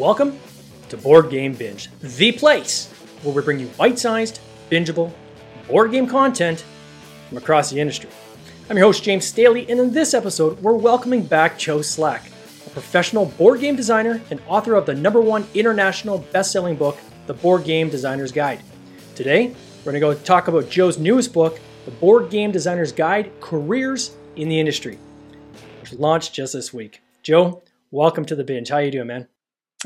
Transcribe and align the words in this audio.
Welcome 0.00 0.38
to 0.88 0.96
Board 0.96 1.28
Game 1.28 1.52
Binge, 1.52 1.90
the 2.00 2.32
place 2.32 2.90
where 3.22 3.34
we 3.34 3.42
bring 3.42 3.60
you 3.60 3.66
bite 3.76 3.98
sized, 3.98 4.40
bingeable 4.70 5.12
board 5.68 5.90
game 5.90 6.06
content 6.06 6.64
from 7.28 7.36
across 7.36 7.68
the 7.68 7.80
industry. 7.80 8.08
I'm 8.70 8.78
your 8.78 8.86
host, 8.86 9.04
James 9.04 9.26
Staley, 9.26 9.68
and 9.68 9.78
in 9.78 9.92
this 9.92 10.14
episode, 10.14 10.58
we're 10.62 10.72
welcoming 10.72 11.22
back 11.22 11.58
Joe 11.58 11.82
Slack, 11.82 12.30
a 12.66 12.70
professional 12.70 13.26
board 13.26 13.60
game 13.60 13.76
designer 13.76 14.22
and 14.30 14.40
author 14.46 14.72
of 14.74 14.86
the 14.86 14.94
number 14.94 15.20
one 15.20 15.46
international 15.52 16.16
best 16.32 16.50
selling 16.50 16.76
book, 16.76 16.96
The 17.26 17.34
Board 17.34 17.64
Game 17.64 17.90
Designer's 17.90 18.32
Guide. 18.32 18.62
Today, 19.14 19.54
we're 19.84 19.92
going 19.92 20.00
to 20.00 20.00
go 20.00 20.14
talk 20.14 20.48
about 20.48 20.70
Joe's 20.70 20.96
newest 20.96 21.34
book, 21.34 21.60
The 21.84 21.90
Board 21.90 22.30
Game 22.30 22.52
Designer's 22.52 22.90
Guide 22.90 23.30
Careers 23.42 24.16
in 24.34 24.48
the 24.48 24.58
Industry, 24.58 24.98
which 25.82 25.92
launched 25.92 26.32
just 26.32 26.54
this 26.54 26.72
week. 26.72 27.02
Joe, 27.22 27.62
welcome 27.90 28.24
to 28.24 28.34
the 28.34 28.44
binge. 28.44 28.70
How 28.70 28.78
you 28.78 28.90
doing, 28.90 29.08
man? 29.08 29.28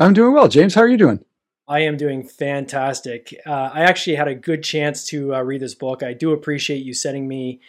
I'm 0.01 0.13
doing 0.13 0.33
well. 0.33 0.49
James, 0.49 0.75
how 0.75 0.81
are 0.81 0.89
you 0.89 0.97
doing? 0.97 1.25
I 1.69 1.81
am 1.81 1.97
doing 1.97 2.27
fantastic. 2.27 3.35
Uh, 3.47 3.71
I 3.73 3.83
actually 3.83 4.17
had 4.17 4.29
a 4.29 4.35
good 4.35 4.63
chance 4.63 5.07
to 5.07 5.35
uh, 5.35 5.43
read 5.43 5.61
this 5.61 5.75
book. 5.75 6.03
I 6.03 6.13
do 6.13 6.33
appreciate 6.33 6.85
you 6.85 6.93
sending 6.93 7.29
me 7.29 7.61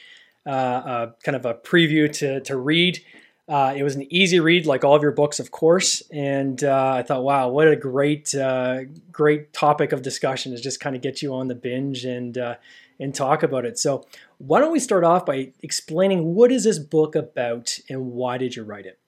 uh, 0.45 1.07
kind 1.23 1.35
of 1.35 1.45
a 1.45 1.53
preview 1.53 2.11
to, 2.13 2.41
to 2.41 2.57
read. 2.57 2.99
Uh, 3.47 3.73
it 3.77 3.83
was 3.83 3.95
an 3.95 4.11
easy 4.11 4.39
read, 4.39 4.65
like 4.65 4.83
all 4.83 4.95
of 4.95 5.03
your 5.03 5.11
books, 5.11 5.39
of 5.39 5.51
course. 5.51 6.01
And 6.11 6.63
uh, 6.63 6.93
I 6.95 7.03
thought, 7.03 7.23
wow, 7.23 7.49
what 7.49 7.67
a 7.67 7.75
great, 7.75 8.33
uh, 8.33 8.85
great 9.11 9.53
topic 9.53 9.91
of 9.91 10.01
discussion 10.01 10.51
is 10.51 10.61
just 10.61 10.79
kind 10.79 10.95
of 10.95 11.03
get 11.03 11.21
you 11.21 11.33
on 11.33 11.47
the 11.47 11.55
binge 11.55 12.05
and 12.05 12.37
and 12.97 13.13
talk 13.13 13.43
about 13.43 13.65
it. 13.65 13.77
So, 13.77 14.05
why 14.37 14.61
don't 14.61 14.71
we 14.71 14.79
start 14.79 15.03
off 15.03 15.25
by 15.25 15.51
explaining 15.61 16.33
what 16.33 16.51
is 16.51 16.63
this 16.63 16.79
book 16.79 17.15
about 17.15 17.77
and 17.89 18.11
why 18.11 18.37
did 18.37 18.55
you 18.55 18.63
write 18.63 18.85
it? 18.85 18.99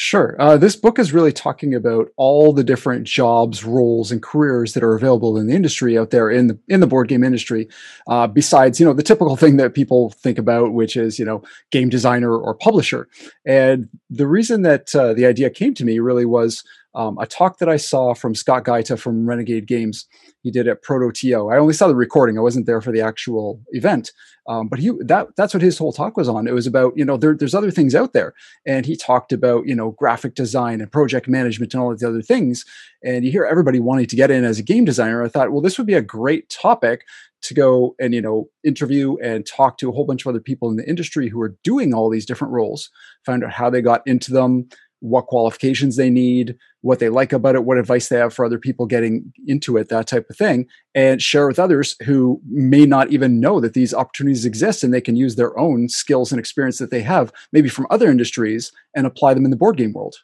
Sure. 0.00 0.36
Uh, 0.38 0.56
this 0.56 0.76
book 0.76 0.96
is 1.00 1.12
really 1.12 1.32
talking 1.32 1.74
about 1.74 2.12
all 2.16 2.52
the 2.52 2.62
different 2.62 3.04
jobs, 3.04 3.64
roles, 3.64 4.12
and 4.12 4.22
careers 4.22 4.74
that 4.74 4.84
are 4.84 4.94
available 4.94 5.36
in 5.36 5.48
the 5.48 5.54
industry 5.56 5.98
out 5.98 6.10
there 6.10 6.30
in 6.30 6.46
the 6.46 6.56
in 6.68 6.78
the 6.78 6.86
board 6.86 7.08
game 7.08 7.24
industry. 7.24 7.68
Uh, 8.06 8.28
besides, 8.28 8.78
you 8.78 8.86
know, 8.86 8.92
the 8.92 9.02
typical 9.02 9.34
thing 9.42 9.56
that 9.56 9.74
people 9.74 10.10
think 10.10 10.38
about, 10.38 10.72
which 10.72 10.96
is 10.96 11.18
you 11.18 11.24
know, 11.24 11.42
game 11.72 11.88
designer 11.88 12.32
or 12.32 12.54
publisher. 12.54 13.08
And 13.44 13.88
the 14.08 14.28
reason 14.28 14.62
that 14.62 14.94
uh, 14.94 15.14
the 15.14 15.26
idea 15.26 15.50
came 15.50 15.74
to 15.74 15.84
me 15.84 15.98
really 15.98 16.24
was 16.24 16.62
um, 16.94 17.18
a 17.18 17.26
talk 17.26 17.58
that 17.58 17.68
I 17.68 17.76
saw 17.76 18.14
from 18.14 18.34
Scott 18.34 18.64
Gaeta 18.64 18.96
from 18.96 19.28
Renegade 19.28 19.66
Games. 19.66 20.06
He 20.42 20.50
did 20.50 20.66
at 20.68 20.82
Proto 20.82 21.12
TO. 21.12 21.48
I 21.48 21.58
only 21.58 21.74
saw 21.74 21.88
the 21.88 21.94
recording. 21.94 22.38
I 22.38 22.42
wasn't 22.42 22.66
there 22.66 22.80
for 22.80 22.92
the 22.92 23.00
actual 23.00 23.60
event, 23.70 24.12
um, 24.46 24.68
but 24.68 24.78
he 24.78 24.92
that 25.00 25.28
that's 25.36 25.52
what 25.52 25.62
his 25.62 25.76
whole 25.78 25.92
talk 25.92 26.16
was 26.16 26.28
on. 26.28 26.46
It 26.46 26.54
was 26.54 26.66
about 26.66 26.94
you 26.96 27.04
know 27.04 27.16
there, 27.16 27.34
there's 27.34 27.54
other 27.54 27.70
things 27.70 27.94
out 27.94 28.12
there, 28.14 28.34
and 28.66 28.86
he 28.86 28.96
talked 28.96 29.32
about 29.32 29.66
you 29.66 29.74
know 29.74 29.90
graphic 29.92 30.34
design 30.34 30.80
and 30.80 30.90
project 30.90 31.28
management 31.28 31.74
and 31.74 31.82
all 31.82 31.92
of 31.92 31.98
the 31.98 32.08
other 32.08 32.22
things. 32.22 32.64
And 33.04 33.24
you 33.24 33.30
hear 33.30 33.44
everybody 33.44 33.80
wanting 33.80 34.06
to 34.06 34.16
get 34.16 34.30
in 34.30 34.44
as 34.44 34.58
a 34.58 34.62
game 34.62 34.84
designer. 34.84 35.22
I 35.22 35.28
thought, 35.28 35.52
well, 35.52 35.60
this 35.60 35.78
would 35.78 35.86
be 35.86 35.94
a 35.94 36.02
great 36.02 36.48
topic 36.48 37.04
to 37.40 37.54
go 37.54 37.94
and 38.00 38.14
you 38.14 38.20
know 38.20 38.48
interview 38.64 39.16
and 39.18 39.46
talk 39.46 39.78
to 39.78 39.88
a 39.88 39.92
whole 39.92 40.04
bunch 40.04 40.24
of 40.24 40.30
other 40.30 40.40
people 40.40 40.68
in 40.70 40.76
the 40.76 40.88
industry 40.88 41.28
who 41.28 41.40
are 41.40 41.56
doing 41.62 41.94
all 41.94 42.10
these 42.10 42.26
different 42.26 42.52
roles 42.52 42.90
find 43.24 43.44
out 43.44 43.52
how 43.52 43.70
they 43.70 43.80
got 43.80 44.02
into 44.06 44.32
them 44.32 44.68
what 45.00 45.26
qualifications 45.26 45.96
they 45.96 46.10
need, 46.10 46.56
what 46.80 46.98
they 46.98 47.08
like 47.08 47.32
about 47.32 47.54
it, 47.54 47.64
what 47.64 47.78
advice 47.78 48.08
they 48.08 48.16
have 48.16 48.34
for 48.34 48.44
other 48.44 48.58
people 48.58 48.86
getting 48.86 49.32
into 49.46 49.76
it, 49.76 49.88
that 49.88 50.06
type 50.06 50.28
of 50.30 50.36
thing, 50.36 50.66
and 50.94 51.22
share 51.22 51.46
with 51.46 51.58
others 51.58 51.96
who 52.04 52.40
may 52.48 52.86
not 52.86 53.10
even 53.10 53.40
know 53.40 53.60
that 53.60 53.74
these 53.74 53.94
opportunities 53.94 54.44
exist 54.44 54.82
and 54.82 54.92
they 54.92 55.00
can 55.00 55.16
use 55.16 55.36
their 55.36 55.58
own 55.58 55.88
skills 55.88 56.32
and 56.32 56.38
experience 56.38 56.78
that 56.78 56.90
they 56.90 57.02
have, 57.02 57.32
maybe 57.52 57.68
from 57.68 57.86
other 57.90 58.10
industries, 58.10 58.72
and 58.94 59.06
apply 59.06 59.34
them 59.34 59.44
in 59.44 59.50
the 59.50 59.56
board 59.56 59.76
game 59.76 59.92
world. 59.92 60.16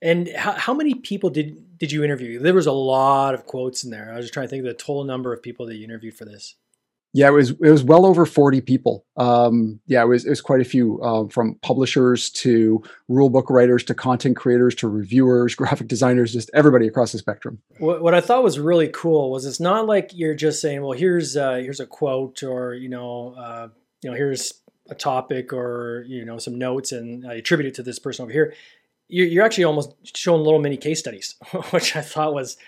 And 0.00 0.28
how, 0.36 0.52
how 0.52 0.74
many 0.74 0.94
people 0.94 1.28
did 1.28 1.78
did 1.78 1.92
you 1.92 2.04
interview? 2.04 2.38
There 2.38 2.54
was 2.54 2.66
a 2.66 2.72
lot 2.72 3.34
of 3.34 3.46
quotes 3.46 3.84
in 3.84 3.90
there. 3.90 4.12
I 4.12 4.16
was 4.16 4.26
just 4.26 4.34
trying 4.34 4.46
to 4.46 4.50
think 4.50 4.60
of 4.60 4.68
the 4.68 4.74
total 4.74 5.04
number 5.04 5.32
of 5.32 5.42
people 5.42 5.66
that 5.66 5.76
you 5.76 5.84
interviewed 5.84 6.14
for 6.14 6.24
this. 6.24 6.56
Yeah, 7.14 7.28
it 7.28 7.32
was 7.32 7.50
it 7.50 7.70
was 7.70 7.82
well 7.82 8.04
over 8.04 8.26
forty 8.26 8.60
people. 8.60 9.04
Um, 9.16 9.80
yeah, 9.86 10.02
it 10.02 10.06
was 10.06 10.26
it 10.26 10.30
was 10.30 10.40
quite 10.40 10.60
a 10.60 10.64
few 10.64 11.02
um, 11.02 11.30
from 11.30 11.54
publishers 11.62 12.30
to 12.30 12.82
rulebook 13.10 13.48
writers 13.48 13.82
to 13.84 13.94
content 13.94 14.36
creators 14.36 14.74
to 14.76 14.88
reviewers, 14.88 15.54
graphic 15.56 15.88
designers, 15.88 16.32
just 16.32 16.50
everybody 16.52 16.86
across 16.86 17.12
the 17.12 17.18
spectrum. 17.18 17.60
What, 17.78 18.02
what 18.02 18.14
I 18.14 18.20
thought 18.20 18.42
was 18.42 18.58
really 18.58 18.88
cool 18.88 19.30
was 19.30 19.46
it's 19.46 19.60
not 19.60 19.86
like 19.86 20.10
you're 20.12 20.34
just 20.34 20.60
saying, 20.60 20.82
well, 20.82 20.92
here's 20.92 21.36
uh, 21.36 21.56
here's 21.56 21.80
a 21.80 21.86
quote 21.86 22.42
or 22.42 22.74
you 22.74 22.90
know 22.90 23.34
uh, 23.38 23.68
you 24.02 24.10
know 24.10 24.16
here's 24.16 24.60
a 24.90 24.94
topic 24.94 25.52
or 25.52 26.04
you 26.06 26.24
know 26.24 26.38
some 26.38 26.58
notes 26.58 26.92
and 26.92 27.26
I 27.26 27.34
attribute 27.34 27.68
it 27.68 27.74
to 27.76 27.82
this 27.82 27.98
person 27.98 28.24
over 28.24 28.32
here. 28.32 28.54
You're, 29.08 29.26
you're 29.26 29.44
actually 29.44 29.64
almost 29.64 29.94
showing 30.16 30.42
little 30.42 30.60
mini 30.60 30.76
case 30.76 30.98
studies, 30.98 31.36
which 31.70 31.96
I 31.96 32.02
thought 32.02 32.34
was 32.34 32.58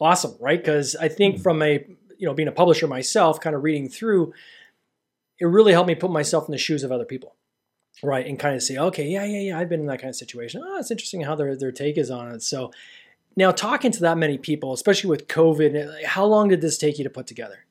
awesome, 0.00 0.36
right? 0.40 0.58
Because 0.58 0.94
I 0.96 1.08
think 1.08 1.36
mm-hmm. 1.36 1.42
from 1.42 1.62
a 1.62 1.86
you 2.18 2.26
know, 2.26 2.34
being 2.34 2.48
a 2.48 2.52
publisher 2.52 2.86
myself, 2.86 3.40
kind 3.40 3.56
of 3.56 3.62
reading 3.62 3.88
through, 3.88 4.32
it 5.40 5.46
really 5.46 5.72
helped 5.72 5.88
me 5.88 5.94
put 5.94 6.10
myself 6.10 6.48
in 6.48 6.52
the 6.52 6.58
shoes 6.58 6.82
of 6.82 6.92
other 6.92 7.04
people, 7.04 7.36
right? 8.02 8.26
And 8.26 8.38
kind 8.38 8.54
of 8.54 8.62
say, 8.62 8.76
okay, 8.76 9.06
yeah, 9.06 9.24
yeah, 9.24 9.40
yeah, 9.40 9.58
I've 9.58 9.68
been 9.68 9.80
in 9.80 9.86
that 9.86 10.00
kind 10.00 10.10
of 10.10 10.16
situation. 10.16 10.62
Oh, 10.64 10.78
it's 10.78 10.90
interesting 10.90 11.22
how 11.22 11.34
their 11.36 11.56
their 11.56 11.72
take 11.72 11.96
is 11.96 12.10
on 12.10 12.32
it. 12.32 12.42
So 12.42 12.72
now 13.36 13.52
talking 13.52 13.92
to 13.92 14.00
that 14.00 14.18
many 14.18 14.36
people, 14.36 14.72
especially 14.72 15.10
with 15.10 15.28
COVID, 15.28 16.04
how 16.04 16.24
long 16.24 16.48
did 16.48 16.60
this 16.60 16.76
take 16.76 16.98
you 16.98 17.04
to 17.04 17.10
put 17.10 17.26
together? 17.26 17.64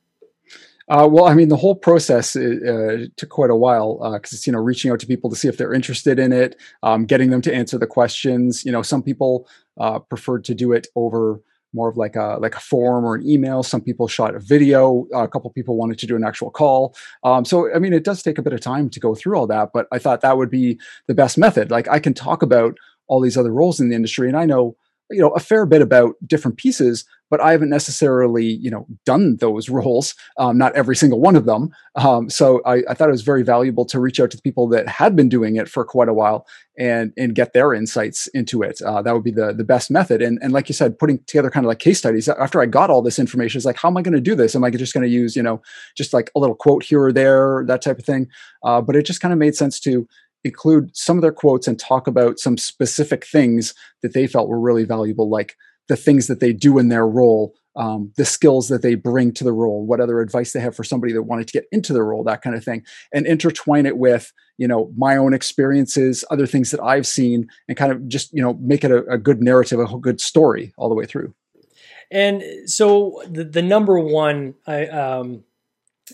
Uh, 0.90 1.06
well, 1.12 1.26
I 1.26 1.34
mean, 1.34 1.50
the 1.50 1.58
whole 1.58 1.76
process 1.76 2.34
uh 2.38 3.08
took 3.18 3.30
quite 3.30 3.50
a 3.50 3.56
while 3.56 3.96
because 4.14 4.32
uh, 4.32 4.38
it's 4.38 4.48
you 4.48 4.54
know 4.54 4.60
reaching 4.60 4.90
out 4.90 5.02
to 5.02 5.08
people 5.08 5.30
to 5.30 5.36
see 5.36 5.50
if 5.50 5.58
they're 5.58 5.74
interested 5.74 6.18
in 6.18 6.32
it, 6.32 6.56
um, 6.84 7.06
getting 7.06 7.30
them 7.30 7.42
to 7.42 7.54
answer 7.54 7.78
the 7.78 7.88
questions. 7.88 8.64
You 8.64 8.72
know, 8.72 8.82
some 8.82 9.04
people 9.04 9.50
uh, 9.78 10.00
preferred 10.00 10.46
to 10.46 10.56
do 10.56 10.72
it 10.72 10.88
over 10.96 11.42
more 11.78 11.88
of 11.88 11.96
like 11.96 12.18
a 12.18 12.38
like 12.42 12.56
a 12.56 12.60
form 12.60 13.06
or 13.06 13.16
an 13.16 13.26
email. 13.26 13.64
Some 13.64 13.80
people 13.82 14.10
shot 14.10 14.36
a 14.36 14.40
video. 14.40 15.08
A 15.14 15.28
couple 15.28 15.50
people 15.52 15.78
wanted 15.78 15.98
to 16.00 16.08
do 16.08 16.18
an 16.18 16.26
actual 16.26 16.52
call. 16.52 16.94
Um, 17.24 17.46
so 17.46 17.74
I 17.74 17.80
mean, 17.80 17.94
it 17.94 18.04
does 18.04 18.22
take 18.22 18.38
a 18.38 18.42
bit 18.42 18.52
of 18.52 18.60
time 18.60 18.90
to 18.90 19.00
go 19.00 19.16
through 19.16 19.38
all 19.38 19.48
that. 19.48 19.70
But 19.74 19.88
I 19.94 20.00
thought 20.00 20.22
that 20.22 20.38
would 20.38 20.50
be 20.50 20.80
the 21.08 21.16
best 21.16 21.38
method. 21.38 21.72
Like 21.72 21.88
I 21.88 22.00
can 22.00 22.14
talk 22.14 22.42
about 22.42 22.76
all 23.08 23.22
these 23.22 23.38
other 23.38 23.54
roles 23.54 23.80
in 23.80 23.88
the 23.88 23.96
industry, 23.96 24.28
and 24.28 24.36
I 24.36 24.46
know 24.46 24.76
you 25.12 25.22
know 25.22 25.30
a 25.30 25.40
fair 25.40 25.66
bit 25.66 25.82
about 25.82 26.16
different 26.26 26.58
pieces 26.58 27.06
but 27.30 27.42
i 27.42 27.52
haven't 27.52 27.70
necessarily 27.70 28.46
you 28.46 28.70
know 28.70 28.86
done 29.06 29.38
those 29.38 29.70
roles 29.78 30.16
um, 30.38 30.58
not 30.58 30.76
every 30.76 30.96
single 30.96 31.20
one 31.20 31.36
of 31.36 31.46
them. 31.46 31.70
Um, 31.96 32.30
so 32.30 32.62
I, 32.66 32.84
I, 32.90 32.94
thought 32.94 33.10
it 33.10 33.12
was 33.12 33.22
very 33.22 33.44
valuable 33.44 33.86
to 33.86 34.00
reach 34.00 34.20
out 34.20 34.32
to 34.32 34.38
the 34.38 34.42
people 34.42 34.68
that 34.70 34.88
had 34.88 35.16
been 35.16 35.30
doing 35.30 35.56
it 35.56 35.68
for 35.68 35.84
quite 35.84 36.10
a 36.10 36.14
while 36.14 36.46
and 36.78 37.12
and 37.18 37.34
get 37.34 37.54
their 37.54 37.74
insights 37.74 38.28
into 38.28 38.62
it. 38.62 38.80
Uh, 38.82 39.02
that 39.02 39.14
would 39.14 39.24
be 39.24 39.32
the 39.32 39.54
the 39.54 39.64
best 39.64 39.90
method. 39.90 40.22
And 40.22 40.38
and 40.42 40.54
like 40.54 40.70
you 40.70 40.74
said 40.74 41.00
putting 41.00 41.20
together 41.26 41.50
kind 41.50 41.66
of 41.66 41.70
like 41.70 41.80
case 41.80 41.98
studies 41.98 42.30
after 42.30 42.62
i 42.62 42.66
got 42.66 42.90
all 42.90 43.02
this 43.02 43.20
information 43.20 43.58
it's 43.58 43.66
like 43.66 43.78
how 43.78 43.90
am 43.90 43.98
i 43.98 44.02
going 44.02 44.14
to 44.14 44.22
do 44.22 44.36
this? 44.36 44.56
Am 44.56 44.64
i 44.64 44.70
just 44.70 44.94
going 44.94 45.04
to 45.06 45.10
use 45.10 45.36
you 45.36 45.44
know 45.44 45.62
just 45.96 46.14
like 46.14 46.30
a 46.36 46.40
little 46.40 46.56
quote 46.56 46.84
here 46.84 47.04
or 47.04 47.12
there 47.12 47.64
that 47.68 47.82
type 47.82 48.00
of 48.00 48.06
thing? 48.06 48.28
Uh, 48.64 48.82
but 48.82 48.96
it 48.96 49.06
just 49.06 49.22
kind 49.22 49.34
of 49.34 49.40
made 49.40 49.56
sense 49.56 49.80
to 49.82 50.08
include 50.44 50.96
some 50.96 51.18
of 51.18 51.22
their 51.22 51.32
quotes 51.32 51.68
and 51.68 51.80
talk 51.80 52.08
about 52.08 52.40
some 52.40 52.58
specific 52.58 53.26
things 53.26 53.74
that 54.02 54.14
they 54.14 54.28
felt 54.28 54.50
were 54.50 54.60
really 54.60 54.84
valuable, 54.84 55.30
like 55.30 55.56
the 55.88 55.96
things 55.96 56.28
that 56.28 56.40
they 56.40 56.54
do 56.54 56.78
in 56.78 56.90
their 56.90 57.08
role, 57.08 57.54
um, 57.76 58.12
the 58.18 58.26
skills 58.26 58.68
that 58.70 58.82
they 58.82 58.96
bring 58.96 59.32
to 59.34 59.44
the 59.44 59.54
role, 59.54 59.86
what 59.86 60.00
other 60.00 60.20
advice 60.20 60.52
they 60.52 60.60
have 60.60 60.76
for 60.76 60.84
somebody 60.84 61.14
that 61.14 61.24
wanted 61.24 61.48
to 61.48 61.54
get 61.54 61.66
into 61.72 61.94
the 61.94 62.04
role, 62.04 62.24
that 62.24 62.42
kind 62.42 62.56
of 62.56 62.64
thing, 62.64 62.84
and 63.14 63.26
intertwine 63.26 63.86
it 63.86 63.98
with 63.98 64.34
you 64.58 64.68
know 64.68 64.92
my 64.98 65.16
own 65.16 65.34
experiences, 65.34 66.26
other 66.32 66.48
things 66.48 66.72
that 66.72 66.82
I've 66.82 67.08
seen, 67.08 67.48
and 67.68 67.78
kind 67.78 67.92
of 67.92 68.08
just 68.08 68.34
you 68.34 68.42
know 68.42 68.54
make 68.56 68.84
it 68.84 68.92
a, 68.92 69.06
a 69.06 69.18
good 69.18 69.42
narrative, 69.42 69.80
a 69.80 69.98
good 69.98 70.20
story 70.20 70.74
all 70.78 70.90
the 70.90 70.96
way 70.96 71.06
through. 71.06 71.34
And 72.10 72.44
so 72.66 73.22
the 73.30 73.44
the 73.44 73.62
number 73.62 74.00
one 74.00 74.56
I, 74.66 74.88
um, 74.88 75.44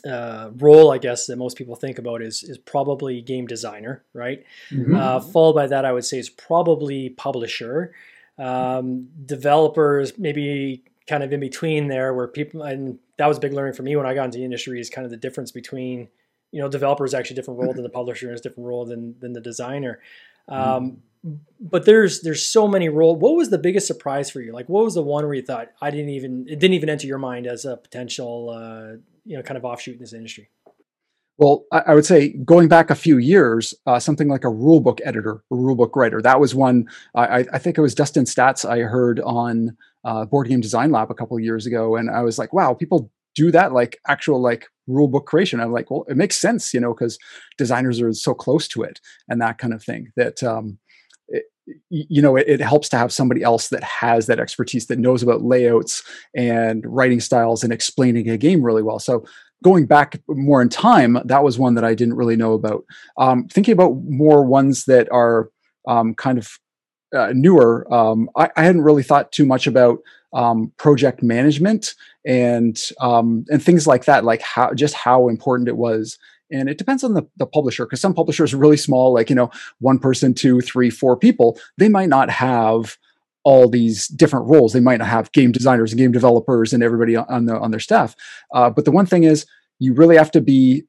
uh, 0.05 0.51
role, 0.55 0.91
I 0.91 0.97
guess, 0.97 1.27
that 1.27 1.37
most 1.37 1.57
people 1.57 1.75
think 1.75 1.99
about 1.99 2.21
is 2.21 2.43
is 2.43 2.57
probably 2.57 3.21
game 3.21 3.47
designer, 3.47 4.03
right? 4.13 4.43
Mm-hmm. 4.71 4.95
Uh, 4.95 5.19
followed 5.19 5.53
by 5.53 5.67
that, 5.67 5.85
I 5.85 5.91
would 5.91 6.05
say 6.05 6.19
is 6.19 6.29
probably 6.29 7.09
publisher, 7.09 7.93
um, 8.37 9.09
developers, 9.25 10.17
maybe 10.17 10.83
kind 11.07 11.23
of 11.23 11.33
in 11.33 11.39
between 11.39 11.87
there, 11.87 12.13
where 12.13 12.27
people 12.27 12.63
and 12.63 12.99
that 13.17 13.27
was 13.27 13.39
big 13.39 13.53
learning 13.53 13.73
for 13.73 13.83
me 13.83 13.95
when 13.95 14.05
I 14.05 14.13
got 14.13 14.25
into 14.25 14.37
the 14.37 14.45
industry 14.45 14.79
is 14.79 14.89
kind 14.89 15.05
of 15.05 15.11
the 15.11 15.17
difference 15.17 15.51
between 15.51 16.07
you 16.51 16.61
know 16.61 16.69
developer 16.69 17.05
is 17.05 17.13
actually 17.13 17.35
a 17.35 17.37
different 17.37 17.59
role 17.59 17.73
than 17.73 17.83
the 17.83 17.89
publisher 17.89 18.27
and 18.27 18.35
is 18.35 18.41
a 18.41 18.43
different 18.43 18.67
role 18.67 18.85
than 18.85 19.15
than 19.19 19.33
the 19.33 19.41
designer. 19.41 19.99
Um, 20.47 20.57
mm-hmm 20.57 20.89
but 21.59 21.85
there's 21.85 22.21
there's 22.21 22.45
so 22.45 22.67
many 22.67 22.89
roles. 22.89 23.17
What 23.17 23.35
was 23.35 23.49
the 23.49 23.57
biggest 23.57 23.87
surprise 23.87 24.29
for 24.29 24.41
you? 24.41 24.51
Like, 24.51 24.67
what 24.67 24.83
was 24.83 24.95
the 24.95 25.01
one 25.01 25.23
where 25.23 25.33
you 25.33 25.41
thought 25.41 25.69
I 25.81 25.89
didn't 25.89 26.09
even 26.09 26.45
it 26.49 26.59
didn't 26.59 26.73
even 26.73 26.89
enter 26.89 27.07
your 27.07 27.17
mind 27.17 27.47
as 27.47 27.63
a 27.63 27.77
potential 27.77 28.49
uh, 28.49 28.97
you 29.25 29.37
know 29.37 29.43
kind 29.43 29.57
of 29.57 29.65
offshoot 29.65 29.95
in 29.95 29.99
this 29.99 30.13
industry? 30.13 30.49
Well, 31.37 31.65
I, 31.71 31.95
would 31.95 32.05
say 32.05 32.29
going 32.45 32.67
back 32.67 32.91
a 32.91 32.95
few 32.95 33.17
years, 33.17 33.73
uh, 33.87 33.99
something 33.99 34.27
like 34.27 34.43
a 34.43 34.49
rulebook 34.49 34.99
editor, 35.03 35.43
a 35.51 35.55
rulebook 35.55 35.95
writer. 35.95 36.21
That 36.21 36.39
was 36.39 36.53
one. 36.53 36.87
I, 37.15 37.45
I 37.51 37.57
think 37.57 37.75
it 37.77 37.81
was 37.81 37.95
Dustin 37.95 38.25
Staats 38.25 38.69
I 38.69 38.81
heard 38.81 39.19
on 39.21 39.75
uh, 40.03 40.25
Board 40.25 40.47
Game 40.47 40.61
Design 40.61 40.91
Lab 40.91 41.09
a 41.09 41.15
couple 41.15 41.39
years 41.39 41.65
ago, 41.65 41.95
and 41.95 42.11
I 42.11 42.21
was 42.21 42.37
like, 42.37 42.53
wow, 42.53 42.75
people 42.75 43.11
do 43.35 43.49
that 43.51 43.73
like 43.73 43.97
actual 44.07 44.39
like 44.39 44.67
rulebook 44.87 45.25
creation. 45.25 45.59
I'm 45.59 45.71
like, 45.71 45.89
well, 45.89 46.05
it 46.07 46.17
makes 46.17 46.37
sense, 46.37 46.71
you 46.73 46.79
know, 46.79 46.93
because 46.93 47.17
designers 47.57 47.99
are 47.99 48.13
so 48.13 48.35
close 48.35 48.67
to 48.69 48.83
it 48.83 48.99
and 49.27 49.41
that 49.41 49.57
kind 49.57 49.73
of 49.73 49.83
thing. 49.83 50.11
That 50.15 50.43
um, 50.43 50.77
you 51.89 52.21
know 52.21 52.35
it, 52.35 52.47
it, 52.47 52.61
helps 52.61 52.89
to 52.89 52.97
have 52.97 53.13
somebody 53.13 53.41
else 53.41 53.69
that 53.69 53.83
has 53.83 54.27
that 54.27 54.39
expertise 54.39 54.87
that 54.87 54.99
knows 54.99 55.23
about 55.23 55.43
layouts 55.43 56.03
and 56.35 56.83
writing 56.85 57.19
styles 57.19 57.63
and 57.63 57.71
explaining 57.71 58.29
a 58.29 58.37
game 58.37 58.61
really 58.61 58.83
well. 58.83 58.99
So 58.99 59.25
going 59.63 59.85
back 59.85 60.21
more 60.27 60.61
in 60.61 60.69
time 60.69 61.17
that 61.25 61.43
was 61.43 61.57
one 61.57 61.73
that 61.75 61.85
i 61.85 61.95
didn't 61.95 62.15
really 62.15 62.35
know 62.35 62.53
about. 62.53 62.83
Um, 63.17 63.47
thinking 63.47 63.71
about 63.71 63.95
more 64.07 64.43
ones 64.43 64.85
that 64.85 65.09
are 65.11 65.49
um, 65.87 66.13
kind 66.13 66.37
of 66.37 66.59
uh, 67.15 67.31
newer 67.33 67.91
um, 67.93 68.29
I, 68.35 68.49
I, 68.57 68.63
hadn't 68.63 68.81
really 68.81 69.03
thought 69.03 69.31
too 69.31 69.45
much 69.45 69.67
about 69.67 69.99
um, 70.33 70.71
project 70.77 71.21
management 71.21 71.93
and 72.25 72.81
um, 72.99 73.45
and 73.49 73.63
things 73.63 73.87
like 73.87 74.05
that 74.05 74.25
like 74.25 74.41
how 74.41 74.73
just 74.73 74.95
how 74.95 75.29
important 75.29 75.69
it 75.69 75.77
was 75.77 76.17
and 76.53 76.69
it 76.69 76.77
depends 76.77 77.03
on 77.03 77.13
the, 77.13 77.23
the 77.37 77.45
publisher 77.45 77.85
because 77.85 77.99
some 77.99 78.13
publishers 78.13 78.53
are 78.53 78.57
really 78.57 78.77
small 78.77 79.13
like 79.13 79.29
you 79.29 79.35
know 79.35 79.51
one 79.79 79.99
person 79.99 80.33
two 80.33 80.61
three 80.61 80.89
four 80.89 81.17
people 81.17 81.59
they 81.77 81.89
might 81.89 82.09
not 82.09 82.29
have 82.29 82.97
all 83.43 83.69
these 83.69 84.07
different 84.07 84.47
roles. 84.47 84.73
They 84.73 84.79
might 84.79 84.99
not 84.99 85.07
have 85.07 85.31
game 85.31 85.51
designers 85.51 85.91
and 85.91 85.99
game 85.99 86.11
developers 86.11 86.73
and 86.73 86.81
everybody 86.81 87.15
on 87.15 87.45
the 87.45 87.59
on 87.59 87.71
their 87.71 87.79
staff. 87.79 88.15
Uh, 88.53 88.69
but 88.69 88.85
the 88.85 88.91
one 88.91 89.05
thing 89.05 89.23
is 89.23 89.45
you 89.79 89.93
really 89.93 90.17
have 90.17 90.31
to 90.31 90.41
be 90.41 90.83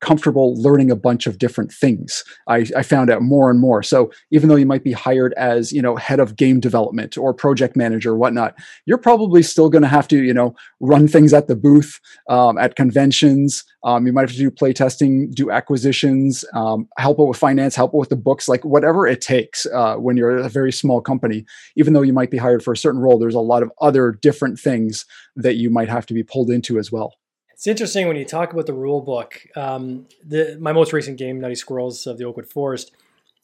comfortable 0.00 0.54
learning 0.60 0.90
a 0.90 0.96
bunch 0.96 1.26
of 1.26 1.38
different 1.38 1.72
things. 1.72 2.24
I, 2.48 2.66
I, 2.76 2.82
found 2.82 3.10
out 3.10 3.22
more 3.22 3.50
and 3.50 3.60
more. 3.60 3.82
So 3.82 4.10
even 4.30 4.48
though 4.48 4.56
you 4.56 4.66
might 4.66 4.82
be 4.82 4.92
hired 4.92 5.32
as 5.34 5.72
you 5.72 5.82
know 5.82 5.96
head 5.96 6.20
of 6.20 6.36
game 6.36 6.60
development 6.60 7.16
or 7.16 7.32
project 7.34 7.76
manager 7.76 8.12
or 8.12 8.16
whatnot, 8.16 8.54
you're 8.86 8.98
probably 8.98 9.42
still 9.42 9.68
going 9.68 9.82
to 9.82 9.88
have 9.88 10.08
to 10.08 10.22
you 10.22 10.34
know 10.34 10.54
run 10.80 11.06
things 11.06 11.32
at 11.32 11.48
the 11.48 11.56
booth, 11.56 12.00
um, 12.28 12.58
at 12.58 12.76
conventions. 12.76 13.64
Um, 13.84 14.06
you 14.06 14.12
might 14.12 14.22
have 14.22 14.32
to 14.32 14.36
do 14.36 14.50
play 14.50 14.72
testing, 14.72 15.30
do 15.30 15.50
acquisitions, 15.50 16.44
um, 16.54 16.88
help 16.98 17.18
out 17.20 17.28
with 17.28 17.38
finance, 17.38 17.74
help 17.74 17.90
out 17.94 17.98
with 17.98 18.08
the 18.10 18.16
books, 18.16 18.48
like 18.48 18.64
whatever 18.64 19.06
it 19.06 19.20
takes. 19.20 19.66
Uh, 19.66 19.96
when 19.96 20.16
you're 20.16 20.36
a 20.36 20.48
very 20.48 20.72
small 20.72 21.00
company, 21.00 21.44
even 21.76 21.92
though 21.92 22.02
you 22.02 22.12
might 22.12 22.30
be 22.30 22.36
hired 22.36 22.62
for 22.62 22.72
a 22.72 22.76
certain 22.76 23.00
role, 23.00 23.18
there's 23.18 23.34
a 23.34 23.40
lot 23.40 23.62
of 23.62 23.70
other 23.80 24.12
different 24.12 24.58
things 24.58 25.06
that 25.36 25.56
you 25.56 25.70
might 25.70 25.88
have 25.88 26.06
to 26.06 26.14
be 26.14 26.22
pulled 26.22 26.50
into 26.50 26.78
as 26.78 26.92
well. 26.92 27.14
It's 27.60 27.66
interesting 27.66 28.08
when 28.08 28.16
you 28.16 28.24
talk 28.24 28.54
about 28.54 28.64
the 28.64 28.72
rule 28.72 29.02
book. 29.02 29.46
Um, 29.54 30.06
the, 30.26 30.56
my 30.58 30.72
most 30.72 30.94
recent 30.94 31.18
game, 31.18 31.38
Nutty 31.38 31.56
Squirrels 31.56 32.06
of 32.06 32.16
the 32.16 32.24
Oakwood 32.24 32.46
Forest, 32.46 32.92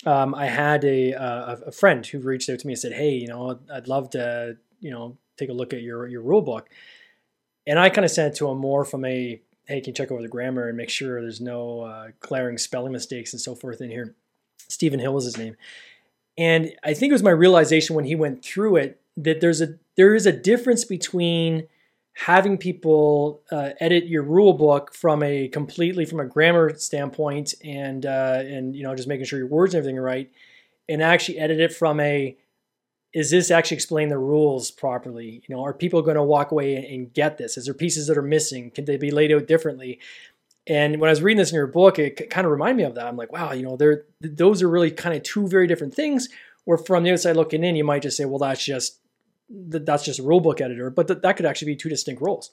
um, 0.06 0.34
I 0.34 0.46
had 0.46 0.86
a, 0.86 1.12
a 1.66 1.70
friend 1.70 2.06
who 2.06 2.20
reached 2.20 2.48
out 2.48 2.58
to 2.60 2.66
me 2.66 2.72
and 2.72 2.80
said, 2.80 2.94
"Hey, 2.94 3.10
you 3.10 3.26
know, 3.26 3.60
I'd 3.70 3.88
love 3.88 4.08
to, 4.12 4.56
you 4.80 4.90
know, 4.90 5.18
take 5.36 5.50
a 5.50 5.52
look 5.52 5.74
at 5.74 5.82
your 5.82 6.08
your 6.08 6.22
rule 6.22 6.40
book." 6.40 6.70
And 7.66 7.78
I 7.78 7.90
kind 7.90 8.06
of 8.06 8.10
sent 8.10 8.32
it 8.32 8.38
to 8.38 8.48
him 8.48 8.56
more 8.56 8.86
from 8.86 9.04
a, 9.04 9.38
"Hey, 9.66 9.82
can 9.82 9.90
you 9.90 9.92
check 9.92 10.10
over 10.10 10.22
the 10.22 10.28
grammar 10.28 10.66
and 10.66 10.78
make 10.78 10.88
sure 10.88 11.20
there's 11.20 11.42
no 11.42 11.82
uh, 11.82 12.06
glaring 12.20 12.56
spelling 12.56 12.92
mistakes 12.92 13.34
and 13.34 13.42
so 13.42 13.54
forth 13.54 13.82
in 13.82 13.90
here?" 13.90 14.14
Stephen 14.66 14.98
Hill 14.98 15.12
was 15.12 15.26
his 15.26 15.36
name, 15.36 15.58
and 16.38 16.72
I 16.82 16.94
think 16.94 17.10
it 17.10 17.12
was 17.12 17.22
my 17.22 17.28
realization 17.32 17.94
when 17.94 18.06
he 18.06 18.14
went 18.14 18.42
through 18.42 18.76
it 18.76 18.98
that 19.18 19.42
there's 19.42 19.60
a 19.60 19.74
there 19.98 20.14
is 20.14 20.24
a 20.24 20.32
difference 20.32 20.86
between 20.86 21.68
having 22.18 22.56
people 22.56 23.42
uh, 23.50 23.70
edit 23.78 24.06
your 24.06 24.22
rule 24.22 24.54
book 24.54 24.94
from 24.94 25.22
a 25.22 25.48
completely 25.48 26.06
from 26.06 26.18
a 26.18 26.24
grammar 26.24 26.74
standpoint 26.78 27.52
and 27.62 28.06
uh, 28.06 28.42
and 28.42 28.74
you 28.74 28.82
know 28.82 28.94
just 28.94 29.06
making 29.06 29.26
sure 29.26 29.38
your 29.38 29.48
words 29.48 29.74
and 29.74 29.80
everything 29.80 29.98
are 29.98 30.02
right 30.02 30.30
and 30.88 31.02
actually 31.02 31.38
edit 31.38 31.60
it 31.60 31.74
from 31.74 32.00
a 32.00 32.34
is 33.12 33.30
this 33.30 33.50
actually 33.50 33.76
explain 33.76 34.08
the 34.08 34.18
rules 34.18 34.70
properly? 34.70 35.42
You 35.46 35.54
know 35.54 35.62
are 35.62 35.74
people 35.74 36.00
going 36.00 36.16
to 36.16 36.22
walk 36.22 36.52
away 36.52 36.76
and 36.76 37.12
get 37.12 37.36
this? 37.36 37.58
Is 37.58 37.66
there 37.66 37.74
pieces 37.74 38.06
that 38.06 38.16
are 38.16 38.22
missing? 38.22 38.70
Can 38.70 38.86
they 38.86 38.96
be 38.96 39.10
laid 39.10 39.30
out 39.30 39.46
differently? 39.46 40.00
And 40.66 40.98
when 40.98 41.08
i 41.08 41.12
was 41.12 41.22
reading 41.22 41.38
this 41.38 41.50
in 41.50 41.56
your 41.56 41.66
book 41.66 41.98
it 41.98 42.30
kind 42.30 42.46
of 42.46 42.50
reminded 42.50 42.78
me 42.78 42.84
of 42.84 42.94
that. 42.94 43.06
I'm 43.06 43.18
like 43.18 43.30
wow 43.30 43.52
you 43.52 43.62
know 43.62 43.76
there 43.76 44.04
those 44.22 44.62
are 44.62 44.70
really 44.70 44.90
kind 44.90 45.14
of 45.14 45.22
two 45.22 45.46
very 45.48 45.66
different 45.66 45.94
things. 45.94 46.30
Where 46.64 46.78
from 46.78 47.04
the 47.04 47.12
outside 47.12 47.36
looking 47.36 47.62
in 47.62 47.76
you 47.76 47.84
might 47.84 48.02
just 48.02 48.16
say 48.16 48.24
well 48.24 48.38
that's 48.38 48.64
just 48.64 49.00
that's 49.48 50.04
just 50.04 50.18
a 50.18 50.22
rulebook 50.22 50.60
editor, 50.60 50.90
but 50.90 51.08
th- 51.08 51.20
that 51.22 51.36
could 51.36 51.46
actually 51.46 51.72
be 51.72 51.76
two 51.76 51.88
distinct 51.88 52.22
roles. 52.22 52.52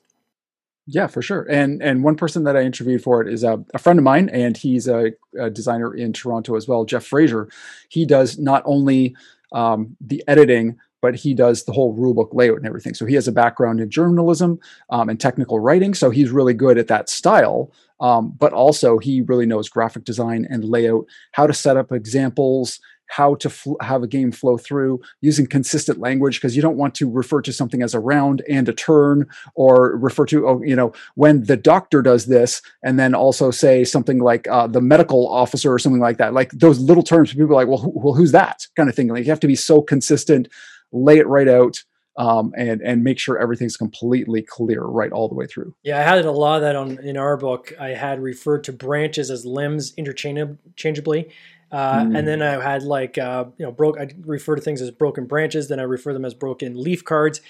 Yeah, 0.86 1.08
for 1.08 1.22
sure. 1.22 1.48
And 1.50 1.82
and 1.82 2.04
one 2.04 2.16
person 2.16 2.44
that 2.44 2.58
I 2.58 2.62
interviewed 2.62 3.04
for 3.04 3.22
it 3.22 3.34
is 3.34 3.44
a, 3.44 3.64
a 3.74 3.80
friend 3.80 4.00
of 4.00 4.04
mine, 4.04 4.30
and 4.30 4.58
he's 4.58 4.88
a, 4.88 5.14
a, 5.40 5.50
designer 5.50 5.96
in 5.96 6.12
Toronto 6.12 6.56
as 6.56 6.68
well. 6.68 6.84
Jeff 6.84 7.06
Fraser. 7.06 7.50
He 7.88 8.06
does 8.06 8.38
not 8.38 8.64
only 8.66 9.16
um, 9.54 9.96
the 10.02 10.22
editing, 10.28 10.78
but 11.02 11.16
he 11.16 11.34
does 11.34 11.64
the 11.64 11.72
whole 11.72 11.96
rulebook 11.96 12.34
layout 12.34 12.58
and 12.58 12.66
everything. 12.66 12.94
So 12.94 13.06
he 13.06 13.16
has 13.16 13.30
a 13.30 13.32
background 13.32 13.80
in 13.80 13.90
journalism 13.90 14.60
um, 14.90 15.08
and 15.08 15.20
technical 15.20 15.60
writing, 15.60 15.94
so 15.94 16.10
he's 16.10 16.32
really 16.32 16.54
good 16.54 16.78
at 16.78 16.88
that 16.88 17.10
style. 17.10 17.72
Um, 18.02 18.34
but 18.38 18.52
also, 18.52 18.98
he 18.98 19.22
really 19.22 19.46
knows 19.46 19.70
graphic 19.70 20.04
design 20.04 20.46
and 20.50 20.66
layout, 20.66 21.06
how 21.32 21.48
to 21.48 21.54
set 21.54 21.78
up 21.78 21.94
examples, 21.94 22.82
how 23.08 23.36
to 23.36 23.50
fl- 23.50 23.76
have 23.82 24.04
a 24.04 24.08
game 24.08 24.32
flow 24.32 24.58
through 24.58 25.00
using 25.22 25.46
consistent 25.46 26.00
language 26.00 26.40
because 26.40 26.56
you 26.56 26.62
don't 26.62 26.78
want 26.78 26.96
to 26.96 27.10
refer 27.10 27.42
to 27.42 27.54
something 27.54 27.82
as 27.82 27.94
a 27.94 28.00
round 28.00 28.42
and 28.50 28.68
a 28.70 28.74
turn 28.74 29.28
or 29.56 29.98
refer 29.98 30.26
to 30.26 30.48
oh 30.48 30.62
you 30.64 30.76
know 30.76 30.92
when 31.16 31.44
the 31.44 31.58
doctor 31.58 32.02
does 32.02 32.26
this 32.26 32.62
and 32.84 33.00
then 33.00 33.14
also 33.14 33.52
say 33.52 33.84
something 33.84 34.20
like 34.20 34.48
uh, 34.48 34.68
the 34.68 34.82
medical 34.82 35.28
officer 35.28 35.72
or 35.72 35.80
something 35.80 36.02
like 36.02 36.18
that 36.18 36.34
like 36.34 36.52
those 36.52 36.80
little 36.80 37.04
terms 37.04 37.34
people 37.34 37.52
are 37.52 37.66
like 37.66 37.68
well, 37.68 37.92
well 37.96 38.14
who's 38.14 38.32
that 38.32 38.68
kind 38.76 38.90
of 38.90 38.96
thing 38.96 39.08
like 39.08 39.26
you 39.26 39.32
have 39.32 39.40
to 39.40 39.48
be 39.48 39.56
so 39.56 39.82
consistent 39.82 40.48
lay 40.92 41.18
it 41.18 41.28
right 41.28 41.48
out 41.48 41.84
um, 42.18 42.54
and 42.56 42.82
and 42.82 43.04
make 43.04 43.20
sure 43.20 43.40
everything's 43.40 43.78
completely 43.78 44.42
clear 44.42 44.84
right 44.84 45.12
all 45.12 45.28
the 45.28 45.36
way 45.36 45.48
through. 45.48 45.74
Yeah, 45.84 46.00
I 46.00 46.04
had 46.04 46.26
a 46.26 46.32
lot 46.32 46.58
of 46.58 46.62
that 46.62 46.76
on 46.76 47.00
in 47.00 47.18
our 47.18 47.38
book. 47.38 47.74
I 47.80 47.90
had 47.90 48.22
referred 48.22 48.64
to 48.66 48.72
branches 48.72 49.32
as 49.32 49.46
limbs 49.46 49.94
interchangeably, 49.98 51.30
mm. 51.74 52.18
And 52.18 52.28
then 52.28 52.42
I 52.42 52.62
had 52.62 52.84
like 52.84 53.18
uh, 53.18 53.46
you 53.58 53.66
know 53.66 53.72
broke. 53.72 54.00
I 54.00 54.08
refer 54.22 54.56
to 54.56 54.62
things 54.62 54.82
as 54.82 54.92
broken 54.92 55.26
branches. 55.26 55.70
Then 55.70 55.80
I 55.80 55.84
refer 55.84 56.14
them 56.14 56.26
as 56.26 56.34
broken 56.34 56.82
leaf 56.82 57.04
cards, 57.04 57.42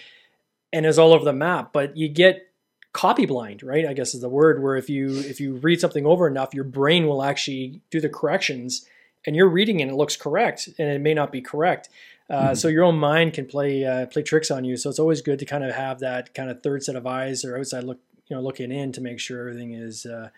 and 0.71 0.85
it's 0.85 0.97
all 0.97 1.13
over 1.13 1.25
the 1.25 1.33
map. 1.33 1.73
But 1.73 1.97
you 1.97 2.07
get 2.07 2.47
copy 2.93 3.25
blind, 3.25 3.63
right? 3.63 3.85
I 3.85 3.93
guess 3.93 4.13
is 4.13 4.21
the 4.21 4.29
word. 4.29 4.63
Where 4.63 4.77
if 4.77 4.89
you 4.89 5.09
if 5.09 5.41
you 5.41 5.55
read 5.55 5.81
something 5.81 6.05
over 6.05 6.25
enough, 6.25 6.53
your 6.53 6.63
brain 6.63 7.05
will 7.05 7.21
actually 7.21 7.81
do 7.91 7.99
the 7.99 8.07
corrections, 8.07 8.87
and 9.27 9.35
you're 9.35 9.49
reading 9.49 9.81
it 9.81 9.83
and 9.83 9.91
it 9.91 9.95
looks 9.95 10.15
correct, 10.15 10.69
and 10.79 10.89
it 10.89 11.01
may 11.01 11.13
not 11.13 11.31
be 11.31 11.41
correct. 11.41 11.89
Uh, 12.29 12.51
mm. 12.51 12.57
So 12.57 12.69
your 12.69 12.85
own 12.85 12.97
mind 12.97 13.33
can 13.33 13.45
play 13.45 13.83
uh, 13.83 14.05
play 14.05 14.23
tricks 14.23 14.49
on 14.49 14.63
you. 14.63 14.77
So 14.77 14.89
it's 14.89 14.99
always 14.99 15.21
good 15.21 15.39
to 15.39 15.45
kind 15.45 15.65
of 15.65 15.75
have 15.75 15.99
that 15.99 16.33
kind 16.33 16.49
of 16.49 16.63
third 16.63 16.81
set 16.83 16.95
of 16.95 17.05
eyes 17.05 17.43
or 17.43 17.57
outside 17.57 17.83
look, 17.83 17.99
you 18.27 18.37
know, 18.37 18.41
looking 18.41 18.71
in 18.71 18.93
to 18.93 19.01
make 19.01 19.19
sure 19.19 19.49
everything 19.49 19.73
is 19.73 20.05
uh, 20.05 20.29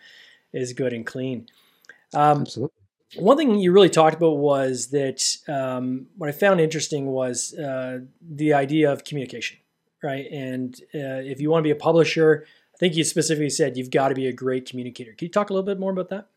is 0.54 0.74
good 0.74 0.92
and 0.92 1.06
clean. 1.06 1.48
Um, 2.15 2.42
Absolutely 2.42 2.85
one 3.16 3.38
thing 3.38 3.60
you 3.60 3.72
really 3.72 3.90
talked 3.90 4.16
about 4.16 4.38
was 4.38 4.88
that 4.88 5.38
um, 5.48 6.08
what 6.18 6.30
I 6.30 6.32
found 6.32 6.60
interesting 6.60 7.08
was 7.08 7.54
uh, 7.54 8.00
the 8.22 8.54
idea 8.54 8.92
of 8.92 9.04
communication, 9.04 9.58
right? 10.04 10.26
And 10.32 10.76
uh, 10.94 11.22
if 11.24 11.40
you 11.40 11.50
want 11.50 11.62
to 11.62 11.68
be 11.68 11.72
a 11.72 11.76
publisher, 11.76 12.46
I 12.74 12.78
think 12.78 12.96
you 12.96 13.04
specifically 13.04 13.50
said 13.50 13.78
you've 13.78 13.92
got 13.92 14.10
to 14.10 14.16
be 14.16 14.28
a 14.28 14.34
great 14.34 14.70
communicator. 14.70 15.14
Can 15.14 15.28
you 15.28 15.32
talk 15.32 15.50
a 15.50 15.54
little 15.54 15.66
bit 15.66 15.80
more 15.80 15.92
about 15.92 16.10
that? 16.10 16.28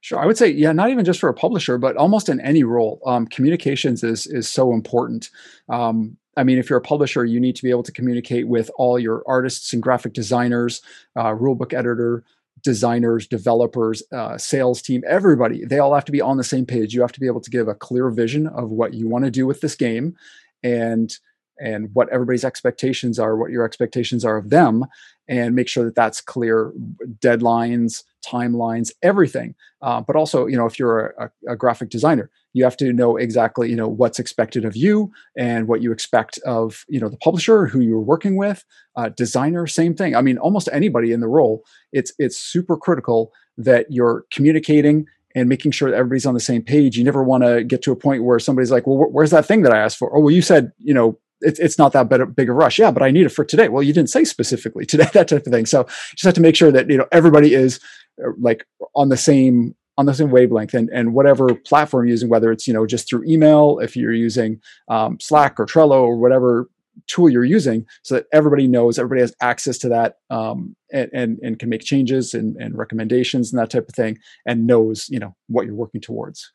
Sure, 0.00 0.18
I 0.18 0.24
would 0.24 0.38
say, 0.38 0.48
yeah, 0.48 0.72
not 0.72 0.88
even 0.88 1.04
just 1.04 1.20
for 1.20 1.28
a 1.28 1.34
publisher, 1.34 1.76
but 1.76 1.96
almost 1.96 2.30
in 2.30 2.40
any 2.40 2.64
role, 2.64 3.02
um, 3.04 3.26
communications 3.26 4.02
is 4.02 4.26
is 4.26 4.48
so 4.48 4.72
important. 4.72 5.28
Um, 5.68 6.16
I 6.36 6.44
mean, 6.44 6.58
if 6.58 6.70
you're 6.70 6.78
a 6.78 6.82
publisher, 6.82 7.24
you 7.24 7.40
need 7.40 7.56
to 7.56 7.62
be 7.62 7.70
able 7.70 7.82
to 7.82 7.92
communicate 7.92 8.48
with 8.48 8.70
all 8.76 8.98
your 8.98 9.22
artists 9.26 9.72
and 9.72 9.82
graphic 9.82 10.12
designers, 10.12 10.82
uh, 11.14 11.32
rulebook 11.32 11.74
editor, 11.74 12.24
designers, 12.66 13.28
developers, 13.28 14.02
uh, 14.12 14.36
sales 14.36 14.82
team, 14.82 15.04
everybody, 15.06 15.64
they 15.64 15.78
all 15.78 15.94
have 15.94 16.04
to 16.04 16.10
be 16.10 16.20
on 16.20 16.36
the 16.36 16.42
same 16.42 16.66
page. 16.66 16.92
You 16.92 17.00
have 17.00 17.12
to 17.12 17.20
be 17.20 17.28
able 17.28 17.40
to 17.40 17.50
give 17.50 17.68
a 17.68 17.76
clear 17.76 18.10
vision 18.10 18.48
of 18.48 18.70
what 18.70 18.92
you 18.92 19.06
want 19.06 19.24
to 19.24 19.30
do 19.30 19.46
with 19.46 19.60
this 19.60 19.76
game 19.76 20.16
and 20.64 21.16
and 21.58 21.88
what 21.94 22.08
everybody's 22.10 22.44
expectations 22.44 23.18
are, 23.18 23.36
what 23.36 23.50
your 23.50 23.64
expectations 23.64 24.24
are 24.24 24.36
of 24.36 24.50
them, 24.50 24.84
and 25.28 25.54
make 25.54 25.68
sure 25.68 25.84
that 25.84 25.94
that's 25.94 26.20
clear 26.20 26.72
deadlines, 27.20 28.02
timelines, 28.26 28.90
everything. 29.00 29.54
Uh, 29.80 30.00
but 30.00 30.16
also, 30.16 30.46
you 30.46 30.56
know, 30.56 30.66
if 30.66 30.78
you're 30.78 31.06
a, 31.18 31.30
a, 31.48 31.56
graphic 31.56 31.88
designer, 31.88 32.28
you 32.56 32.64
have 32.64 32.76
to 32.78 32.90
know 32.90 33.18
exactly, 33.18 33.68
you 33.68 33.76
know, 33.76 33.86
what's 33.86 34.18
expected 34.18 34.64
of 34.64 34.74
you 34.74 35.12
and 35.36 35.68
what 35.68 35.82
you 35.82 35.92
expect 35.92 36.38
of, 36.46 36.86
you 36.88 36.98
know, 36.98 37.10
the 37.10 37.18
publisher 37.18 37.66
who 37.66 37.80
you're 37.80 38.00
working 38.00 38.34
with. 38.34 38.64
Uh, 38.96 39.10
designer, 39.10 39.66
same 39.66 39.94
thing. 39.94 40.16
I 40.16 40.22
mean, 40.22 40.38
almost 40.38 40.70
anybody 40.72 41.12
in 41.12 41.20
the 41.20 41.28
role. 41.28 41.64
It's 41.92 42.14
it's 42.18 42.38
super 42.38 42.78
critical 42.78 43.30
that 43.58 43.84
you're 43.90 44.24
communicating 44.32 45.04
and 45.34 45.50
making 45.50 45.72
sure 45.72 45.90
that 45.90 45.98
everybody's 45.98 46.24
on 46.24 46.32
the 46.32 46.40
same 46.40 46.62
page. 46.62 46.96
You 46.96 47.04
never 47.04 47.22
want 47.22 47.44
to 47.44 47.62
get 47.62 47.82
to 47.82 47.92
a 47.92 47.96
point 47.96 48.24
where 48.24 48.38
somebody's 48.38 48.70
like, 48.70 48.86
"Well, 48.86 48.96
where's 49.10 49.32
that 49.32 49.44
thing 49.44 49.60
that 49.62 49.74
I 49.74 49.78
asked 49.78 49.98
for?" 49.98 50.16
Oh, 50.16 50.20
well, 50.20 50.30
you 50.30 50.40
said, 50.40 50.72
you 50.78 50.94
know, 50.94 51.18
it's 51.42 51.58
it's 51.58 51.76
not 51.76 51.92
that 51.92 52.08
big 52.34 52.48
a 52.48 52.54
rush. 52.54 52.78
Yeah, 52.78 52.90
but 52.90 53.02
I 53.02 53.10
need 53.10 53.26
it 53.26 53.32
for 53.32 53.44
today. 53.44 53.68
Well, 53.68 53.82
you 53.82 53.92
didn't 53.92 54.08
say 54.08 54.24
specifically 54.24 54.86
today, 54.92 55.10
that 55.12 55.28
type 55.28 55.46
of 55.46 55.52
thing. 55.52 55.66
So 55.66 55.84
just 56.12 56.24
have 56.24 56.32
to 56.34 56.40
make 56.40 56.56
sure 56.56 56.72
that 56.72 56.88
you 56.88 56.96
know 56.96 57.06
everybody 57.12 57.52
is 57.52 57.80
uh, 58.24 58.30
like 58.40 58.64
on 58.94 59.10
the 59.10 59.18
same 59.18 59.74
on 59.98 60.06
the 60.06 60.14
same 60.14 60.30
wavelength 60.30 60.74
and 60.74 60.90
and 60.90 61.14
whatever 61.14 61.54
platform 61.54 62.06
you're 62.06 62.12
using, 62.12 62.28
whether 62.28 62.52
it's 62.52 62.66
you 62.66 62.74
know 62.74 62.86
just 62.86 63.08
through 63.08 63.24
email, 63.24 63.78
if 63.78 63.96
you're 63.96 64.12
using 64.12 64.60
um, 64.88 65.18
Slack 65.20 65.58
or 65.58 65.66
Trello 65.66 66.02
or 66.02 66.16
whatever 66.16 66.68
tool 67.06 67.28
you're 67.28 67.44
using, 67.44 67.86
so 68.02 68.14
that 68.16 68.26
everybody 68.32 68.66
knows, 68.66 68.98
everybody 68.98 69.20
has 69.20 69.34
access 69.42 69.76
to 69.78 69.88
that, 69.88 70.16
um, 70.30 70.76
and, 70.92 71.10
and 71.12 71.38
and 71.42 71.58
can 71.58 71.68
make 71.68 71.82
changes 71.82 72.34
and, 72.34 72.56
and 72.56 72.76
recommendations 72.76 73.52
and 73.52 73.60
that 73.60 73.70
type 73.70 73.88
of 73.88 73.94
thing, 73.94 74.18
and 74.46 74.66
knows 74.66 75.08
you 75.08 75.18
know 75.18 75.34
what 75.48 75.66
you're 75.66 75.74
working 75.74 76.00
towards. 76.00 76.52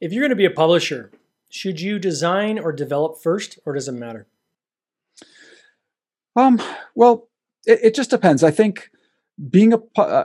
If 0.00 0.12
you're 0.12 0.22
going 0.22 0.30
to 0.30 0.36
be 0.36 0.44
a 0.44 0.50
publisher, 0.50 1.12
should 1.50 1.80
you 1.80 1.98
design 1.98 2.58
or 2.58 2.72
develop 2.72 3.22
first, 3.22 3.58
or 3.64 3.74
does 3.74 3.88
it 3.88 3.92
matter? 3.92 4.26
Um, 6.36 6.60
well, 6.94 7.28
it, 7.66 7.80
it 7.82 7.94
just 7.94 8.10
depends. 8.10 8.42
I 8.42 8.50
think 8.50 8.90
being 9.48 9.72
a, 9.72 9.78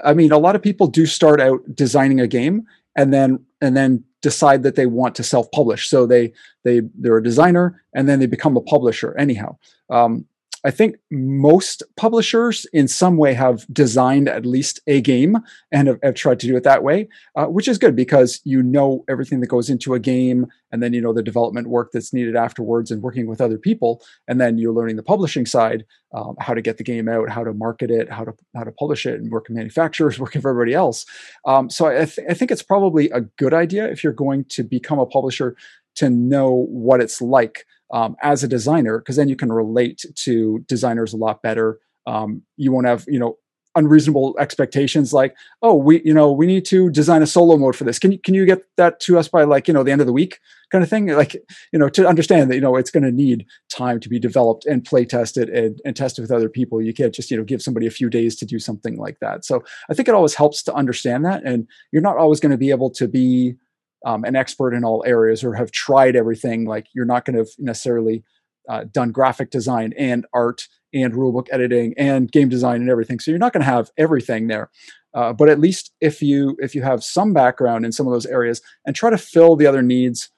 I 0.03 0.13
mean, 0.13 0.31
a 0.31 0.37
lot 0.37 0.55
of 0.55 0.61
people 0.61 0.87
do 0.87 1.05
start 1.05 1.39
out 1.39 1.61
designing 1.73 2.19
a 2.19 2.27
game 2.27 2.65
and 2.95 3.13
then 3.13 3.39
and 3.61 3.75
then 3.77 4.03
decide 4.21 4.63
that 4.63 4.75
they 4.75 4.85
want 4.85 5.15
to 5.15 5.23
self-publish. 5.23 5.87
So 5.87 6.05
they 6.05 6.33
they 6.63 6.81
they're 6.95 7.17
a 7.17 7.23
designer 7.23 7.83
and 7.93 8.09
then 8.09 8.19
they 8.19 8.25
become 8.25 8.57
a 8.57 8.61
publisher. 8.61 9.15
Anyhow, 9.17 9.57
um, 9.89 10.25
I 10.65 10.71
think 10.71 10.95
most 11.11 11.83
publishers 11.95 12.65
in 12.73 12.87
some 12.87 13.17
way 13.17 13.35
have 13.35 13.67
designed 13.71 14.27
at 14.27 14.47
least 14.47 14.79
a 14.87 14.99
game 14.99 15.37
and 15.71 15.87
have, 15.87 15.99
have 16.01 16.15
tried 16.15 16.39
to 16.39 16.47
do 16.47 16.57
it 16.57 16.63
that 16.63 16.83
way, 16.83 17.07
uh, 17.35 17.45
which 17.45 17.67
is 17.67 17.77
good 17.77 17.95
because 17.95 18.41
you 18.45 18.63
know 18.63 19.05
everything 19.07 19.41
that 19.41 19.47
goes 19.47 19.69
into 19.69 19.93
a 19.93 19.99
game 19.99 20.47
and 20.71 20.81
then 20.81 20.91
you 20.91 21.01
know 21.01 21.13
the 21.13 21.21
development 21.21 21.67
work 21.67 21.91
that's 21.93 22.13
needed 22.13 22.35
afterwards 22.35 22.89
and 22.89 23.03
working 23.03 23.27
with 23.27 23.41
other 23.41 23.59
people. 23.59 24.01
And 24.27 24.41
then 24.41 24.57
you're 24.57 24.73
learning 24.73 24.95
the 24.95 25.03
publishing 25.03 25.45
side, 25.45 25.85
um, 26.13 26.35
how 26.39 26.55
to 26.55 26.61
get 26.61 26.77
the 26.77 26.83
game 26.83 27.07
out, 27.07 27.29
how 27.29 27.43
to 27.43 27.53
market 27.53 27.91
it, 27.91 28.11
how 28.11 28.23
to 28.23 28.33
how 28.55 28.63
to 28.63 28.71
publish 28.71 29.05
it 29.05 29.19
and 29.19 29.31
work 29.31 29.47
with 29.47 29.55
manufacturers, 29.55 30.17
working 30.25 30.41
for 30.41 30.49
everybody 30.49 30.73
else. 30.73 31.05
Um, 31.45 31.69
so 31.69 31.87
I, 31.87 32.05
th- 32.05 32.27
I 32.27 32.33
think 32.33 32.49
it's 32.49 32.63
probably 32.63 33.11
a 33.11 33.21
good 33.21 33.53
idea 33.53 33.87
if 33.87 34.03
you're 34.03 34.13
going 34.13 34.45
to 34.45 34.63
become 34.63 34.97
a 34.97 35.05
publisher 35.05 35.55
to 35.97 36.09
know 36.09 36.65
what 36.69 37.01
it's 37.01 37.21
like 37.21 37.65
um, 37.93 38.15
as 38.21 38.43
a 38.43 38.47
designer 38.47 38.99
because 38.99 39.15
then 39.15 39.29
you 39.29 39.35
can 39.35 39.51
relate 39.51 40.05
to 40.15 40.59
designers 40.67 41.13
a 41.13 41.17
lot 41.17 41.41
better. 41.41 41.79
Um, 42.07 42.43
you 42.57 42.71
won't 42.71 42.87
have 42.87 43.05
you 43.07 43.19
know 43.19 43.37
unreasonable 43.77 44.33
expectations 44.39 45.11
like 45.11 45.35
oh 45.61 45.73
we 45.73 46.01
you 46.05 46.13
know 46.13 46.31
we 46.31 46.45
need 46.45 46.63
to 46.63 46.89
design 46.91 47.21
a 47.21 47.27
solo 47.27 47.57
mode 47.57 47.75
for 47.75 47.83
this. 47.83 47.99
Can 47.99 48.11
you 48.11 48.19
can 48.19 48.33
you 48.33 48.45
get 48.45 48.63
that 48.77 48.99
to 49.01 49.17
us 49.17 49.27
by 49.27 49.43
like 49.43 49.67
you 49.67 49.73
know 49.73 49.83
the 49.83 49.91
end 49.91 50.01
of 50.01 50.07
the 50.07 50.13
week? 50.13 50.39
kind 50.71 50.83
of 50.83 50.89
thing. 50.89 51.07
Like 51.07 51.33
you 51.71 51.79
know 51.79 51.89
to 51.89 52.07
understand 52.07 52.49
that 52.49 52.55
you 52.55 52.61
know 52.61 52.75
it's 52.75 52.91
going 52.91 53.03
to 53.03 53.11
need 53.11 53.45
time 53.69 53.99
to 54.01 54.09
be 54.09 54.19
developed 54.19 54.65
and 54.65 54.83
play 54.83 55.05
tested 55.05 55.49
and, 55.49 55.79
and 55.85 55.95
tested 55.95 56.21
with 56.23 56.31
other 56.31 56.49
people. 56.49 56.81
You 56.81 56.93
can't 56.93 57.13
just 57.13 57.31
you 57.31 57.37
know 57.37 57.43
give 57.43 57.61
somebody 57.61 57.87
a 57.87 57.91
few 57.91 58.09
days 58.09 58.35
to 58.37 58.45
do 58.45 58.59
something 58.59 58.97
like 58.97 59.19
that. 59.19 59.45
So 59.45 59.63
i 59.89 59.93
think 59.93 60.07
it 60.07 60.15
always 60.15 60.35
helps 60.35 60.63
to 60.63 60.73
understand 60.73 61.25
that 61.25 61.43
and 61.45 61.67
you're 61.91 62.01
not 62.01 62.17
always 62.17 62.39
going 62.39 62.51
to 62.51 62.57
be 62.57 62.69
able 62.69 62.89
to 62.89 63.07
be 63.07 63.55
um, 64.05 64.23
an 64.23 64.35
expert 64.35 64.73
in 64.73 64.85
all 64.85 65.03
areas 65.05 65.43
or 65.43 65.55
have 65.55 65.71
tried 65.71 66.15
everything, 66.15 66.65
like 66.65 66.87
you're 66.93 67.05
not 67.05 67.25
going 67.25 67.35
to 67.35 67.51
necessarily 67.57 68.23
uh, 68.69 68.85
done 68.91 69.11
graphic 69.11 69.49
design 69.49 69.93
and 69.97 70.25
art 70.33 70.67
and 70.93 71.13
rulebook 71.13 71.47
editing 71.51 71.93
and 71.97 72.31
game 72.31 72.47
design 72.47 72.81
and 72.81 72.89
everything. 72.89 73.19
So 73.19 73.31
you're 73.31 73.39
not 73.39 73.51
going 73.51 73.63
to 73.65 73.69
have 73.69 73.91
everything 73.97 74.47
there. 74.47 74.69
Uh, 75.13 75.33
but 75.33 75.49
at 75.49 75.59
least 75.59 75.91
if 76.01 76.21
you 76.21 76.57
if 76.59 76.75
you 76.75 76.81
have 76.81 77.03
some 77.03 77.33
background 77.33 77.85
in 77.85 77.91
some 77.91 78.05
of 78.05 78.13
those 78.13 78.25
areas 78.25 78.61
and 78.85 78.95
try 78.95 79.09
to 79.09 79.17
fill 79.17 79.55
the 79.55 79.65
other 79.65 79.81
needs 79.81 80.29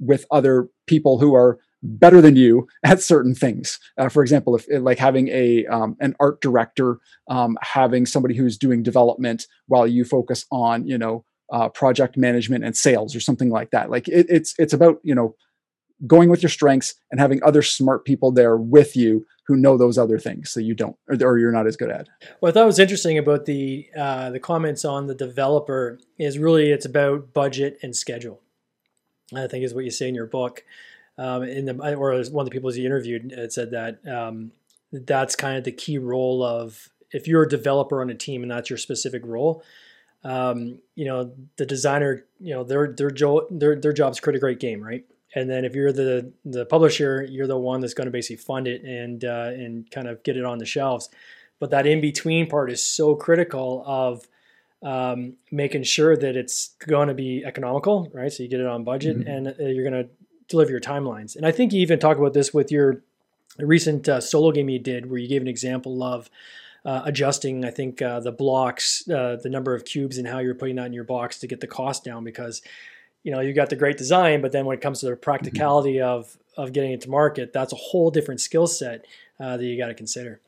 with 0.00 0.26
other 0.30 0.68
people 0.86 1.18
who 1.18 1.34
are 1.34 1.58
better 1.82 2.20
than 2.20 2.36
you 2.36 2.66
at 2.84 3.00
certain 3.00 3.34
things. 3.34 3.78
Uh, 3.96 4.08
for 4.08 4.22
example, 4.22 4.56
if 4.56 4.66
like 4.82 4.98
having 4.98 5.28
a 5.28 5.64
um, 5.66 5.96
an 6.00 6.14
art 6.20 6.40
director, 6.40 6.98
um, 7.28 7.56
having 7.62 8.06
somebody 8.06 8.34
who's 8.36 8.58
doing 8.58 8.82
development 8.82 9.46
while 9.66 9.86
you 9.86 10.04
focus 10.04 10.44
on 10.50 10.86
you 10.86 10.98
know 10.98 11.24
uh, 11.50 11.68
project 11.68 12.16
management 12.16 12.64
and 12.64 12.76
sales 12.76 13.14
or 13.14 13.20
something 13.20 13.50
like 13.50 13.70
that. 13.70 13.90
Like 13.90 14.08
it, 14.08 14.26
it's 14.28 14.54
it's 14.58 14.72
about 14.72 15.00
you 15.02 15.14
know 15.14 15.34
going 16.06 16.30
with 16.30 16.42
your 16.42 16.50
strengths 16.50 16.94
and 17.10 17.20
having 17.20 17.42
other 17.42 17.62
smart 17.62 18.04
people 18.04 18.30
there 18.30 18.56
with 18.56 18.94
you 18.96 19.26
who 19.46 19.56
know 19.56 19.76
those 19.76 19.98
other 19.98 20.18
things 20.18 20.50
so 20.50 20.60
you 20.60 20.74
don't 20.74 20.96
or, 21.08 21.16
or 21.22 21.38
you're 21.38 21.52
not 21.52 21.66
as 21.66 21.76
good 21.76 21.90
at. 21.90 22.08
What 22.40 22.50
I 22.50 22.52
thought 22.52 22.66
was 22.66 22.78
interesting 22.78 23.18
about 23.18 23.46
the 23.46 23.88
uh, 23.96 24.30
the 24.30 24.40
comments 24.40 24.84
on 24.84 25.06
the 25.06 25.14
developer 25.14 25.98
is 26.18 26.38
really 26.38 26.70
it's 26.70 26.86
about 26.86 27.32
budget 27.32 27.78
and 27.82 27.96
schedule. 27.96 28.40
I 29.34 29.46
think 29.46 29.64
is 29.64 29.74
what 29.74 29.84
you 29.84 29.90
say 29.90 30.08
in 30.08 30.14
your 30.14 30.26
book. 30.26 30.64
Um, 31.18 31.42
in 31.42 31.64
the 31.64 31.96
or 31.96 32.12
one 32.30 32.44
of 32.46 32.50
the 32.50 32.50
people 32.50 32.72
you 32.72 32.86
interviewed 32.86 33.32
it 33.32 33.52
said 33.52 33.72
that 33.72 34.06
um, 34.06 34.52
that's 34.92 35.34
kind 35.34 35.58
of 35.58 35.64
the 35.64 35.72
key 35.72 35.98
role 35.98 36.44
of 36.44 36.90
if 37.10 37.26
you're 37.26 37.42
a 37.42 37.48
developer 37.48 38.00
on 38.00 38.10
a 38.10 38.14
team 38.14 38.42
and 38.42 38.50
that's 38.50 38.70
your 38.70 38.76
specific 38.76 39.22
role 39.24 39.64
um, 40.24 40.80
you 40.94 41.04
know, 41.04 41.32
the 41.56 41.66
designer, 41.66 42.24
you 42.40 42.54
know, 42.54 42.64
their 42.64 42.92
their 42.92 43.10
jo- 43.10 43.46
their 43.50 43.76
their 43.76 43.92
job's 43.92 44.20
create 44.20 44.36
a 44.36 44.40
great 44.40 44.60
game, 44.60 44.82
right? 44.82 45.04
And 45.34 45.48
then 45.48 45.64
if 45.64 45.74
you're 45.74 45.92
the 45.92 46.32
the 46.44 46.66
publisher, 46.66 47.26
you're 47.28 47.46
the 47.46 47.58
one 47.58 47.80
that's 47.80 47.94
going 47.94 48.06
to 48.06 48.10
basically 48.10 48.36
fund 48.36 48.66
it 48.66 48.82
and 48.82 49.24
uh, 49.24 49.50
and 49.52 49.90
kind 49.90 50.08
of 50.08 50.22
get 50.22 50.36
it 50.36 50.44
on 50.44 50.58
the 50.58 50.66
shelves. 50.66 51.08
But 51.60 51.70
that 51.70 51.86
in 51.86 52.00
between 52.00 52.48
part 52.48 52.70
is 52.70 52.82
so 52.82 53.14
critical 53.14 53.82
of 53.86 54.26
um, 54.82 55.34
making 55.50 55.82
sure 55.82 56.16
that 56.16 56.36
it's 56.36 56.74
going 56.86 57.08
to 57.08 57.14
be 57.14 57.44
economical, 57.44 58.08
right? 58.12 58.32
So 58.32 58.42
you 58.42 58.48
get 58.48 58.60
it 58.60 58.66
on 58.66 58.84
budget 58.84 59.18
mm-hmm. 59.18 59.28
and 59.28 59.48
uh, 59.48 59.64
you're 59.64 59.88
going 59.88 60.04
to 60.04 60.08
deliver 60.48 60.70
your 60.70 60.80
timelines. 60.80 61.36
And 61.36 61.44
I 61.44 61.50
think 61.50 61.72
you 61.72 61.80
even 61.80 61.98
talk 61.98 62.16
about 62.16 62.32
this 62.32 62.54
with 62.54 62.70
your 62.70 63.02
recent 63.58 64.08
uh, 64.08 64.20
solo 64.20 64.52
game 64.52 64.68
you 64.68 64.78
did, 64.78 65.10
where 65.10 65.18
you 65.18 65.28
gave 65.28 65.42
an 65.42 65.48
example 65.48 66.02
of 66.02 66.30
uh, 66.88 67.02
adjusting, 67.04 67.66
I 67.66 67.70
think, 67.70 68.00
uh, 68.00 68.20
the 68.20 68.32
blocks, 68.32 69.06
uh, 69.10 69.36
the 69.42 69.50
number 69.50 69.74
of 69.74 69.84
cubes, 69.84 70.16
and 70.16 70.26
how 70.26 70.38
you're 70.38 70.54
putting 70.54 70.76
that 70.76 70.86
in 70.86 70.94
your 70.94 71.04
box 71.04 71.38
to 71.40 71.46
get 71.46 71.60
the 71.60 71.66
cost 71.66 72.02
down. 72.02 72.24
Because 72.24 72.62
you 73.24 73.30
know 73.30 73.40
you 73.40 73.52
got 73.52 73.68
the 73.68 73.76
great 73.76 73.98
design, 73.98 74.40
but 74.40 74.52
then 74.52 74.64
when 74.64 74.78
it 74.78 74.80
comes 74.80 75.00
to 75.00 75.06
the 75.06 75.14
practicality 75.14 75.96
mm-hmm. 75.96 76.08
of 76.08 76.38
of 76.56 76.72
getting 76.72 76.92
it 76.92 77.02
to 77.02 77.10
market, 77.10 77.52
that's 77.52 77.74
a 77.74 77.76
whole 77.76 78.10
different 78.10 78.40
skill 78.40 78.66
set 78.66 79.04
uh, 79.38 79.58
that 79.58 79.64
you 79.64 79.76
got 79.76 79.88
to 79.88 79.94
consider 79.94 80.40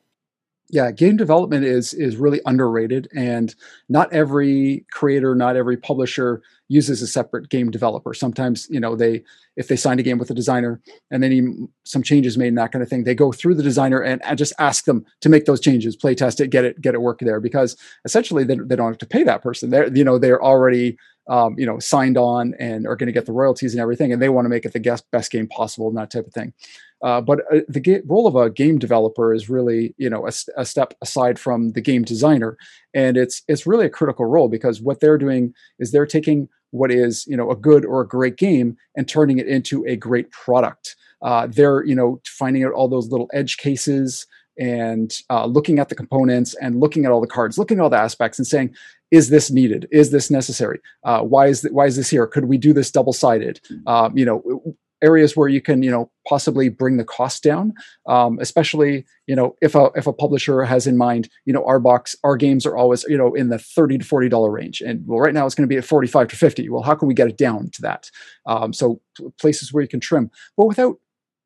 yeah 0.71 0.91
game 0.91 1.17
development 1.17 1.65
is 1.65 1.93
is 1.95 2.17
really 2.17 2.41
underrated 2.47 3.09
and 3.15 3.55
not 3.89 4.12
every 4.12 4.85
creator 4.91 5.35
not 5.35 5.57
every 5.57 5.77
publisher 5.77 6.43
uses 6.71 7.03
a 7.03 7.07
separate 7.07 7.49
game 7.49 7.69
developer. 7.71 8.15
Sometimes 8.15 8.69
you 8.71 8.79
know 8.81 8.95
they 8.95 9.23
if 9.57 9.67
they 9.67 9.77
sign 9.77 9.99
a 9.99 10.03
game 10.03 10.19
with 10.19 10.31
a 10.31 10.35
designer 10.35 10.81
and 11.11 11.23
then 11.23 11.69
some 11.85 12.03
changes 12.03 12.39
made 12.39 12.49
and 12.49 12.59
that 12.59 12.71
kind 12.71 12.83
of 12.83 12.89
thing 12.89 13.03
they 13.03 13.15
go 13.15 13.33
through 13.33 13.57
the 13.57 13.62
designer 13.62 14.00
and, 14.00 14.25
and 14.25 14.39
just 14.39 14.53
ask 14.59 14.85
them 14.85 15.05
to 15.21 15.29
make 15.29 15.45
those 15.45 15.61
changes 15.61 15.97
play 15.97 16.15
test 16.15 16.41
it 16.41 16.49
get 16.49 16.65
it 16.65 16.81
get 16.81 16.95
it 16.95 17.03
work 17.03 17.19
there 17.19 17.41
because 17.41 17.77
essentially 18.05 18.45
they, 18.45 18.55
they 18.55 18.77
don't 18.77 18.87
have 18.87 18.99
to 18.99 19.07
pay 19.07 19.25
that 19.25 19.43
person. 19.43 19.71
They're 19.71 19.95
you 19.95 20.05
know 20.05 20.17
they're 20.17 20.43
already 20.43 20.97
um, 21.29 21.59
you 21.59 21.67
know 21.67 21.81
signed 21.81 22.17
on 22.17 22.55
and 22.61 22.87
are 22.87 22.97
going 22.97 23.09
to 23.09 23.12
get 23.12 23.27
the 23.27 23.33
royalties 23.33 23.75
and 23.75 23.81
everything 23.81 24.12
and 24.12 24.23
they 24.23 24.29
want 24.29 24.45
to 24.45 24.49
make 24.49 24.65
it 24.65 24.73
the 24.73 24.81
best, 24.81 25.11
best 25.11 25.33
game 25.33 25.49
possible 25.49 25.89
and 25.89 25.97
that 25.97 26.11
type 26.11 26.27
of 26.27 26.33
thing 26.33 26.53
uh, 27.02 27.21
but 27.21 27.40
uh, 27.52 27.61
the 27.69 27.80
ga- 27.80 28.02
role 28.07 28.26
of 28.26 28.37
a 28.37 28.50
game 28.50 28.78
developer 28.78 29.33
is 29.33 29.49
really, 29.49 29.95
you 29.97 30.11
know, 30.11 30.26
a, 30.26 30.33
a, 30.57 30.64
step 30.64 30.95
aside 31.00 31.38
from 31.38 31.73
the 31.73 31.80
game 31.80 32.02
designer, 32.02 32.59
and 32.95 33.16
it's 33.16 33.42
it's 33.49 33.66
really 33.66 33.87
a 33.87 33.90
critical 33.90 34.26
role 34.26 34.49
because 34.49 34.80
what 34.80 35.00
they're 35.00 35.19
doing 35.19 35.54
is 35.78 35.92
they're 35.92 36.07
taking 36.07 36.49
what 36.71 36.90
is, 36.90 37.26
you 37.26 37.37
know, 37.37 37.50
a 37.50 37.57
good 37.57 37.85
or 37.85 38.00
a 38.00 38.09
great 38.09 38.37
game 38.37 38.76
and 38.97 39.09
turning 39.09 39.38
it 39.38 39.49
into 39.49 39.85
a 39.87 39.97
great 39.97 40.30
product. 40.30 40.97
Uh, 41.23 41.47
they're, 41.47 41.85
you 41.85 41.95
know, 41.95 42.21
finding 42.26 42.64
out 42.64 42.73
all 42.73 42.88
those 42.88 43.09
little 43.09 43.28
edge 43.33 43.57
cases 43.57 44.26
and 44.59 45.19
uh, 45.30 45.47
looking 45.47 45.78
at 45.78 45.88
the 45.88 45.95
components 45.95 46.54
and 46.61 46.80
looking 46.80 47.04
at 47.04 47.11
all 47.11 47.21
the 47.21 47.26
cards, 47.26 47.59
looking 47.59 47.78
at 47.78 47.83
all 47.83 47.90
the 47.90 47.97
aspects, 47.97 48.38
and 48.38 48.47
saying, 48.47 48.75
is 49.11 49.30
this 49.30 49.50
needed? 49.50 49.88
Is 49.90 50.11
this 50.11 50.30
necessary? 50.30 50.80
Uh, 51.02 51.23
why 51.23 51.47
is 51.47 51.62
th- 51.62 51.73
why 51.73 51.87
is 51.87 51.97
this 51.97 52.11
here? 52.11 52.26
Could 52.26 52.45
we 52.45 52.59
do 52.59 52.73
this 52.73 52.90
double 52.90 53.12
sided? 53.12 53.61
Um, 53.87 54.16
you 54.16 54.25
know, 54.25 54.76
areas 55.02 55.37
where 55.37 55.49
you 55.49 55.61
can 55.61 55.83
you 55.83 55.90
know 55.90 56.11
possibly 56.28 56.69
bring 56.69 56.97
the 56.97 57.04
cost 57.04 57.42
down. 57.42 57.75
Um, 58.07 58.38
especially 58.40 59.04
you 59.26 59.37
know 59.37 59.57
if 59.61 59.75
a 59.75 59.90
if 59.95 60.07
a 60.07 60.12
publisher 60.12 60.62
has 60.62 60.87
in 60.87 60.97
mind 60.97 61.28
you 61.45 61.52
know 61.52 61.64
our 61.64 61.80
box 61.80 62.16
our 62.25 62.37
games 62.37 62.66
are 62.66 62.76
always 62.76 63.04
you 63.04 63.16
know 63.16 63.35
in 63.35 63.49
the 63.49 63.59
30 63.59 63.99
to 63.99 64.04
40 64.04 64.28
dollar 64.28 64.50
range. 64.50 64.80
And 64.80 65.07
well 65.07 65.21
right 65.21 65.35
now 65.35 65.47
it's 65.47 65.54
going 65.54 65.69
to 65.69 65.73
be 65.73 65.78
at 65.78 65.85
45 65.85 66.28
to 66.28 66.37
50 66.37 66.69
well 66.69 66.83
how 66.83 66.95
can 66.95 67.09
we 67.09 67.14
get 67.14 67.28
it 67.28 67.38
down 67.38 67.71
to 67.73 67.83
that? 67.83 68.11
Um, 68.47 68.73
so 68.73 69.00
places 69.40 69.73
where 69.73 69.83
you 69.83 69.88
can 69.88 70.00
trim. 70.00 70.30
But 70.57 70.66
without 70.66 70.97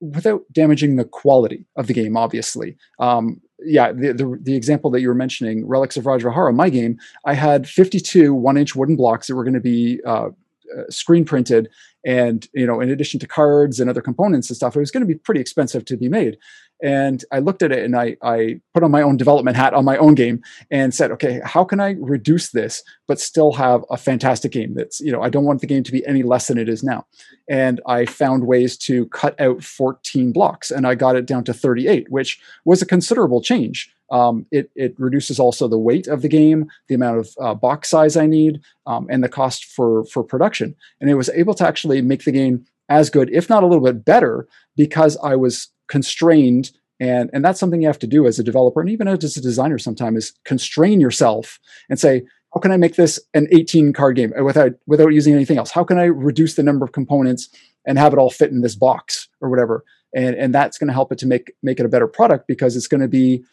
without 0.00 0.42
damaging 0.52 0.96
the 0.96 1.04
quality 1.04 1.66
of 1.76 1.87
the 1.87 1.94
game 1.94 2.16
obviously. 2.16 2.76
Um, 2.99 3.40
yeah 3.64 3.92
the, 3.92 4.12
the, 4.12 4.38
the 4.42 4.56
example 4.56 4.90
that 4.90 5.00
you 5.00 5.08
were 5.08 5.14
mentioning 5.14 5.66
relics 5.66 5.96
of 5.96 6.04
Rajavihara 6.04 6.54
my 6.54 6.68
game 6.68 6.99
i 7.25 7.34
had 7.34 7.68
52 7.68 8.34
one 8.34 8.56
inch 8.56 8.75
wooden 8.75 8.96
blocks 8.96 9.28
that 9.28 9.37
were 9.37 9.44
going 9.44 9.54
to 9.54 9.61
be 9.61 10.00
uh, 10.04 10.28
uh, 10.76 10.90
screen 10.90 11.25
printed 11.25 11.68
and 12.04 12.49
you 12.52 12.66
know 12.66 12.80
in 12.80 12.90
addition 12.90 13.18
to 13.21 13.26
cards 13.26 13.80
and 13.80 13.88
other 13.88 14.02
components 14.02 14.49
and 14.50 14.56
stuff 14.56 14.76
it 14.76 14.80
was 14.80 14.90
going 14.90 15.00
to 15.02 15.06
be 15.06 15.18
pretty 15.18 15.40
expensive 15.40 15.85
to 15.85 15.97
be 15.97 16.09
made. 16.09 16.37
And 16.83 17.25
i 17.33 17.38
looked 17.38 17.62
at 17.62 17.73
it 17.73 17.85
and 17.85 17.97
I, 17.97 18.16
I 18.23 18.61
put 18.75 18.83
on 18.83 18.90
my 18.90 19.00
own 19.00 19.16
development 19.16 19.56
hat 19.56 19.75
on 19.75 19.85
my 19.85 19.97
own 19.97 20.14
game 20.14 20.42
and 20.71 20.92
said 20.92 21.11
okay 21.12 21.40
how 21.44 21.64
can 21.64 21.80
i 21.80 21.97
reduce 21.99 22.50
this 22.50 22.83
but 23.06 23.21
still 23.21 23.52
have 23.52 23.85
a 23.90 23.97
fantastic 23.97 24.52
game 24.52 24.75
that's 24.75 25.00
you 25.00 25.12
know 25.12 25.23
i 25.23 25.28
don't 25.28 25.44
want 25.44 25.61
the 25.61 25.66
game 25.66 25.85
to 25.85 25.92
be 25.92 26.04
any 26.06 26.23
less 26.23 26.49
than 26.49 26.59
it 26.59 26.68
is 26.68 26.83
now? 26.83 27.06
And 27.49 27.80
i 27.87 28.06
found 28.06 28.47
ways 28.47 28.76
to 28.78 29.06
cut 29.06 29.40
out 29.40 29.62
14 29.62 30.33
blocks 30.33 30.71
and 30.71 30.87
i 30.87 30.94
got 30.94 31.16
it 31.16 31.26
down 31.26 31.44
to 31.44 31.54
38 31.54 32.11
which 32.11 32.40
was 32.64 32.83
a 32.83 32.87
considerable 32.87 33.40
change 33.40 33.94
um, 34.14 34.47
it, 34.52 34.71
it 34.76 34.94
reduces 34.97 35.40
also 35.40 35.66
the 35.66 35.76
weight 35.76 36.06
of 36.06 36.23
the 36.23 36.28
game, 36.28 36.71
the 36.87 36.94
amount 36.94 37.18
of 37.18 37.28
uh, 37.40 37.52
box 37.52 37.90
size 37.90 38.16
I 38.16 38.26
need, 38.26 38.61
um, 38.87 39.09
and 39.11 39.25
the 39.25 39.28
cost 39.28 39.64
for 39.64 40.04
for 40.04 40.23
production. 40.23 40.76
And 41.00 41.11
it 41.11 41.14
was 41.14 41.30
able 41.30 41.52
to 41.54 41.66
actually 41.66 42.00
make 42.00 42.25
the 42.25 42.30
game 42.30 42.64
as 42.88 43.11
good, 43.11 43.28
if 43.33 43.50
not 43.50 43.64
a 43.64 43.66
little 43.66 43.85
bit 43.85 44.04
better, 44.04 44.47
because 44.76 45.16
I 45.16 45.35
was 45.35 45.68
constrained. 45.88 46.71
And, 47.00 47.28
and 47.33 47.44
that's 47.44 47.59
something 47.59 47.83
you 47.83 47.88
have 47.88 47.99
to 47.99 48.06
do 48.06 48.25
as 48.25 48.38
a 48.38 48.44
developer 48.44 48.80
and 48.80 48.88
even 48.88 49.09
as 49.09 49.37
a 49.37 49.40
designer 49.40 49.78
sometimes 49.78 50.16
is 50.16 50.33
constrain 50.44 51.00
yourself 51.00 51.59
and 51.90 51.99
say, 51.99 52.23
how 52.54 52.61
can 52.61 52.71
I 52.71 52.76
make 52.76 52.94
this 52.94 53.18
an 53.35 53.49
18 53.50 53.92
card 53.92 54.14
game 54.14 54.33
without 54.44 54.75
without 54.87 55.09
using 55.09 55.35
anything 55.35 55.59
else? 55.59 55.73
How 55.73 55.83
can 55.83 55.99
I 55.99 56.04
reduce 56.04 56.54
the 56.54 56.62
number 56.62 56.85
of 56.85 56.92
components 56.92 57.49
and 57.85 57.99
have 57.99 58.12
it 58.12 58.18
all 58.21 58.30
fit 58.30 58.52
in 58.52 58.61
this 58.61 58.76
box 58.76 59.28
or 59.40 59.50
whatever 59.50 59.85
and 60.14 60.37
and 60.37 60.54
that's 60.54 60.78
going 60.78 60.88
to 60.88 60.94
help 60.94 61.12
it 61.12 61.18
to 61.18 61.26
make 61.26 61.52
make 61.62 61.80
it 61.80 61.87
a 61.87 61.88
better 61.88 62.06
product 62.06 62.47
because 62.47 62.76
it's 62.76 62.87
going 62.87 63.00
to 63.00 63.09
be 63.09 63.44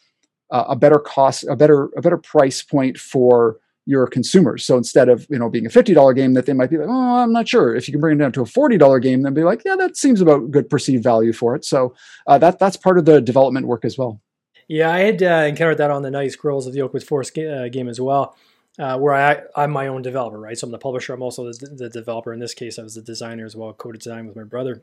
uh, 0.51 0.65
a 0.69 0.75
better 0.75 0.99
cost 0.99 1.45
a 1.49 1.55
better 1.55 1.89
a 1.97 2.01
better 2.01 2.17
price 2.17 2.61
point 2.61 2.97
for 2.97 3.57
your 3.85 4.05
consumers 4.05 4.63
so 4.63 4.77
instead 4.77 5.09
of 5.09 5.25
you 5.29 5.39
know 5.39 5.49
being 5.49 5.65
a 5.65 5.69
$50 5.69 6.15
game 6.15 6.33
that 6.33 6.45
they 6.45 6.53
might 6.53 6.69
be 6.69 6.77
like 6.77 6.87
oh 6.87 7.17
i'm 7.17 7.31
not 7.31 7.47
sure 7.47 7.75
if 7.75 7.87
you 7.87 7.91
can 7.91 7.99
bring 7.99 8.17
it 8.17 8.21
down 8.21 8.31
to 8.31 8.41
a 8.41 8.45
$40 8.45 9.01
game 9.01 9.23
then 9.23 9.33
be 9.33 9.43
like 9.43 9.63
yeah 9.65 9.75
that 9.75 9.97
seems 9.97 10.21
about 10.21 10.51
good 10.51 10.69
perceived 10.69 11.03
value 11.03 11.33
for 11.33 11.55
it 11.55 11.65
so 11.65 11.95
uh, 12.27 12.37
that 12.37 12.59
that's 12.59 12.77
part 12.77 12.97
of 12.97 13.05
the 13.05 13.19
development 13.19 13.65
work 13.65 13.83
as 13.83 13.97
well 13.97 14.21
yeah 14.67 14.91
i 14.91 14.99
had 14.99 15.23
uh, 15.23 15.45
encountered 15.47 15.77
that 15.77 15.89
on 15.89 16.03
the 16.03 16.11
Nutty 16.11 16.29
Squirrels 16.29 16.67
of 16.67 16.73
the 16.73 16.81
oakwood 16.81 17.03
forest 17.03 17.33
ga- 17.33 17.65
uh, 17.65 17.69
game 17.69 17.89
as 17.89 17.99
well 17.99 18.35
uh, 18.79 18.97
where 18.97 19.13
I, 19.13 19.41
I'm 19.55 19.71
my 19.71 19.87
own 19.87 20.01
developer, 20.01 20.39
right? 20.39 20.57
So 20.57 20.65
I'm 20.65 20.71
the 20.71 20.77
publisher. 20.77 21.13
I'm 21.13 21.21
also 21.21 21.51
the, 21.51 21.67
the 21.67 21.89
developer. 21.89 22.33
In 22.33 22.39
this 22.39 22.53
case, 22.53 22.79
I 22.79 22.83
was 22.83 22.95
the 22.95 23.01
designer 23.01 23.45
as 23.45 23.55
well, 23.55 23.73
co-design 23.73 24.27
with 24.27 24.35
my 24.35 24.43
brother. 24.43 24.81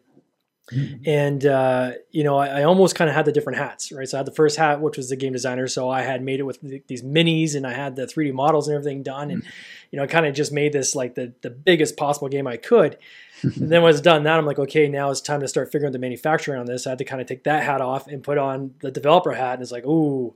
Mm-hmm. 0.72 1.08
And 1.08 1.46
uh, 1.46 1.92
you 2.10 2.24
know, 2.24 2.36
I, 2.36 2.60
I 2.60 2.62
almost 2.64 2.94
kind 2.94 3.08
of 3.08 3.16
had 3.16 3.24
the 3.24 3.32
different 3.32 3.58
hats, 3.58 3.90
right? 3.92 4.08
So 4.08 4.16
I 4.16 4.20
had 4.20 4.26
the 4.26 4.32
first 4.32 4.56
hat, 4.56 4.80
which 4.80 4.96
was 4.96 5.08
the 5.08 5.16
game 5.16 5.32
designer. 5.32 5.66
So 5.66 5.88
I 5.88 6.02
had 6.02 6.22
made 6.22 6.40
it 6.40 6.44
with 6.44 6.60
the, 6.60 6.82
these 6.86 7.02
minis, 7.02 7.54
and 7.54 7.66
I 7.66 7.72
had 7.72 7.96
the 7.96 8.06
3D 8.06 8.32
models 8.32 8.68
and 8.68 8.74
everything 8.76 9.02
done, 9.02 9.30
and 9.30 9.42
mm-hmm. 9.42 9.50
you 9.90 9.96
know, 9.96 10.02
I 10.02 10.06
kind 10.06 10.26
of 10.26 10.34
just 10.34 10.52
made 10.52 10.72
this 10.72 10.94
like 10.94 11.14
the 11.14 11.32
the 11.42 11.50
biggest 11.50 11.96
possible 11.96 12.28
game 12.28 12.46
I 12.46 12.56
could. 12.56 12.98
and 13.42 13.70
then 13.70 13.82
when 13.82 13.90
it's 13.90 14.00
done, 14.00 14.24
that 14.24 14.38
I'm 14.38 14.46
like, 14.46 14.58
okay, 14.58 14.88
now 14.88 15.10
it's 15.10 15.20
time 15.20 15.40
to 15.40 15.48
start 15.48 15.70
figuring 15.70 15.92
the 15.92 15.98
manufacturing 15.98 16.58
on 16.58 16.66
this. 16.66 16.86
I 16.86 16.90
had 16.90 16.98
to 16.98 17.04
kind 17.04 17.20
of 17.20 17.28
take 17.28 17.44
that 17.44 17.62
hat 17.62 17.80
off 17.80 18.06
and 18.08 18.22
put 18.22 18.36
on 18.36 18.74
the 18.80 18.90
developer 18.90 19.32
hat, 19.32 19.54
and 19.54 19.62
it's 19.62 19.72
like, 19.72 19.86
ooh, 19.86 20.34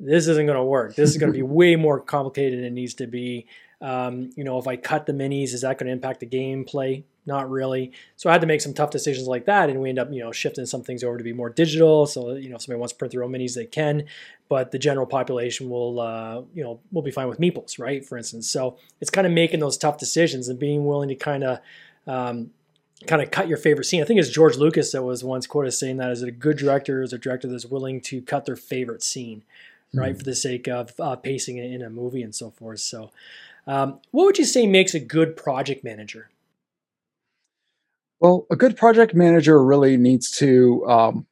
this 0.00 0.28
isn't 0.28 0.46
going 0.46 0.58
to 0.58 0.64
work. 0.64 0.94
This 0.94 1.10
is 1.10 1.16
going 1.16 1.32
to 1.32 1.36
be 1.36 1.42
way 1.58 1.76
more 1.76 2.00
complicated 2.00 2.58
than 2.58 2.66
it 2.66 2.72
needs 2.72 2.94
to 2.94 3.06
be. 3.06 3.46
Um, 3.80 4.30
you 4.36 4.44
know, 4.44 4.58
if 4.58 4.66
I 4.66 4.76
cut 4.76 5.06
the 5.06 5.12
minis, 5.12 5.52
is 5.52 5.60
that 5.62 5.78
going 5.78 5.86
to 5.86 5.92
impact 5.92 6.20
the 6.20 6.26
gameplay? 6.26 7.04
Not 7.28 7.50
really. 7.50 7.92
So 8.16 8.30
I 8.30 8.32
had 8.32 8.40
to 8.40 8.46
make 8.46 8.62
some 8.62 8.72
tough 8.72 8.90
decisions 8.90 9.28
like 9.28 9.44
that, 9.44 9.68
and 9.68 9.82
we 9.82 9.90
end 9.90 9.98
up, 9.98 10.10
you 10.10 10.20
know, 10.20 10.32
shifting 10.32 10.64
some 10.64 10.82
things 10.82 11.04
over 11.04 11.18
to 11.18 11.22
be 11.22 11.34
more 11.34 11.50
digital. 11.50 12.06
So 12.06 12.32
you 12.32 12.48
know, 12.48 12.56
if 12.56 12.62
somebody 12.62 12.80
wants 12.80 12.94
to 12.94 12.98
print 12.98 13.12
their 13.12 13.22
own 13.22 13.30
minis, 13.30 13.54
they 13.54 13.66
can, 13.66 14.06
but 14.48 14.70
the 14.70 14.78
general 14.78 15.06
population 15.06 15.68
will, 15.68 16.00
uh, 16.00 16.40
you 16.54 16.64
know, 16.64 16.80
will 16.90 17.02
be 17.02 17.10
fine 17.10 17.28
with 17.28 17.38
meeples, 17.38 17.78
right? 17.78 18.04
For 18.04 18.16
instance. 18.16 18.50
So 18.50 18.78
it's 19.00 19.10
kind 19.10 19.26
of 19.26 19.32
making 19.32 19.60
those 19.60 19.76
tough 19.76 19.98
decisions 19.98 20.48
and 20.48 20.58
being 20.58 20.86
willing 20.86 21.10
to 21.10 21.14
kind 21.14 21.44
of. 21.44 21.60
Um, 22.06 22.50
kind 23.06 23.22
of 23.22 23.30
cut 23.30 23.46
your 23.46 23.58
favorite 23.58 23.84
scene. 23.84 24.02
I 24.02 24.04
think 24.04 24.18
it's 24.18 24.28
George 24.28 24.56
Lucas 24.56 24.90
that 24.90 25.04
was 25.04 25.22
once 25.22 25.46
quoted 25.46 25.70
saying 25.70 25.98
that: 25.98 26.10
"Is 26.10 26.22
it 26.22 26.28
a 26.28 26.32
good 26.32 26.56
director? 26.56 27.02
Is 27.02 27.12
a 27.12 27.18
director 27.18 27.46
that's 27.46 27.66
willing 27.66 28.00
to 28.00 28.20
cut 28.22 28.46
their 28.46 28.56
favorite 28.56 29.04
scene?" 29.04 29.44
right, 29.94 30.10
mm-hmm. 30.10 30.18
for 30.18 30.24
the 30.24 30.34
sake 30.34 30.68
of 30.68 30.92
uh, 30.98 31.16
pacing 31.16 31.58
it 31.58 31.70
in 31.70 31.82
a 31.82 31.90
movie 31.90 32.22
and 32.22 32.34
so 32.34 32.50
forth. 32.50 32.80
So, 32.80 33.10
um, 33.66 34.00
what 34.10 34.24
would 34.24 34.38
you 34.38 34.44
say 34.44 34.66
makes 34.66 34.94
a 34.94 35.00
good 35.00 35.36
project 35.36 35.84
manager? 35.84 36.30
Well, 38.20 38.46
a 38.50 38.56
good 38.56 38.76
project 38.76 39.14
manager 39.14 39.62
really 39.64 39.96
needs 39.96 40.30
to. 40.32 40.86
Um, 40.88 41.26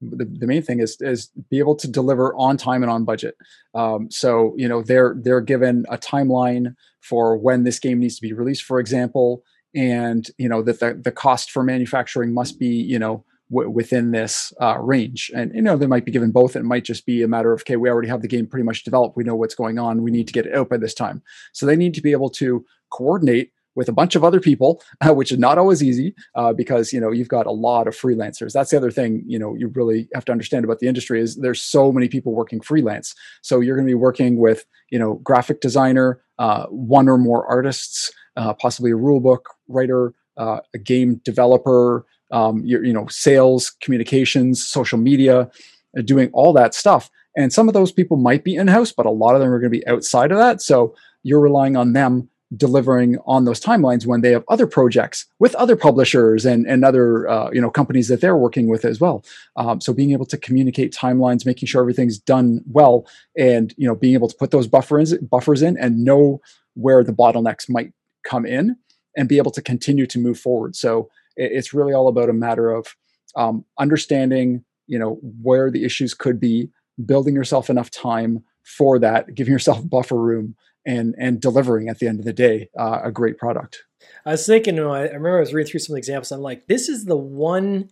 the, 0.00 0.24
the, 0.24 0.46
main 0.46 0.62
thing 0.62 0.78
is 0.78 0.96
is 1.00 1.30
be 1.50 1.58
able 1.58 1.74
to 1.74 1.88
deliver 1.88 2.34
on 2.36 2.56
time 2.56 2.82
and 2.82 2.90
on 2.90 3.04
budget. 3.04 3.36
Um, 3.74 4.10
so 4.10 4.54
you 4.56 4.68
know 4.68 4.82
they're 4.82 5.16
they're 5.20 5.40
given 5.40 5.86
a 5.88 5.98
timeline 5.98 6.74
for 7.00 7.36
when 7.36 7.64
this 7.64 7.78
game 7.78 7.98
needs 7.98 8.16
to 8.16 8.22
be 8.22 8.32
released, 8.32 8.62
for 8.62 8.78
example, 8.78 9.42
and 9.74 10.30
you 10.38 10.48
know 10.48 10.62
that 10.62 10.80
the, 10.80 11.00
the 11.02 11.12
cost 11.12 11.50
for 11.50 11.64
manufacturing 11.64 12.32
must 12.32 12.58
be 12.58 12.68
you 12.68 12.98
know 12.98 13.24
w- 13.50 13.70
within 13.70 14.12
this 14.12 14.52
uh, 14.60 14.78
range. 14.78 15.30
And 15.34 15.52
you 15.54 15.62
know, 15.62 15.76
they 15.76 15.86
might 15.86 16.04
be 16.04 16.12
given 16.12 16.30
both. 16.30 16.56
It 16.56 16.64
might 16.64 16.84
just 16.84 17.06
be 17.06 17.22
a 17.22 17.28
matter 17.28 17.52
of 17.52 17.62
okay, 17.62 17.76
we 17.76 17.90
already 17.90 18.08
have 18.08 18.22
the 18.22 18.28
game 18.28 18.46
pretty 18.46 18.64
much 18.64 18.84
developed. 18.84 19.16
We 19.16 19.24
know 19.24 19.36
what's 19.36 19.54
going 19.54 19.78
on. 19.78 20.02
We 20.02 20.10
need 20.10 20.26
to 20.28 20.32
get 20.32 20.46
it 20.46 20.54
out 20.54 20.68
by 20.68 20.76
this 20.76 20.94
time. 20.94 21.22
So 21.52 21.66
they 21.66 21.76
need 21.76 21.94
to 21.94 22.02
be 22.02 22.12
able 22.12 22.30
to 22.30 22.64
coordinate 22.90 23.52
with 23.78 23.88
a 23.88 23.92
bunch 23.92 24.16
of 24.16 24.24
other 24.24 24.40
people, 24.40 24.82
uh, 25.00 25.14
which 25.14 25.30
is 25.30 25.38
not 25.38 25.56
always 25.56 25.82
easy 25.82 26.14
uh, 26.34 26.52
because 26.52 26.92
you 26.92 27.00
know 27.00 27.12
you've 27.12 27.28
got 27.28 27.46
a 27.46 27.52
lot 27.52 27.86
of 27.86 27.96
freelancers. 27.96 28.52
That's 28.52 28.70
the 28.70 28.76
other 28.76 28.90
thing 28.90 29.22
you 29.26 29.38
know 29.38 29.54
you 29.54 29.68
really 29.68 30.08
have 30.12 30.24
to 30.26 30.32
understand 30.32 30.64
about 30.64 30.80
the 30.80 30.88
industry 30.88 31.20
is 31.22 31.36
there's 31.36 31.62
so 31.62 31.92
many 31.92 32.08
people 32.08 32.34
working 32.34 32.60
freelance. 32.60 33.14
So 33.40 33.60
you're 33.60 33.76
going 33.76 33.86
to 33.86 33.90
be 33.90 33.94
working 33.94 34.36
with 34.36 34.66
you 34.90 34.98
know 34.98 35.14
graphic 35.22 35.60
designer, 35.60 36.20
uh, 36.38 36.66
one 36.66 37.08
or 37.08 37.16
more 37.16 37.46
artists, 37.46 38.12
uh, 38.36 38.52
possibly 38.52 38.90
a 38.90 38.96
rule 38.96 39.20
book 39.20 39.48
writer, 39.68 40.12
uh, 40.36 40.60
a 40.74 40.78
game 40.78 41.20
developer, 41.24 42.04
um, 42.32 42.62
your, 42.64 42.84
you 42.84 42.92
know, 42.92 43.06
sales, 43.08 43.70
communications, 43.80 44.66
social 44.66 44.98
media, 44.98 45.50
uh, 45.96 46.02
doing 46.04 46.30
all 46.32 46.52
that 46.52 46.74
stuff. 46.74 47.10
And 47.36 47.52
some 47.52 47.68
of 47.68 47.74
those 47.74 47.92
people 47.92 48.16
might 48.16 48.42
be 48.42 48.56
in 48.56 48.66
house, 48.66 48.92
but 48.92 49.06
a 49.06 49.10
lot 49.10 49.34
of 49.34 49.40
them 49.40 49.50
are 49.50 49.60
going 49.60 49.72
to 49.72 49.78
be 49.78 49.86
outside 49.86 50.32
of 50.32 50.38
that. 50.38 50.60
So 50.60 50.94
you're 51.22 51.40
relying 51.40 51.76
on 51.76 51.92
them 51.92 52.28
delivering 52.56 53.18
on 53.26 53.44
those 53.44 53.60
timelines 53.60 54.06
when 54.06 54.22
they 54.22 54.32
have 54.32 54.44
other 54.48 54.66
projects 54.66 55.26
with 55.38 55.54
other 55.56 55.76
publishers 55.76 56.46
and, 56.46 56.66
and 56.66 56.84
other 56.84 57.28
uh, 57.28 57.50
you 57.52 57.60
know 57.60 57.70
companies 57.70 58.08
that 58.08 58.20
they're 58.20 58.36
working 58.36 58.68
with 58.68 58.84
as 58.84 59.00
well. 59.00 59.24
Um, 59.56 59.80
so 59.80 59.92
being 59.92 60.12
able 60.12 60.26
to 60.26 60.38
communicate 60.38 60.94
timelines 60.94 61.44
making 61.44 61.66
sure 61.66 61.80
everything's 61.80 62.18
done 62.18 62.62
well 62.66 63.06
and 63.36 63.74
you 63.76 63.86
know 63.86 63.94
being 63.94 64.14
able 64.14 64.28
to 64.28 64.36
put 64.36 64.50
those 64.50 64.66
buffers 64.66 65.14
buffers 65.18 65.62
in 65.62 65.76
and 65.76 66.04
know 66.04 66.40
where 66.74 67.04
the 67.04 67.12
bottlenecks 67.12 67.68
might 67.68 67.92
come 68.24 68.46
in 68.46 68.76
and 69.16 69.28
be 69.28 69.36
able 69.36 69.50
to 69.50 69.62
continue 69.62 70.06
to 70.06 70.18
move 70.18 70.38
forward. 70.38 70.76
So 70.76 71.10
it's 71.36 71.74
really 71.74 71.92
all 71.92 72.08
about 72.08 72.30
a 72.30 72.34
matter 72.34 72.70
of 72.70 72.94
um, 73.36 73.64
understanding 73.78 74.64
you 74.86 74.98
know 74.98 75.18
where 75.42 75.70
the 75.70 75.84
issues 75.84 76.14
could 76.14 76.40
be 76.40 76.70
building 77.04 77.34
yourself 77.34 77.70
enough 77.70 77.90
time 77.90 78.42
for 78.64 78.98
that 78.98 79.34
giving 79.34 79.52
yourself 79.52 79.78
buffer 79.88 80.16
room 80.16 80.56
and 80.86 81.14
and 81.18 81.40
delivering 81.40 81.88
at 81.88 81.98
the 81.98 82.06
end 82.06 82.18
of 82.18 82.24
the 82.24 82.32
day 82.32 82.68
uh, 82.78 83.00
a 83.04 83.12
great 83.12 83.38
product 83.38 83.84
i 84.24 84.32
was 84.32 84.46
thinking 84.46 84.76
you 84.76 84.82
know, 84.82 84.92
I, 84.92 85.02
remember 85.02 85.38
i 85.38 85.40
was 85.40 85.54
reading 85.54 85.70
through 85.70 85.80
some 85.80 85.96
examples 85.96 86.32
i'm 86.32 86.40
like 86.40 86.66
this 86.66 86.88
is 86.88 87.04
the 87.04 87.16
one 87.16 87.90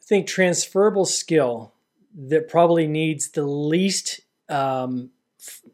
i 0.00 0.04
think 0.04 0.26
transferable 0.26 1.04
skill 1.04 1.72
that 2.14 2.48
probably 2.48 2.86
needs 2.86 3.30
the 3.30 3.46
least 3.46 4.20
um, 4.48 5.10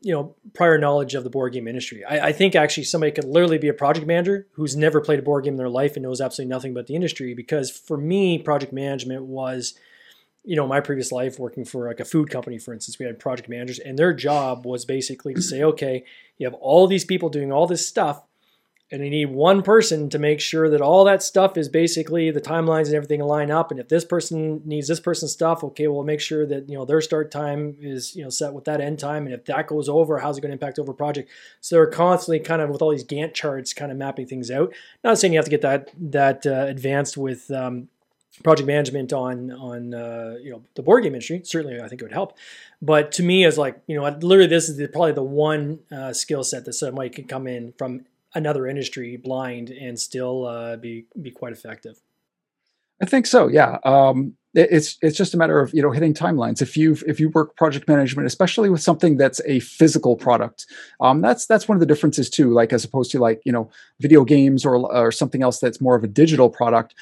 you 0.00 0.12
know 0.12 0.34
prior 0.54 0.78
knowledge 0.78 1.14
of 1.14 1.24
the 1.24 1.30
board 1.30 1.52
game 1.52 1.68
industry. 1.68 2.04
I, 2.04 2.28
I, 2.28 2.32
think 2.32 2.54
actually 2.54 2.84
somebody 2.84 3.12
could 3.12 3.24
literally 3.24 3.58
be 3.58 3.68
a 3.68 3.74
project 3.74 4.06
manager 4.06 4.46
who's 4.52 4.76
never 4.76 5.00
played 5.00 5.18
a 5.18 5.22
board 5.22 5.44
game 5.44 5.54
in 5.54 5.58
their 5.58 5.68
life 5.68 5.94
and 5.96 6.02
knows 6.02 6.20
absolutely 6.20 6.50
nothing 6.50 6.72
about 6.72 6.86
the 6.86 6.94
industry. 6.94 7.34
Because 7.34 7.70
for 7.70 7.96
me, 7.96 8.38
project 8.38 8.72
management 8.72 9.24
was, 9.24 9.74
you 10.44 10.56
know, 10.56 10.66
my 10.66 10.80
previous 10.80 11.12
life 11.12 11.38
working 11.38 11.64
for 11.64 11.88
like 11.88 12.00
a 12.00 12.04
food 12.04 12.30
company, 12.30 12.58
for 12.58 12.72
instance, 12.72 12.98
we 12.98 13.06
had 13.06 13.18
project 13.18 13.48
managers, 13.48 13.78
and 13.78 13.98
their 13.98 14.14
job 14.14 14.64
was 14.64 14.84
basically 14.84 15.34
to 15.34 15.42
say, 15.42 15.62
okay, 15.62 16.04
you 16.38 16.46
have 16.46 16.54
all 16.54 16.86
these 16.86 17.04
people 17.04 17.28
doing 17.28 17.52
all 17.52 17.66
this 17.66 17.86
stuff 17.86 18.22
and 18.92 19.04
you 19.04 19.10
need 19.10 19.26
one 19.26 19.62
person 19.62 20.08
to 20.10 20.18
make 20.18 20.40
sure 20.40 20.68
that 20.68 20.80
all 20.80 21.04
that 21.04 21.22
stuff 21.22 21.56
is 21.56 21.68
basically 21.68 22.30
the 22.30 22.40
timelines 22.40 22.86
and 22.86 22.94
everything 22.94 23.20
line 23.20 23.50
up 23.50 23.70
and 23.70 23.78
if 23.78 23.88
this 23.88 24.04
person 24.04 24.60
needs 24.64 24.88
this 24.88 25.00
person's 25.00 25.32
stuff 25.32 25.62
okay 25.62 25.86
we'll 25.86 26.02
make 26.02 26.20
sure 26.20 26.46
that 26.46 26.68
you 26.68 26.76
know 26.76 26.84
their 26.84 27.00
start 27.00 27.30
time 27.30 27.76
is 27.80 28.16
you 28.16 28.24
know 28.24 28.30
set 28.30 28.52
with 28.52 28.64
that 28.64 28.80
end 28.80 28.98
time 28.98 29.26
and 29.26 29.34
if 29.34 29.44
that 29.44 29.66
goes 29.66 29.88
over 29.88 30.18
how's 30.18 30.38
it 30.38 30.40
going 30.40 30.50
to 30.50 30.54
impact 30.54 30.78
over 30.78 30.92
project? 30.92 31.30
So 31.60 31.76
they're 31.76 31.86
constantly 31.86 32.40
kind 32.40 32.62
of 32.62 32.70
with 32.70 32.82
all 32.82 32.90
these 32.90 33.04
gantt 33.04 33.34
charts 33.34 33.72
kind 33.72 33.92
of 33.92 33.98
mapping 33.98 34.26
things 34.26 34.50
out. 34.50 34.74
Not 35.04 35.18
saying 35.18 35.32
you 35.32 35.38
have 35.38 35.44
to 35.44 35.50
get 35.50 35.62
that 35.62 35.90
that 36.10 36.46
uh, 36.46 36.66
advanced 36.68 37.16
with 37.16 37.50
um, 37.50 37.88
project 38.42 38.66
management 38.66 39.12
on 39.12 39.50
on 39.52 39.94
uh, 39.94 40.36
you 40.42 40.50
know 40.50 40.62
the 40.74 40.82
board 40.82 41.02
game 41.02 41.14
industry 41.14 41.42
certainly 41.44 41.80
i 41.80 41.88
think 41.88 42.00
it 42.00 42.04
would 42.04 42.12
help 42.12 42.36
but 42.80 43.12
to 43.12 43.22
me 43.22 43.44
as 43.44 43.58
like 43.58 43.80
you 43.86 43.96
know 43.96 44.08
literally 44.20 44.46
this 44.46 44.68
is 44.68 44.76
the, 44.76 44.88
probably 44.88 45.12
the 45.12 45.22
one 45.22 45.80
uh, 45.92 46.12
skill 46.12 46.42
set 46.42 46.64
that 46.64 46.72
somebody 46.72 47.10
can 47.10 47.24
come 47.24 47.46
in 47.46 47.72
from 47.76 48.04
another 48.34 48.66
industry 48.66 49.16
blind 49.16 49.70
and 49.70 49.98
still 49.98 50.46
uh, 50.46 50.76
be 50.76 51.06
be 51.20 51.30
quite 51.30 51.52
effective. 51.52 52.00
I 53.02 53.06
think 53.06 53.26
so. 53.26 53.48
Yeah. 53.48 53.78
Um, 53.84 54.34
it, 54.54 54.68
it's 54.70 54.98
it's 55.00 55.16
just 55.16 55.32
a 55.32 55.36
matter 55.36 55.60
of 55.60 55.72
you 55.72 55.82
know 55.82 55.90
hitting 55.90 56.12
timelines. 56.12 56.60
If 56.60 56.76
you 56.76 56.96
if 57.06 57.20
you 57.20 57.30
work 57.30 57.56
project 57.56 57.88
management, 57.88 58.26
especially 58.26 58.68
with 58.68 58.82
something 58.82 59.16
that's 59.16 59.40
a 59.46 59.60
physical 59.60 60.16
product, 60.16 60.66
um, 61.00 61.20
that's 61.20 61.46
that's 61.46 61.68
one 61.68 61.76
of 61.76 61.80
the 61.80 61.86
differences 61.86 62.28
too. 62.28 62.52
Like 62.52 62.72
as 62.72 62.84
opposed 62.84 63.10
to 63.12 63.18
like 63.18 63.40
you 63.44 63.52
know 63.52 63.70
video 64.00 64.24
games 64.24 64.64
or 64.64 64.76
or 64.76 65.12
something 65.12 65.42
else 65.42 65.60
that's 65.60 65.80
more 65.80 65.94
of 65.94 66.04
a 66.04 66.08
digital 66.08 66.50
product, 66.50 66.94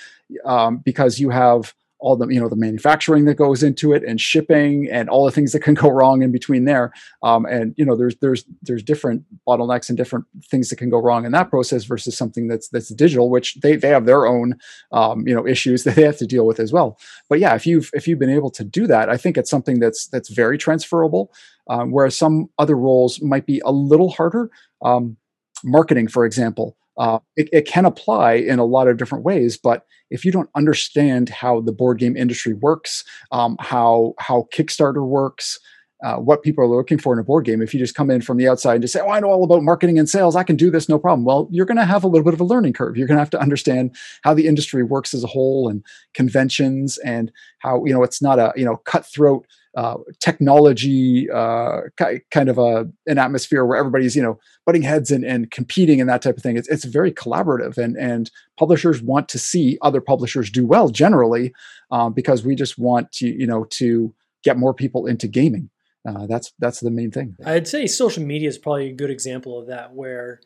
um, 0.44 0.78
because 0.78 1.18
you 1.18 1.30
have 1.30 1.74
all 2.00 2.16
the 2.16 2.26
you 2.28 2.40
know 2.40 2.48
the 2.48 2.56
manufacturing 2.56 3.24
that 3.24 3.34
goes 3.34 3.62
into 3.62 3.92
it 3.92 4.02
and 4.04 4.20
shipping 4.20 4.88
and 4.90 5.08
all 5.08 5.24
the 5.24 5.30
things 5.30 5.52
that 5.52 5.60
can 5.60 5.74
go 5.74 5.88
wrong 5.98 6.22
in 6.22 6.32
between 6.32 6.64
there. 6.64 6.92
Um, 7.22 7.44
and 7.46 7.74
you 7.76 7.84
know 7.84 7.96
there's 7.96 8.16
there's 8.16 8.44
there's 8.62 8.82
different 8.82 9.24
bottlenecks 9.46 9.88
and 9.88 9.96
different 9.96 10.26
things 10.50 10.68
that 10.68 10.76
can 10.76 10.90
go 10.90 10.98
wrong 10.98 11.24
in 11.24 11.32
that 11.32 11.50
process 11.50 11.84
versus 11.84 12.16
something 12.16 12.48
that's 12.48 12.68
that's 12.68 12.88
digital 12.88 13.30
which 13.30 13.56
they 13.62 13.76
they 13.76 13.88
have 13.88 14.06
their 14.06 14.26
own 14.26 14.56
um, 14.92 15.26
you 15.26 15.34
know 15.34 15.46
issues 15.46 15.82
that 15.84 15.94
they 15.94 16.02
have 16.02 16.18
to 16.18 16.26
deal 16.26 16.46
with 16.46 16.60
as 16.60 16.72
well. 16.72 16.98
But 17.28 17.38
yeah 17.38 17.54
if 17.54 17.66
you've 17.66 17.90
if 17.94 18.06
you've 18.06 18.18
been 18.18 18.30
able 18.30 18.50
to 18.50 18.64
do 18.64 18.86
that 18.86 19.08
i 19.08 19.16
think 19.16 19.36
it's 19.36 19.50
something 19.50 19.78
that's 19.78 20.08
that's 20.08 20.28
very 20.28 20.58
transferable 20.58 21.32
um, 21.68 21.90
whereas 21.90 22.16
some 22.16 22.48
other 22.58 22.76
roles 22.76 23.20
might 23.20 23.46
be 23.46 23.60
a 23.64 23.72
little 23.72 24.10
harder. 24.10 24.50
Um, 24.82 25.16
marketing 25.64 26.06
for 26.06 26.24
example 26.24 26.76
uh, 26.98 27.20
it, 27.36 27.48
it, 27.52 27.66
can 27.66 27.84
apply 27.84 28.34
in 28.34 28.58
a 28.58 28.64
lot 28.64 28.88
of 28.88 28.96
different 28.96 29.24
ways, 29.24 29.56
but 29.56 29.84
if 30.10 30.24
you 30.24 30.32
don't 30.32 30.50
understand 30.54 31.28
how 31.28 31.60
the 31.60 31.72
board 31.72 31.98
game 31.98 32.16
industry 32.16 32.54
works, 32.54 33.04
um, 33.30 33.56
how 33.60 34.14
how 34.18 34.48
Kickstarter 34.52 35.06
works, 35.06 35.58
uh, 36.04 36.16
what 36.16 36.42
people 36.42 36.62
are 36.62 36.68
looking 36.68 36.98
for 36.98 37.12
in 37.12 37.18
a 37.18 37.24
board 37.24 37.44
game. 37.44 37.60
If 37.60 37.74
you 37.74 37.80
just 37.80 37.94
come 37.94 38.10
in 38.10 38.20
from 38.20 38.36
the 38.36 38.48
outside 38.48 38.74
and 38.74 38.82
just 38.82 38.92
say, 38.92 39.00
"Oh, 39.00 39.10
I 39.10 39.20
know 39.20 39.28
all 39.28 39.44
about 39.44 39.62
marketing 39.62 39.98
and 39.98 40.08
sales. 40.08 40.36
I 40.36 40.44
can 40.44 40.56
do 40.56 40.70
this, 40.70 40.88
no 40.88 40.98
problem." 40.98 41.24
Well, 41.24 41.48
you're 41.50 41.66
going 41.66 41.78
to 41.78 41.84
have 41.84 42.04
a 42.04 42.08
little 42.08 42.24
bit 42.24 42.34
of 42.34 42.40
a 42.40 42.44
learning 42.44 42.72
curve. 42.72 42.96
You're 42.96 43.08
going 43.08 43.16
to 43.16 43.22
have 43.22 43.30
to 43.30 43.40
understand 43.40 43.96
how 44.22 44.34
the 44.34 44.46
industry 44.46 44.82
works 44.82 45.12
as 45.12 45.24
a 45.24 45.28
whole 45.28 45.68
and 45.68 45.84
conventions 46.14 46.98
and 46.98 47.32
how 47.58 47.84
you 47.84 47.92
know 47.92 48.02
it's 48.02 48.22
not 48.22 48.38
a 48.38 48.52
you 48.56 48.64
know 48.64 48.76
cutthroat 48.76 49.46
uh, 49.78 49.96
technology 50.20 51.30
uh, 51.30 51.82
kind 52.30 52.48
of 52.48 52.58
a 52.58 52.88
an 53.06 53.18
atmosphere 53.18 53.64
where 53.64 53.78
everybody's 53.78 54.16
you 54.16 54.22
know 54.22 54.38
butting 54.66 54.82
heads 54.82 55.10
and, 55.10 55.24
and 55.24 55.50
competing 55.50 56.00
and 56.00 56.08
that 56.10 56.22
type 56.22 56.36
of 56.36 56.42
thing. 56.42 56.56
It's 56.56 56.68
it's 56.68 56.84
very 56.84 57.12
collaborative 57.12 57.78
and 57.78 57.96
and 57.96 58.30
publishers 58.58 59.00
want 59.02 59.28
to 59.30 59.38
see 59.38 59.78
other 59.82 60.00
publishers 60.00 60.50
do 60.50 60.66
well 60.66 60.88
generally 60.88 61.52
um, 61.90 62.12
because 62.12 62.44
we 62.44 62.54
just 62.54 62.78
want 62.78 63.12
to 63.12 63.28
you 63.28 63.46
know 63.46 63.64
to 63.70 64.12
get 64.42 64.56
more 64.56 64.74
people 64.74 65.06
into 65.06 65.28
gaming 65.28 65.70
uh, 66.08 66.26
that's 66.26 66.52
that's 66.58 66.80
the 66.80 66.90
main 66.90 67.10
thing. 67.10 67.36
I'd 67.44 67.68
say 67.68 67.86
social 67.86 68.24
media 68.24 68.48
is 68.48 68.58
probably 68.58 68.88
a 68.88 68.92
good 68.92 69.10
example 69.10 69.58
of 69.58 69.66
that, 69.66 69.94
where 69.94 70.40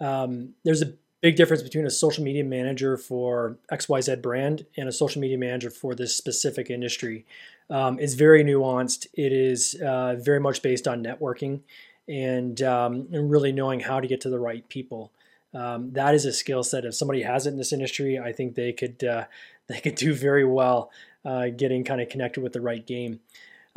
um, 0.00 0.54
there's 0.64 0.82
a 0.82 0.94
big 1.20 1.36
difference 1.36 1.62
between 1.62 1.86
a 1.86 1.90
social 1.90 2.22
media 2.22 2.44
manager 2.44 2.96
for 2.96 3.58
XYZ 3.72 4.22
brand 4.22 4.66
and 4.76 4.88
a 4.88 4.92
social 4.92 5.20
media 5.20 5.38
manager 5.38 5.70
for 5.70 5.94
this 5.94 6.16
specific 6.16 6.70
industry. 6.70 7.26
Um, 7.70 7.98
it's 7.98 8.14
very 8.14 8.44
nuanced. 8.44 9.06
It 9.14 9.32
is 9.32 9.74
uh, 9.84 10.16
very 10.16 10.40
much 10.40 10.62
based 10.62 10.86
on 10.86 11.02
networking 11.02 11.60
and, 12.08 12.62
um, 12.62 13.08
and 13.12 13.30
really 13.30 13.52
knowing 13.52 13.80
how 13.80 14.00
to 14.00 14.06
get 14.06 14.20
to 14.22 14.30
the 14.30 14.38
right 14.38 14.66
people. 14.68 15.12
Um, 15.54 15.92
that 15.92 16.14
is 16.14 16.24
a 16.24 16.32
skill 16.32 16.62
set. 16.62 16.84
If 16.84 16.94
somebody 16.94 17.22
has 17.22 17.46
it 17.46 17.50
in 17.50 17.56
this 17.56 17.72
industry, 17.72 18.18
I 18.18 18.32
think 18.32 18.54
they 18.54 18.72
could 18.72 19.02
uh, 19.02 19.24
they 19.66 19.80
could 19.80 19.96
do 19.96 20.14
very 20.14 20.44
well 20.44 20.90
uh, 21.24 21.48
getting 21.48 21.84
kind 21.84 22.00
of 22.00 22.08
connected 22.08 22.42
with 22.42 22.52
the 22.52 22.60
right 22.60 22.86
game. 22.86 23.20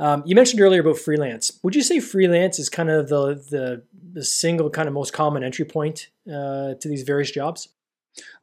Um, 0.02 0.24
you 0.26 0.36
mentioned 0.36 0.60
earlier 0.60 0.82
about 0.82 0.98
freelance. 0.98 1.60
Would 1.62 1.76
you 1.76 1.84
say 1.84 2.00
freelance 2.00 2.58
is 2.58 2.70
kind 2.70 2.90
of 2.90 3.08
the 3.08 3.36
the, 3.36 3.84
the 4.14 4.26
single 4.26 4.70
kind 4.72 4.88
of 4.88 4.96
most 4.96 5.14
common 5.14 5.44
entry 5.44 5.64
point 5.64 6.10
uh, 6.28 6.74
to 6.74 6.88
these 6.88 7.04
various 7.04 7.30
jobs? 7.30 7.70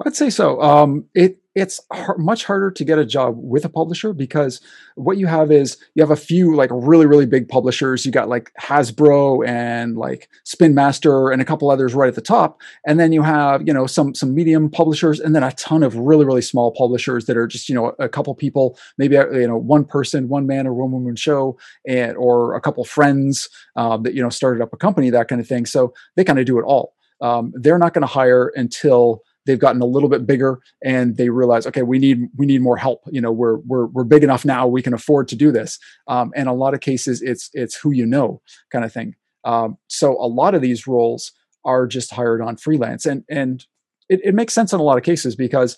I'd 0.06 0.14
say 0.14 0.30
so. 0.30 0.62
Um, 0.62 1.06
it 1.14 1.38
it's 1.58 1.80
hard, 1.92 2.18
much 2.18 2.44
harder 2.44 2.70
to 2.70 2.84
get 2.84 2.98
a 2.98 3.04
job 3.04 3.36
with 3.38 3.64
a 3.64 3.68
publisher 3.68 4.12
because 4.12 4.60
what 4.94 5.18
you 5.18 5.26
have 5.26 5.50
is 5.50 5.76
you 5.94 6.02
have 6.02 6.10
a 6.10 6.16
few 6.16 6.54
like 6.54 6.70
really 6.72 7.06
really 7.06 7.26
big 7.26 7.48
publishers. 7.48 8.06
You 8.06 8.12
got 8.12 8.28
like 8.28 8.52
Hasbro 8.60 9.46
and 9.46 9.96
like 9.96 10.28
Spin 10.44 10.74
Master 10.74 11.30
and 11.30 11.42
a 11.42 11.44
couple 11.44 11.70
others 11.70 11.94
right 11.94 12.08
at 12.08 12.14
the 12.14 12.20
top, 12.20 12.60
and 12.86 12.98
then 12.98 13.12
you 13.12 13.22
have 13.22 13.66
you 13.66 13.72
know 13.72 13.86
some 13.86 14.14
some 14.14 14.34
medium 14.34 14.70
publishers 14.70 15.20
and 15.20 15.34
then 15.34 15.42
a 15.42 15.52
ton 15.52 15.82
of 15.82 15.96
really 15.96 16.24
really 16.24 16.42
small 16.42 16.72
publishers 16.72 17.26
that 17.26 17.36
are 17.36 17.46
just 17.46 17.68
you 17.68 17.74
know 17.74 17.94
a 17.98 18.08
couple 18.08 18.34
people, 18.34 18.78
maybe 18.96 19.16
uh, 19.16 19.28
you 19.30 19.46
know 19.46 19.56
one 19.56 19.84
person, 19.84 20.28
one 20.28 20.46
man 20.46 20.66
or 20.66 20.74
one 20.74 20.92
woman 20.92 21.16
show, 21.16 21.58
and 21.86 22.16
or 22.16 22.54
a 22.54 22.60
couple 22.60 22.84
friends 22.84 23.48
um, 23.76 24.02
that 24.02 24.14
you 24.14 24.22
know 24.22 24.28
started 24.28 24.62
up 24.62 24.72
a 24.72 24.76
company 24.76 25.10
that 25.10 25.28
kind 25.28 25.40
of 25.40 25.46
thing. 25.46 25.66
So 25.66 25.92
they 26.16 26.24
kind 26.24 26.38
of 26.38 26.46
do 26.46 26.58
it 26.58 26.64
all. 26.64 26.94
Um, 27.20 27.52
they're 27.54 27.78
not 27.78 27.94
going 27.94 28.02
to 28.02 28.06
hire 28.06 28.52
until 28.54 29.22
they've 29.48 29.58
gotten 29.58 29.80
a 29.80 29.86
little 29.86 30.10
bit 30.10 30.26
bigger 30.26 30.60
and 30.84 31.16
they 31.16 31.30
realize 31.30 31.66
okay 31.66 31.82
we 31.82 31.98
need 31.98 32.28
we 32.36 32.46
need 32.46 32.60
more 32.60 32.76
help. 32.76 33.00
You 33.10 33.20
know 33.20 33.32
we're 33.32 33.56
we're, 33.66 33.86
we're 33.86 34.04
big 34.04 34.22
enough 34.22 34.44
now 34.44 34.68
we 34.68 34.82
can 34.82 34.94
afford 34.94 35.26
to 35.28 35.36
do 35.36 35.50
this. 35.50 35.78
Um, 36.06 36.32
and 36.36 36.48
a 36.48 36.52
lot 36.52 36.74
of 36.74 36.80
cases 36.80 37.22
it's 37.22 37.50
it's 37.54 37.74
who 37.74 37.90
you 37.90 38.06
know 38.06 38.40
kind 38.70 38.84
of 38.84 38.92
thing. 38.92 39.16
Um, 39.44 39.78
so 39.88 40.12
a 40.12 40.28
lot 40.28 40.54
of 40.54 40.60
these 40.62 40.86
roles 40.86 41.32
are 41.64 41.86
just 41.86 42.12
hired 42.12 42.42
on 42.42 42.56
freelance 42.56 43.06
and 43.06 43.24
and 43.28 43.66
it, 44.08 44.20
it 44.22 44.34
makes 44.34 44.54
sense 44.54 44.72
in 44.72 44.80
a 44.80 44.84
lot 44.84 44.98
of 44.98 45.04
cases 45.04 45.34
because 45.34 45.76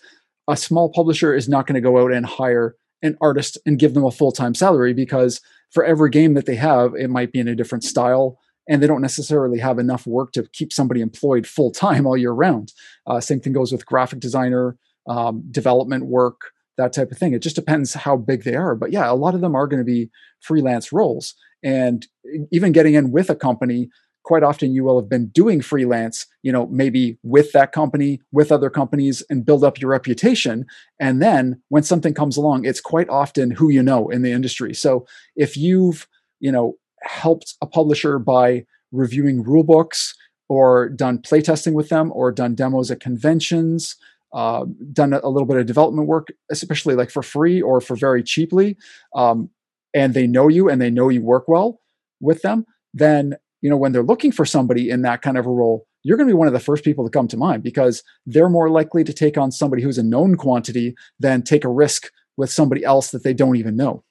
a 0.49 0.57
small 0.57 0.91
publisher 0.91 1.35
is 1.35 1.49
not 1.49 1.67
going 1.67 1.75
to 1.75 1.81
go 1.81 2.03
out 2.03 2.13
and 2.13 2.27
hire 2.27 2.75
an 3.03 3.17
artist 3.21 3.57
and 3.65 3.79
give 3.79 3.95
them 3.95 4.05
a 4.05 4.11
full-time 4.11 4.55
salary 4.55 4.93
because 4.93 5.41
for 5.71 5.85
every 5.85 6.11
game 6.11 6.35
that 6.35 6.47
they 6.47 6.57
have 6.57 6.95
it 6.95 7.09
might 7.09 7.33
be 7.33 7.39
in 7.39 7.49
a 7.49 7.55
different 7.55 7.85
style 7.85 8.39
and 8.71 8.81
they 8.81 8.87
don't 8.87 9.03
necessarily 9.03 9.59
have 9.59 9.79
enough 9.79 10.07
work 10.07 10.31
to 10.33 10.45
keep 10.53 10.73
somebody 10.73 11.01
employed 11.01 11.47
full 11.47 11.73
time 11.73 12.07
all 12.07 12.17
year 12.17 12.33
round. 12.33 12.73
Uh, 13.07 13.21
same 13.21 13.41
thing 13.41 13.53
goes 13.53 13.73
with 13.73 13.85
graphic 13.85 14.21
designer, 14.21 14.77
um, 15.09 15.43
development 15.51 16.07
work, 16.07 16.53
that 16.79 16.93
type 16.93 17.11
of 17.11 17.19
thing. 17.19 17.35
It 17.35 17.43
just 17.43 17.57
depends 17.57 17.93
how 17.93 18.17
big 18.17 18.45
they 18.45 18.55
are. 18.55 18.77
But 18.77 18.93
yeah, 18.93 19.11
a 19.11 19.15
lot 19.15 19.35
of 19.35 19.41
them 19.41 19.57
are 19.57 19.67
going 19.67 19.81
to 19.81 19.85
be 19.85 20.09
freelance 20.41 20.93
roles. 20.93 21.35
And 21.63 22.07
even 22.53 22.73
getting 22.73 22.95
in 22.95 23.11
with 23.11 23.29
a 23.29 23.35
company, 23.35 23.91
quite 24.23 24.45
often 24.45 24.73
you 24.73 24.85
will 24.85 25.01
have 25.01 25.09
been 25.09 25.29
doing 25.29 25.61
freelance, 25.61 26.27
you 26.43 26.53
know, 26.53 26.69
maybe 26.69 27.19
with 27.25 27.51
that 27.53 27.73
company, 27.73 28.21
with 28.31 28.53
other 28.53 28.71
companies, 28.71 29.23
and 29.29 29.45
build 29.45 29.65
up 29.65 29.81
your 29.81 29.91
reputation. 29.91 30.65
And 31.01 31.21
then 31.21 31.61
when 31.71 31.83
something 31.83 32.15
comes 32.15 32.37
along, 32.37 32.65
it's 32.65 32.81
quite 32.81 33.09
often 33.09 33.51
who 33.51 33.69
you 33.69 33.83
know 33.83 34.09
in 34.11 34.23
the 34.23 34.31
industry. 34.31 34.75
So 34.75 35.07
if 35.35 35.57
you've, 35.57 36.07
you 36.39 36.53
know, 36.53 36.77
helped 37.03 37.55
a 37.61 37.67
publisher 37.67 38.19
by 38.19 38.65
reviewing 38.93 39.43
rule 39.43 39.65
books 39.65 40.15
or 40.49 40.89
done 40.89 41.19
playtesting 41.19 41.73
with 41.73 41.89
them 41.89 42.11
or 42.15 42.33
done 42.33 42.55
demos 42.55 42.91
at 42.91 43.01
conventions 43.01 43.97
uh, 44.33 44.65
done 44.93 45.13
a, 45.13 45.29
little 45.29 45.47
bit 45.47 45.57
of 45.57 45.67
development 45.67 46.07
work 46.07 46.29
especially 46.51 46.95
like 46.95 47.11
for 47.11 47.23
free 47.23 47.61
or 47.61 47.81
for 47.81 47.97
very 47.97 48.23
cheaply 48.23 48.77
um, 49.15 49.49
and 49.95 50.15
they 50.15 50.27
know 50.27 50.49
you 50.49 50.69
and 50.69 50.81
they 50.81 50.91
know 50.91 51.09
you 51.09 51.23
work 51.23 51.49
well 51.49 51.81
with 52.21 52.43
them 52.43 52.65
then 52.95 53.37
you 53.61 53.71
know 53.71 53.77
when 53.77 53.93
they're 53.93 54.03
looking 54.03 54.33
for 54.33 54.45
somebody 54.45 54.91
in 54.91 55.03
that 55.03 55.23
kind 55.23 55.39
of 55.39 55.47
a 55.47 55.51
role 55.51 55.87
you're 56.03 56.17
going 56.17 56.29
to 56.29 56.33
be 56.33 56.37
one 56.39 56.47
of 56.47 56.53
the 56.53 56.61
first 56.61 56.85
people 56.85 57.05
to 57.05 57.11
come 57.11 57.29
to 57.29 57.37
mind 57.37 57.63
because 57.63 58.03
they're 58.25 58.49
more 58.49 58.71
likely 58.71 59.05
to 59.05 59.13
take 59.13 59.37
on 59.37 59.53
somebody 59.53 59.83
who's 59.83 59.99
a 59.99 60.03
known 60.03 60.37
quantity 60.37 60.95
than 61.19 61.43
take 61.43 61.65
a 61.65 61.69
risk 61.69 62.11
with 62.37 62.51
somebody 62.51 62.85
else 62.85 63.11
that 63.11 63.23
they 63.23 63.35
don't 63.35 63.57
even 63.57 63.77
know. 63.77 64.03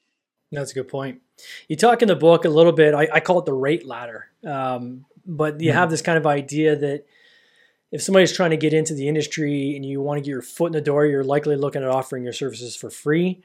That's 0.52 0.72
a 0.72 0.76
good 0.76 0.88
point 0.88 1.22
you 1.68 1.76
talk 1.76 2.02
in 2.02 2.08
the 2.08 2.16
book 2.16 2.46
a 2.46 2.50
little 2.50 2.72
bit. 2.72 2.94
I, 2.94 3.08
I 3.14 3.20
call 3.20 3.40
it 3.40 3.46
the 3.46 3.54
rate 3.54 3.86
ladder, 3.86 4.28
um, 4.46 5.06
but 5.26 5.60
you 5.60 5.70
mm-hmm. 5.70 5.78
have 5.78 5.90
this 5.90 6.02
kind 6.02 6.18
of 6.18 6.26
idea 6.26 6.76
that 6.76 7.06
if 7.92 8.02
somebody's 8.02 8.32
trying 8.32 8.52
to 8.52 8.58
get 8.58 8.74
into 8.74 8.94
the 8.94 9.08
industry 9.08 9.76
and 9.76 9.84
you 9.86 10.02
want 10.02 10.18
to 10.18 10.22
get 10.22 10.30
your 10.30 10.42
foot 10.42 10.68
in 10.68 10.74
the 10.74 10.82
door, 10.82 11.06
you're 11.06 11.24
likely 11.24 11.56
looking 11.56 11.82
at 11.82 11.90
offering 11.90 12.24
your 12.24 12.34
services 12.34 12.76
for 12.76 12.90
free. 12.90 13.42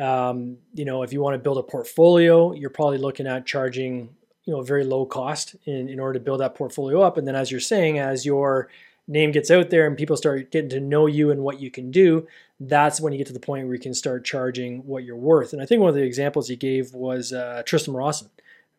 Um, 0.00 0.58
you 0.72 0.84
know, 0.84 1.02
if 1.02 1.12
you 1.12 1.20
want 1.20 1.34
to 1.34 1.38
build 1.38 1.58
a 1.58 1.62
portfolio, 1.62 2.52
you're 2.52 2.70
probably 2.70 2.98
looking 2.98 3.26
at 3.26 3.44
charging 3.44 4.08
you 4.44 4.52
know 4.52 4.60
a 4.60 4.64
very 4.64 4.84
low 4.84 5.06
cost 5.06 5.56
in, 5.66 5.88
in 5.88 6.00
order 6.00 6.18
to 6.18 6.24
build 6.24 6.40
that 6.40 6.54
portfolio 6.54 7.02
up. 7.02 7.16
And 7.16 7.26
then, 7.26 7.36
as 7.36 7.50
you're 7.50 7.60
saying, 7.60 7.98
as 7.98 8.24
your 8.24 8.68
name 9.08 9.32
gets 9.32 9.50
out 9.50 9.70
there 9.70 9.86
and 9.86 9.96
people 9.96 10.16
start 10.16 10.50
getting 10.50 10.70
to 10.70 10.80
know 10.80 11.06
you 11.06 11.30
and 11.30 11.42
what 11.42 11.60
you 11.60 11.70
can 11.70 11.90
do, 11.90 12.26
that's 12.68 13.00
when 13.00 13.12
you 13.12 13.18
get 13.18 13.26
to 13.28 13.32
the 13.32 13.40
point 13.40 13.66
where 13.66 13.74
you 13.74 13.80
can 13.80 13.94
start 13.94 14.24
charging 14.24 14.86
what 14.86 15.04
you're 15.04 15.16
worth. 15.16 15.52
And 15.52 15.62
I 15.62 15.66
think 15.66 15.80
one 15.80 15.88
of 15.88 15.94
the 15.94 16.02
examples 16.02 16.48
he 16.48 16.56
gave 16.56 16.94
was 16.94 17.32
uh, 17.32 17.62
Tristram 17.64 17.96
Rawson 17.96 18.30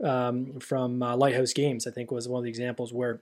um, 0.04 0.60
from 0.60 1.02
uh, 1.02 1.15
Lighthouse 1.15 1.54
Games, 1.54 1.88
I 1.88 1.91
think 1.91 2.12
was 2.12 2.28
one 2.28 2.39
of 2.39 2.43
the 2.43 2.50
examples 2.50 2.93
where 2.93 3.22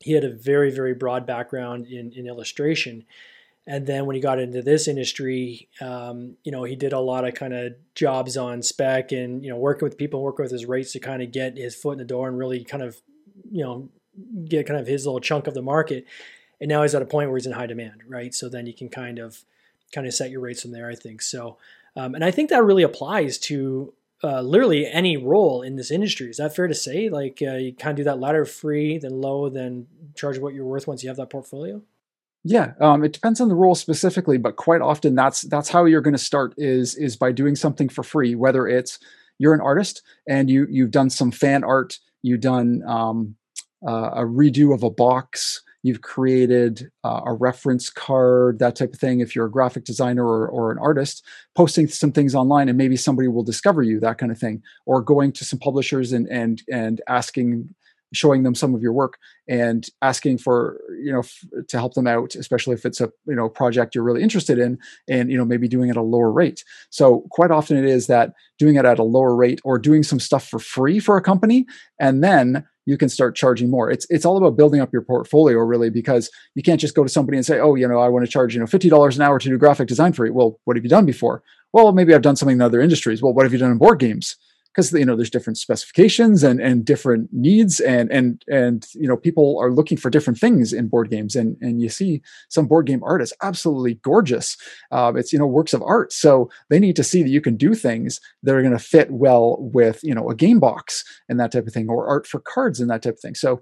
he 0.00 0.12
had 0.12 0.24
a 0.24 0.30
very, 0.30 0.70
very 0.70 0.94
broad 0.94 1.26
background 1.26 1.86
in, 1.86 2.12
in 2.12 2.26
illustration. 2.26 3.04
And 3.66 3.86
then 3.86 4.06
when 4.06 4.16
he 4.16 4.22
got 4.22 4.40
into 4.40 4.60
this 4.60 4.88
industry, 4.88 5.68
um, 5.80 6.36
you 6.42 6.50
know, 6.50 6.64
he 6.64 6.74
did 6.74 6.92
a 6.92 6.98
lot 6.98 7.26
of 7.26 7.34
kind 7.34 7.54
of 7.54 7.74
jobs 7.94 8.36
on 8.36 8.60
spec 8.62 9.12
and, 9.12 9.44
you 9.44 9.50
know, 9.50 9.56
working 9.56 9.86
with 9.86 9.96
people, 9.96 10.20
working 10.20 10.42
with 10.42 10.50
his 10.50 10.66
rates 10.66 10.92
to 10.92 10.98
kind 10.98 11.22
of 11.22 11.30
get 11.30 11.56
his 11.56 11.76
foot 11.76 11.92
in 11.92 11.98
the 11.98 12.04
door 12.04 12.26
and 12.26 12.36
really 12.36 12.64
kind 12.64 12.82
of, 12.82 13.00
you 13.52 13.62
know, 13.62 13.88
get 14.44 14.66
kind 14.66 14.80
of 14.80 14.86
his 14.88 15.06
little 15.06 15.20
chunk 15.20 15.46
of 15.46 15.54
the 15.54 15.62
market. 15.62 16.06
And 16.60 16.68
now 16.68 16.82
he's 16.82 16.94
at 16.94 17.02
a 17.02 17.06
point 17.06 17.28
where 17.28 17.38
he's 17.38 17.46
in 17.46 17.52
high 17.52 17.66
demand, 17.66 18.02
right? 18.08 18.34
So 18.34 18.48
then 18.48 18.66
you 18.66 18.74
can 18.74 18.88
kind 18.88 19.20
of 19.20 19.44
kind 19.92 20.06
of 20.06 20.14
set 20.14 20.30
your 20.30 20.40
rates 20.40 20.62
from 20.62 20.72
there. 20.72 20.90
I 20.90 20.94
think 20.94 21.22
so, 21.22 21.58
um, 21.96 22.14
and 22.14 22.24
I 22.24 22.30
think 22.30 22.50
that 22.50 22.64
really 22.64 22.82
applies 22.82 23.38
to 23.38 23.92
uh, 24.24 24.40
literally 24.40 24.86
any 24.86 25.16
role 25.16 25.62
in 25.62 25.76
this 25.76 25.90
industry. 25.90 26.30
Is 26.30 26.36
that 26.36 26.54
fair 26.54 26.68
to 26.68 26.74
say? 26.74 27.08
Like 27.08 27.42
uh, 27.42 27.54
you 27.54 27.74
kind 27.74 27.92
of 27.92 27.96
do 27.96 28.04
that 28.04 28.20
ladder 28.20 28.44
free, 28.44 28.98
then 28.98 29.20
low, 29.20 29.48
then 29.48 29.86
charge 30.14 30.38
what 30.38 30.54
you're 30.54 30.64
worth 30.64 30.86
once 30.86 31.02
you 31.02 31.08
have 31.08 31.16
that 31.16 31.30
portfolio. 31.30 31.82
Yeah, 32.44 32.72
um, 32.80 33.04
it 33.04 33.12
depends 33.12 33.40
on 33.40 33.48
the 33.48 33.54
role 33.54 33.74
specifically, 33.74 34.36
but 34.36 34.56
quite 34.56 34.80
often 34.80 35.14
that's 35.14 35.42
that's 35.42 35.68
how 35.68 35.84
you're 35.84 36.00
going 36.00 36.14
to 36.14 36.18
start 36.18 36.54
is 36.56 36.96
is 36.96 37.16
by 37.16 37.30
doing 37.30 37.54
something 37.54 37.88
for 37.88 38.02
free. 38.02 38.34
Whether 38.34 38.66
it's 38.66 38.98
you're 39.38 39.54
an 39.54 39.60
artist 39.60 40.02
and 40.28 40.50
you 40.50 40.66
you've 40.68 40.90
done 40.90 41.08
some 41.08 41.30
fan 41.30 41.62
art, 41.62 41.98
you've 42.22 42.40
done 42.40 42.82
um, 42.86 43.36
uh, 43.86 44.10
a 44.14 44.22
redo 44.22 44.74
of 44.74 44.82
a 44.82 44.90
box, 44.90 45.62
you've 45.82 46.00
created 46.00 46.90
uh, 47.04 47.22
a 47.26 47.32
reference 47.32 47.90
card, 47.90 48.58
that 48.60 48.76
type 48.76 48.94
of 48.94 49.00
thing. 49.00 49.20
If 49.20 49.34
you're 49.34 49.46
a 49.46 49.50
graphic 49.50 49.84
designer 49.84 50.24
or, 50.24 50.48
or 50.48 50.70
an 50.70 50.78
artist, 50.78 51.24
posting 51.54 51.88
some 51.88 52.12
things 52.12 52.34
online 52.34 52.68
and 52.68 52.78
maybe 52.78 52.96
somebody 52.96 53.28
will 53.28 53.42
discover 53.42 53.82
you, 53.82 54.00
that 54.00 54.18
kind 54.18 54.32
of 54.32 54.38
thing, 54.38 54.62
or 54.86 55.02
going 55.02 55.32
to 55.32 55.44
some 55.44 55.58
publishers 55.58 56.12
and 56.12 56.28
and 56.28 56.62
and 56.70 57.00
asking 57.08 57.74
showing 58.12 58.42
them 58.42 58.54
some 58.54 58.74
of 58.74 58.82
your 58.82 58.92
work 58.92 59.18
and 59.48 59.86
asking 60.02 60.38
for 60.38 60.80
you 61.02 61.12
know 61.12 61.20
f- 61.20 61.44
to 61.68 61.78
help 61.78 61.94
them 61.94 62.06
out 62.06 62.34
especially 62.34 62.74
if 62.74 62.84
it's 62.84 63.00
a 63.00 63.10
you 63.26 63.34
know 63.34 63.48
project 63.48 63.94
you're 63.94 64.04
really 64.04 64.22
interested 64.22 64.58
in 64.58 64.78
and 65.08 65.30
you 65.30 65.38
know 65.38 65.44
maybe 65.44 65.68
doing 65.68 65.88
it 65.88 65.92
at 65.92 65.96
a 65.96 66.02
lower 66.02 66.30
rate 66.30 66.64
so 66.90 67.24
quite 67.30 67.50
often 67.50 67.76
it 67.76 67.84
is 67.84 68.06
that 68.06 68.32
doing 68.58 68.76
it 68.76 68.84
at 68.84 68.98
a 68.98 69.04
lower 69.04 69.34
rate 69.34 69.60
or 69.64 69.78
doing 69.78 70.02
some 70.02 70.20
stuff 70.20 70.46
for 70.46 70.58
free 70.58 70.98
for 70.98 71.16
a 71.16 71.22
company 71.22 71.66
and 71.98 72.22
then 72.22 72.64
you 72.86 72.96
can 72.98 73.08
start 73.08 73.36
charging 73.36 73.70
more. 73.70 73.90
It's 73.90 74.06
it's 74.10 74.24
all 74.24 74.36
about 74.36 74.56
building 74.56 74.80
up 74.80 74.92
your 74.92 75.02
portfolio 75.02 75.58
really 75.58 75.90
because 75.90 76.30
you 76.54 76.62
can't 76.62 76.80
just 76.80 76.94
go 76.94 77.02
to 77.02 77.08
somebody 77.08 77.38
and 77.38 77.46
say, 77.46 77.60
"Oh, 77.60 77.74
you 77.74 77.86
know, 77.86 78.00
I 78.00 78.08
want 78.08 78.24
to 78.24 78.30
charge, 78.30 78.54
you 78.54 78.60
know, 78.60 78.66
$50 78.66 79.16
an 79.16 79.22
hour 79.22 79.38
to 79.38 79.48
do 79.48 79.58
graphic 79.58 79.88
design 79.88 80.12
for 80.12 80.26
you." 80.26 80.32
Well, 80.32 80.58
what 80.64 80.76
have 80.76 80.84
you 80.84 80.90
done 80.90 81.06
before? 81.06 81.42
Well, 81.72 81.92
maybe 81.92 82.14
I've 82.14 82.22
done 82.22 82.36
something 82.36 82.56
in 82.56 82.62
other 82.62 82.80
industries. 82.80 83.22
Well, 83.22 83.32
what 83.32 83.44
have 83.44 83.52
you 83.52 83.58
done 83.58 83.70
in 83.70 83.78
board 83.78 83.98
games? 83.98 84.36
Because 84.72 84.92
you 84.92 85.04
know 85.04 85.16
there's 85.16 85.30
different 85.30 85.58
specifications 85.58 86.42
and 86.42 86.60
and 86.60 86.84
different 86.84 87.32
needs 87.32 87.80
and 87.80 88.10
and 88.10 88.42
and 88.48 88.86
you 88.94 89.06
know 89.06 89.16
people 89.16 89.58
are 89.60 89.70
looking 89.70 89.98
for 89.98 90.10
different 90.10 90.38
things 90.38 90.72
in 90.72 90.88
board 90.88 91.10
games. 91.10 91.36
And 91.36 91.56
and 91.60 91.82
you 91.82 91.88
see 91.88 92.22
some 92.48 92.66
board 92.66 92.86
game 92.86 93.02
art 93.02 93.22
is 93.22 93.32
absolutely 93.42 93.94
gorgeous. 94.02 94.56
Uh, 94.90 95.12
it's 95.14 95.32
you 95.32 95.38
know 95.38 95.46
works 95.46 95.74
of 95.74 95.82
art. 95.82 96.12
So 96.12 96.50
they 96.70 96.78
need 96.78 96.96
to 96.96 97.04
see 97.04 97.22
that 97.22 97.30
you 97.30 97.40
can 97.40 97.56
do 97.56 97.74
things 97.74 98.20
that 98.42 98.54
are 98.54 98.62
going 98.62 98.76
to 98.76 98.78
fit 98.78 99.10
well 99.10 99.58
with 99.60 100.00
you 100.02 100.14
know 100.14 100.28
a 100.30 100.34
game 100.34 100.60
box 100.60 101.04
and 101.28 101.38
that 101.38 101.52
type 101.52 101.66
of 101.66 101.72
thing 101.72 101.88
or 101.88 102.06
art 102.06 102.26
for 102.26 102.40
cards 102.40 102.80
and 102.80 102.90
that 102.90 103.02
type 103.02 103.14
of 103.14 103.20
thing. 103.20 103.34
So 103.34 103.60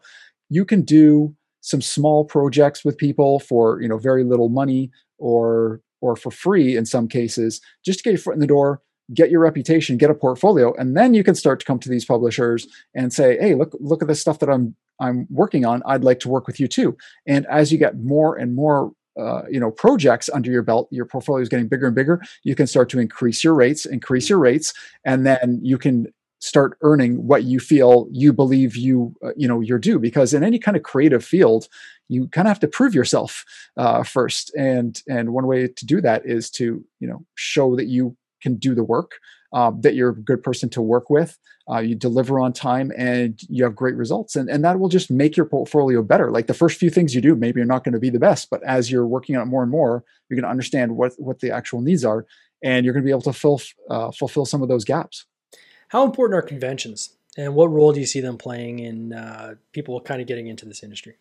you 0.49 0.65
can 0.65 0.83
do 0.83 1.35
some 1.61 1.83
small 1.83 2.25
projects 2.25 2.85
with 2.85 2.97
people 2.97 3.41
for 3.41 3.81
you 3.83 3.89
know 3.89 3.99
very 3.99 4.25
little 4.25 4.49
money 4.49 4.91
or 5.19 5.81
or 6.01 6.17
for 6.17 6.31
free 6.31 6.77
in 6.77 6.87
some 6.87 7.07
cases 7.07 7.61
just 7.85 7.99
to 7.99 8.03
get 8.05 8.11
your 8.13 8.19
foot 8.19 8.35
in 8.35 8.41
the 8.41 8.47
door 8.47 8.81
get 9.15 9.31
your 9.31 9.41
reputation 9.41 9.97
get 9.97 10.11
a 10.11 10.15
portfolio 10.15 10.75
and 10.75 10.97
then 10.97 11.15
you 11.15 11.25
can 11.25 11.35
start 11.35 11.61
to 11.61 11.67
come 11.67 11.79
to 11.79 11.89
these 11.89 12.05
publishers 12.05 12.67
and 12.95 13.13
say 13.13 13.37
hey 13.39 13.55
look 13.55 13.75
look 13.81 14.03
at 14.03 14.09
the 14.09 14.15
stuff 14.15 14.39
that 14.39 14.49
i'm 14.49 14.75
i'm 15.01 15.27
working 15.31 15.65
on. 15.65 15.83
I'd 15.87 16.05
like 16.05 16.21
to 16.21 16.29
work 16.29 16.47
with 16.47 16.61
you 16.61 16.69
too. 16.69 16.97
And 17.27 17.47
as 17.47 17.73
you 17.73 17.79
get 17.79 17.99
more 17.99 18.37
and 18.37 18.55
more 18.55 18.93
uh, 19.19 19.43
you 19.51 19.59
know 19.59 19.73
projects 19.73 20.31
under 20.33 20.51
your 20.51 20.63
belt 20.63 20.89
your 20.93 21.05
portfolio 21.05 21.43
is 21.43 21.49
getting 21.49 21.67
bigger 21.67 21.87
and 21.87 21.97
bigger 21.97 22.23
you 22.45 22.55
can 22.55 22.67
start 22.67 22.89
to 22.89 23.01
increase 23.01 23.43
your 23.43 23.55
rates 23.55 23.85
increase 23.85 24.31
your 24.31 24.39
rates 24.39 24.73
and 25.05 25.27
then 25.27 25.59
you 25.63 25.77
can 25.77 26.07
start 26.41 26.79
earning 26.83 27.27
what 27.27 27.43
you 27.43 27.59
feel 27.59 28.07
you 28.13 28.33
believe 28.33 28.77
you 28.77 29.13
uh, 29.25 29.33
you 29.37 29.49
know 29.49 29.61
you're 29.61 29.79
due. 29.79 29.99
Because 29.99 30.33
in 30.33 30.45
any 30.45 30.59
kind 30.59 30.77
of 30.77 30.85
creative 30.85 31.25
field 31.25 31.69
you 32.09 32.27
kind 32.29 32.49
of 32.49 32.51
have 32.51 32.61
to 32.61 32.69
prove 32.69 32.95
yourself 32.95 33.45
uh, 33.77 34.03
first. 34.03 34.55
And 34.57 35.01
and 35.09 35.33
one 35.33 35.47
way 35.47 35.69
to 35.69 35.87
do 35.87 36.01
that 36.01 36.25
is 36.25 36.51
to 36.53 36.85
you 36.99 37.09
know 37.09 37.25
show 37.35 37.77
that 37.77 37.87
you 37.87 38.17
can 38.41 38.57
do 38.57 38.75
the 38.75 38.85
work 38.85 39.13
um, 39.53 39.81
that 39.81 39.95
you're 39.95 40.11
a 40.11 40.17
good 40.17 40.43
person 40.43 40.69
to 40.71 40.83
work 40.83 41.11
with 41.11 41.39
uh, 41.71 41.79
you 41.79 41.95
deliver 41.95 42.41
on 42.41 42.53
time 42.53 42.93
and 42.97 43.41
you 43.49 43.65
have 43.65 43.75
great 43.75 43.95
results 43.97 44.37
and, 44.37 44.49
and 44.49 44.65
that 44.65 44.79
will 44.79 44.89
just 44.89 45.11
make 45.11 45.37
your 45.37 45.47
portfolio 45.47 46.03
better 46.03 46.31
like 46.31 46.47
the 46.47 46.55
first 46.55 46.79
few 46.79 46.91
things 46.91 47.15
you 47.15 47.21
do 47.21 47.35
maybe 47.35 47.61
you're 47.61 47.67
not 47.67 47.85
going 47.85 47.95
to 47.95 48.01
be 48.01 48.11
the 48.11 48.19
best 48.19 48.49
but 48.51 48.63
as 48.65 48.91
you're 48.91 49.07
working 49.07 49.37
on 49.37 49.43
it 49.43 49.47
more 49.47 49.63
and 49.63 49.71
more 49.71 50.05
you're 50.29 50.37
going 50.37 50.45
to 50.45 50.51
understand 50.51 50.97
what 50.97 51.13
what 51.19 51.41
the 51.41 51.51
actual 51.51 51.81
needs 51.81 52.05
are 52.05 52.27
and 52.63 52.85
you're 52.85 52.93
going 52.93 53.03
to 53.03 53.07
be 53.07 53.11
able 53.11 53.23
to 53.23 53.33
fill, 53.33 53.61
uh, 53.89 54.11
fulfill 54.11 54.45
some 54.45 54.63
of 54.63 54.69
those 54.69 54.85
gaps 54.85 55.27
how 55.91 56.05
important 56.05 56.39
are 56.39 56.43
conventions, 56.43 57.17
and 57.37 57.57
what 57.57 57.71
role 57.71 57.93
do 57.93 57.99
you 57.99 58.07
see 58.07 58.21
them 58.21 58.39
playing 58.39 58.79
in 58.79 59.13
uh, 59.13 59.57
people 59.73 60.01
kind 60.01 60.21
of 60.21 60.29
getting 60.29 60.47
into 60.47 60.65
this 60.65 60.85
industry? 60.85 61.17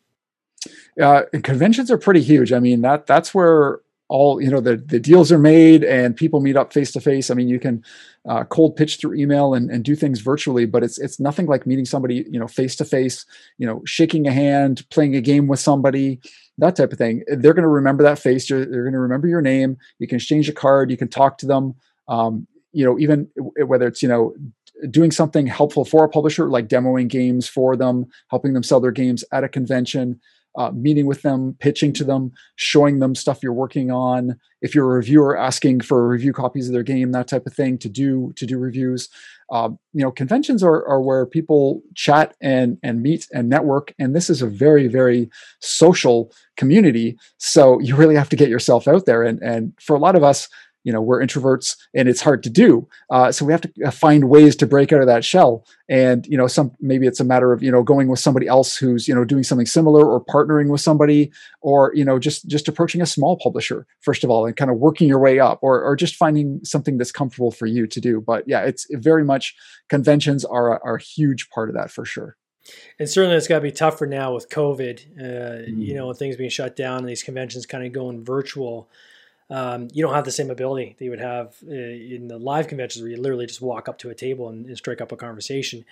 Uh, 1.01 1.23
conventions 1.43 1.89
are 1.89 1.97
pretty 1.97 2.21
huge. 2.21 2.53
I 2.53 2.59
mean 2.59 2.81
that 2.81 3.07
that's 3.07 3.33
where 3.33 3.79
all 4.09 4.41
you 4.41 4.49
know 4.49 4.59
the 4.59 4.75
the 4.75 4.99
deals 4.99 5.31
are 5.31 5.39
made 5.39 5.83
and 5.83 6.15
people 6.15 6.41
meet 6.41 6.57
up 6.57 6.73
face 6.73 6.91
to 6.91 6.99
face. 6.99 7.29
I 7.29 7.35
mean 7.35 7.47
you 7.47 7.59
can 7.59 7.83
uh, 8.27 8.43
cold 8.43 8.75
pitch 8.75 8.97
through 8.97 9.15
email 9.15 9.53
and, 9.53 9.69
and 9.71 9.83
do 9.83 9.95
things 9.95 10.19
virtually, 10.19 10.65
but 10.65 10.83
it's 10.83 10.97
it's 10.97 11.19
nothing 11.19 11.45
like 11.45 11.65
meeting 11.65 11.85
somebody 11.85 12.25
you 12.29 12.39
know 12.39 12.47
face 12.47 12.75
to 12.77 12.85
face. 12.85 13.25
You 13.57 13.67
know, 13.67 13.81
shaking 13.85 14.27
a 14.27 14.31
hand, 14.31 14.83
playing 14.89 15.15
a 15.15 15.21
game 15.21 15.47
with 15.47 15.59
somebody, 15.59 16.19
that 16.57 16.75
type 16.75 16.91
of 16.91 16.97
thing. 16.97 17.23
They're 17.27 17.53
going 17.53 17.63
to 17.63 17.69
remember 17.69 18.03
that 18.03 18.19
face. 18.19 18.47
They're, 18.49 18.65
they're 18.65 18.83
going 18.83 18.93
to 18.93 18.99
remember 18.99 19.27
your 19.27 19.41
name. 19.41 19.77
You 19.99 20.07
can 20.07 20.17
exchange 20.17 20.49
a 20.49 20.53
card. 20.53 20.91
You 20.91 20.97
can 20.97 21.07
talk 21.07 21.37
to 21.39 21.45
them. 21.45 21.75
Um, 22.07 22.47
you 22.71 22.85
know, 22.85 22.99
even 22.99 23.29
whether 23.65 23.87
it's 23.87 24.01
you 24.01 24.09
know 24.09 24.33
doing 24.89 25.11
something 25.11 25.47
helpful 25.47 25.85
for 25.85 26.03
a 26.03 26.09
publisher, 26.09 26.49
like 26.49 26.67
demoing 26.67 27.07
games 27.07 27.47
for 27.47 27.75
them, 27.75 28.07
helping 28.29 28.53
them 28.53 28.63
sell 28.63 28.79
their 28.79 28.91
games 28.91 29.23
at 29.31 29.43
a 29.43 29.49
convention, 29.49 30.19
uh, 30.57 30.71
meeting 30.71 31.05
with 31.05 31.21
them, 31.21 31.55
pitching 31.59 31.93
to 31.93 32.03
them, 32.03 32.31
showing 32.55 32.99
them 32.99 33.15
stuff 33.15 33.39
you're 33.41 33.53
working 33.53 33.91
on. 33.91 34.37
If 34.61 34.75
you're 34.75 34.85
a 34.85 34.95
reviewer, 34.95 35.37
asking 35.37 35.81
for 35.81 36.07
review 36.07 36.33
copies 36.33 36.67
of 36.67 36.73
their 36.73 36.83
game, 36.83 37.11
that 37.11 37.27
type 37.27 37.45
of 37.45 37.53
thing 37.53 37.77
to 37.79 37.89
do 37.89 38.33
to 38.35 38.45
do 38.45 38.57
reviews. 38.57 39.09
Uh, 39.51 39.69
you 39.93 40.03
know, 40.03 40.11
conventions 40.11 40.61
are, 40.61 40.85
are 40.87 41.01
where 41.01 41.25
people 41.25 41.81
chat 41.95 42.35
and 42.41 42.77
and 42.83 43.01
meet 43.01 43.27
and 43.33 43.49
network, 43.49 43.93
and 43.99 44.15
this 44.15 44.29
is 44.29 44.41
a 44.41 44.47
very 44.47 44.87
very 44.87 45.29
social 45.59 46.31
community. 46.57 47.17
So 47.37 47.79
you 47.79 47.95
really 47.95 48.15
have 48.15 48.29
to 48.29 48.35
get 48.35 48.49
yourself 48.49 48.87
out 48.87 49.05
there, 49.05 49.23
and 49.23 49.41
and 49.41 49.73
for 49.79 49.95
a 49.95 49.99
lot 49.99 50.15
of 50.15 50.23
us, 50.23 50.49
you 50.83 50.93
know 50.93 51.01
we're 51.01 51.21
introverts 51.21 51.77
and 51.93 52.07
it's 52.07 52.21
hard 52.21 52.43
to 52.43 52.49
do. 52.49 52.87
Uh, 53.09 53.31
so 53.31 53.45
we 53.45 53.51
have 53.51 53.61
to 53.61 53.71
uh, 53.85 53.91
find 53.91 54.29
ways 54.29 54.55
to 54.57 54.65
break 54.65 54.93
out 54.93 55.01
of 55.01 55.07
that 55.07 55.25
shell. 55.25 55.65
And 55.89 56.25
you 56.27 56.37
know 56.37 56.47
some 56.47 56.71
maybe 56.79 57.07
it's 57.07 57.19
a 57.19 57.23
matter 57.23 57.51
of 57.51 57.61
you 57.61 57.71
know 57.71 57.83
going 57.83 58.07
with 58.07 58.19
somebody 58.19 58.47
else 58.47 58.77
who's 58.77 59.07
you 59.07 59.15
know 59.15 59.25
doing 59.25 59.43
something 59.43 59.65
similar 59.65 60.07
or 60.07 60.23
partnering 60.23 60.69
with 60.69 60.81
somebody 60.81 61.31
or 61.61 61.91
you 61.95 62.05
know 62.05 62.19
just 62.19 62.47
just 62.47 62.67
approaching 62.67 63.01
a 63.01 63.05
small 63.05 63.37
publisher 63.37 63.85
first 64.01 64.23
of 64.23 64.29
all 64.29 64.45
and 64.45 64.55
kind 64.55 64.71
of 64.71 64.77
working 64.77 65.07
your 65.07 65.19
way 65.19 65.39
up 65.39 65.59
or 65.61 65.81
or 65.81 65.95
just 65.95 66.15
finding 66.15 66.59
something 66.63 66.97
that's 66.97 67.11
comfortable 67.11 67.51
for 67.51 67.65
you 67.65 67.87
to 67.87 67.99
do. 67.99 68.21
But 68.21 68.45
yeah 68.47 68.61
it's 68.61 68.87
very 68.91 69.23
much 69.23 69.55
conventions 69.89 70.45
are 70.45 70.81
are 70.83 70.95
a 70.95 71.01
huge 71.01 71.49
part 71.49 71.69
of 71.69 71.75
that 71.75 71.91
for 71.91 72.05
sure. 72.05 72.37
And 72.99 73.09
certainly 73.09 73.35
it's 73.35 73.47
got 73.47 73.55
to 73.55 73.61
be 73.61 73.71
tougher 73.71 74.05
now 74.05 74.33
with 74.33 74.49
covid 74.49 74.99
uh, 75.19 75.69
mm. 75.69 75.85
you 75.85 75.95
know 75.95 76.13
things 76.13 76.35
being 76.35 76.49
shut 76.49 76.75
down 76.75 76.99
and 76.99 77.09
these 77.09 77.23
conventions 77.23 77.65
kind 77.65 77.85
of 77.85 77.91
going 77.91 78.23
virtual 78.23 78.89
um, 79.49 79.87
you 79.93 80.03
don't 80.03 80.13
have 80.13 80.25
the 80.25 80.31
same 80.31 80.51
ability 80.51 80.95
that 80.97 81.03
you 81.03 81.09
would 81.09 81.19
have 81.19 81.55
uh, 81.67 81.73
in 81.73 82.27
the 82.27 82.37
live 82.37 82.67
conventions 82.67 83.01
where 83.01 83.11
you 83.11 83.17
literally 83.17 83.47
just 83.47 83.61
walk 83.61 83.89
up 83.89 83.97
to 83.99 84.09
a 84.09 84.15
table 84.15 84.49
and, 84.49 84.65
and 84.67 84.77
strike 84.77 85.01
up 85.01 85.11
a 85.11 85.15
conversation. 85.15 85.85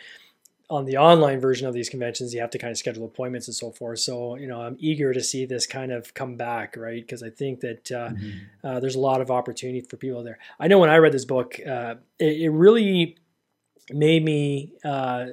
On 0.70 0.86
the 0.86 0.98
online 0.98 1.39
version 1.39 1.65
of 1.65 1.74
these 1.74 1.89
conventions, 1.89 2.34
you 2.34 2.41
have 2.41 2.50
to 2.50 2.58
kind 2.58 2.72
of 2.72 2.78
schedule 2.78 3.06
appointments 3.06 3.48
and 3.48 3.56
so 3.56 3.72
forth. 3.72 4.00
So, 4.00 4.36
you 4.36 4.48
know, 4.48 4.62
I'm 4.62 4.76
eager 4.80 5.13
to 5.13 5.24
see 5.24 5.46
this 5.46 5.65
kind 5.65 5.93
of 5.93 6.13
come 6.13 6.36
back, 6.36 6.76
right? 6.78 7.02
Because 7.02 7.24
I 7.24 7.30
think 7.30 7.62
that 7.62 7.91
uh, 7.91 8.10
mm-hmm. 8.10 8.67
uh, 8.67 8.80
there's 8.82 8.96
a 8.96 9.00
lot 9.00 9.22
of 9.22 9.32
opportunity 9.32 9.80
for 9.82 9.96
people 9.96 10.24
there. 10.24 10.38
I 10.60 10.67
know 10.67 10.78
when 10.78 10.89
I 10.89 10.98
read 10.98 11.13
this 11.13 11.26
book, 11.26 11.58
uh, 11.65 11.96
it, 12.20 12.41
it, 12.41 12.50
really 12.50 13.17
made 13.91 14.26
me 14.26 14.74
uh, 14.84 15.28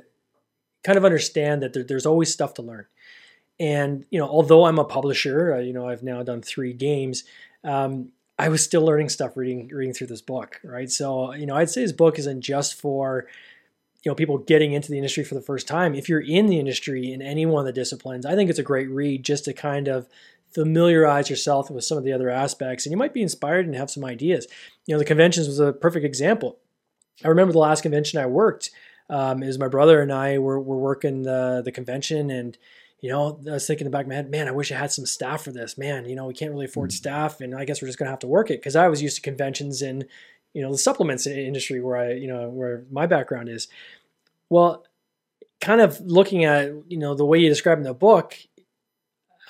kind 0.85 0.97
of 0.97 1.05
understand 1.05 1.63
that 1.63 1.73
there, 1.73 1.83
there's 1.83 2.07
always 2.07 2.33
stuff 2.33 2.55
to 2.55 2.63
learn. 2.63 2.87
And 3.59 4.07
you 4.11 4.21
know, 4.21 4.29
although 4.29 4.67
I'm 4.67 4.79
a 4.79 4.85
publisher, 4.85 5.55
uh, 5.55 5.59
you 5.59 5.73
know, 5.73 5.89
I've 5.89 6.03
now 6.05 6.23
done 6.23 6.43
three 6.43 6.73
games 6.73 7.25
um, 7.65 8.13
I 8.39 8.49
was 8.49 8.65
still 8.65 8.83
learning 8.83 9.09
stuff 9.09 9.37
reading 9.37 9.69
reading 9.69 9.95
through 9.95 10.09
this 10.09 10.23
book, 10.23 10.61
right? 10.65 10.91
So, 10.91 11.35
you 11.35 11.47
know, 11.47 11.55
I'd 11.55 11.71
say 11.71 11.83
this 11.83 11.93
book 11.93 12.19
isn't 12.19 12.41
just 12.41 12.75
for 12.75 13.27
you 14.03 14.11
know 14.11 14.15
people 14.15 14.39
getting 14.39 14.73
into 14.73 14.91
the 14.91 14.99
industry 14.99 15.25
for 15.25 15.35
the 15.35 15.41
first 15.41 15.67
time. 15.67 15.95
If 15.95 16.09
you're 16.09 16.21
in 16.21 16.47
the 16.47 16.59
industry 16.59 17.13
in 17.13 17.23
any 17.23 17.47
one 17.47 17.61
of 17.61 17.67
the 17.67 17.73
disciplines, 17.73 18.27
I 18.27 18.35
think 18.35 18.51
it's 18.51 18.59
a 18.59 18.65
great 18.65 18.91
read 18.91 19.25
just 19.25 19.45
to 19.47 19.53
kind 19.53 19.89
of 19.89 20.09
familiarize 20.53 21.31
yourself 21.31 21.71
with 21.71 21.85
some 21.85 21.99
of 21.99 22.05
the 22.05 22.13
other 22.13 22.31
aspects, 22.31 22.87
and 22.87 22.91
you 22.91 22.97
might 22.97 23.15
be 23.15 23.23
inspired 23.23 23.67
and 23.67 23.75
have 23.75 23.91
some 23.91 24.05
ideas. 24.05 24.47
You 24.87 24.95
know, 24.95 24.99
the 24.99 25.05
conventions 25.05 25.49
was 25.49 25.61
a 25.61 25.73
perfect 25.73 26.05
example. 26.05 26.59
I 27.25 27.29
remember 27.29 27.53
the 27.53 27.59
last 27.59 27.83
convention 27.83 28.21
I 28.21 28.27
worked 28.27 28.71
um, 29.09 29.43
is 29.43 29.59
my 29.59 29.69
brother 29.69 30.01
and 30.01 30.13
I 30.13 30.39
were, 30.39 30.61
were 30.61 30.79
working 30.79 31.23
the 31.23 31.63
the 31.65 31.73
convention 31.73 32.31
and 32.31 32.59
you 33.05 33.11
know, 33.11 33.39
I 33.47 33.51
was 33.51 33.67
thinking 33.67 33.87
in 33.87 33.91
the 33.91 33.95
back 33.95 34.07
of 34.07 34.09
my 34.09 34.15
head, 34.15 34.31
man, 34.31 34.49
I 34.49 34.53
wish 34.53 34.73
I 34.73 34.77
had 34.77 34.91
some 34.91 35.05
staff 35.05 35.45
for 35.45 35.53
this. 35.53 35.77
Man, 35.77 36.09
you 36.09 36.17
know, 36.17 36.25
we 36.25 36.33
can't 36.33 36.51
really 36.51 36.65
afford 36.65 36.89
mm-hmm. 36.89 36.97
staff, 36.97 37.43
and 37.43 37.55
I 37.55 37.67
guess 37.67 37.83
we're 37.83 37.89
just 37.89 37.99
going 37.99 38.07
to 38.07 38.13
have 38.13 38.21
to 38.21 38.27
work 38.27 38.51
it 38.51 38.61
because 38.61 38.77
I 38.77 38.89
was 38.89 39.03
used 39.03 39.17
to 39.17 39.21
conventions 39.21 39.83
and 39.83 40.07
you 40.55 40.63
know 40.63 40.73
the 40.73 40.79
supplements 40.79 41.27
industry 41.27 41.83
where 41.83 41.99
I, 41.99 42.13
you 42.15 42.27
know, 42.27 42.49
where 42.49 42.85
my 42.91 43.05
background 43.05 43.51
is. 43.51 43.69
Well, 44.49 44.87
kind 45.61 45.83
of 45.83 46.01
looking 46.01 46.47
at 46.47 46.73
you 46.89 46.97
know 46.97 47.15
the 47.15 47.27
way 47.27 47.39
you 47.41 47.51
describe 47.51 47.77
in 47.77 47.85
the 47.85 47.93
book, 47.93 48.39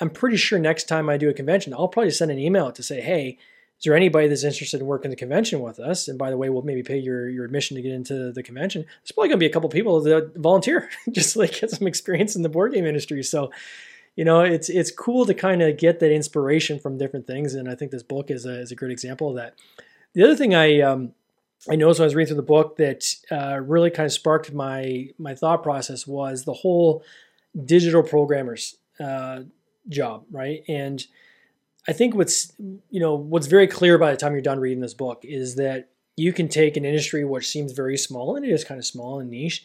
I'm 0.00 0.10
pretty 0.10 0.36
sure 0.36 0.58
next 0.58 0.88
time 0.88 1.08
I 1.08 1.16
do 1.16 1.28
a 1.28 1.32
convention, 1.32 1.74
I'll 1.74 1.86
probably 1.86 2.10
send 2.10 2.32
an 2.32 2.40
email 2.40 2.72
to 2.72 2.82
say, 2.82 3.02
hey, 3.02 3.38
is 3.78 3.84
there 3.84 3.96
anybody 3.96 4.28
that's 4.28 4.44
interested 4.44 4.80
in 4.80 4.86
working 4.86 5.10
the 5.10 5.16
convention 5.16 5.60
with 5.60 5.78
us? 5.78 6.08
And 6.08 6.18
by 6.18 6.30
the 6.30 6.36
way, 6.36 6.48
we'll 6.48 6.62
maybe 6.62 6.82
pay 6.82 6.98
your, 6.98 7.28
your 7.28 7.44
admission 7.44 7.76
to 7.76 7.82
get 7.82 7.92
into 7.92 8.32
the 8.32 8.42
convention. 8.42 8.82
There's 8.82 9.12
probably 9.12 9.28
going 9.28 9.38
to 9.38 9.44
be 9.44 9.46
a 9.46 9.52
couple 9.52 9.68
people 9.68 10.00
that 10.02 10.36
volunteer 10.36 10.88
just 11.10 11.36
like 11.36 11.60
get 11.60 11.70
some 11.70 11.86
experience 11.86 12.36
in 12.36 12.42
the 12.42 12.48
board 12.48 12.72
game 12.72 12.86
industry. 12.86 13.22
So, 13.22 13.50
you 14.16 14.24
know, 14.24 14.40
it's 14.42 14.68
it's 14.68 14.92
cool 14.92 15.26
to 15.26 15.34
kind 15.34 15.60
of 15.60 15.76
get 15.76 16.00
that 16.00 16.12
inspiration 16.12 16.78
from 16.78 16.98
different 16.98 17.26
things, 17.26 17.54
and 17.54 17.68
I 17.68 17.74
think 17.74 17.90
this 17.90 18.04
book 18.04 18.30
is 18.30 18.46
a 18.46 18.60
is 18.60 18.70
a 18.70 18.76
great 18.76 18.92
example 18.92 19.30
of 19.30 19.36
that. 19.36 19.56
The 20.14 20.22
other 20.22 20.36
thing 20.36 20.54
I 20.54 20.80
um, 20.82 21.12
I 21.68 21.76
noticed 21.76 21.98
when 21.98 22.04
I 22.04 22.06
was 22.06 22.14
reading 22.14 22.28
through 22.28 22.36
the 22.36 22.42
book 22.42 22.76
that 22.76 23.04
uh, 23.30 23.58
really 23.60 23.90
kind 23.90 24.06
of 24.06 24.12
sparked 24.12 24.52
my 24.52 25.08
my 25.18 25.34
thought 25.34 25.62
process 25.64 26.06
was 26.06 26.44
the 26.44 26.52
whole 26.52 27.02
digital 27.64 28.02
programmers 28.02 28.76
uh, 29.00 29.40
job, 29.88 30.24
right? 30.30 30.62
And 30.68 31.04
I 31.86 31.92
think 31.92 32.14
what's 32.14 32.52
you 32.58 33.00
know 33.00 33.14
what's 33.14 33.46
very 33.46 33.66
clear 33.66 33.98
by 33.98 34.10
the 34.10 34.16
time 34.16 34.32
you're 34.32 34.42
done 34.42 34.60
reading 34.60 34.80
this 34.80 34.94
book 34.94 35.24
is 35.24 35.56
that 35.56 35.90
you 36.16 36.32
can 36.32 36.48
take 36.48 36.76
an 36.76 36.84
industry 36.84 37.24
which 37.24 37.48
seems 37.48 37.72
very 37.72 37.96
small 37.96 38.36
and 38.36 38.44
it 38.44 38.50
is 38.50 38.64
kind 38.64 38.78
of 38.78 38.86
small 38.86 39.18
and 39.18 39.30
niche, 39.30 39.64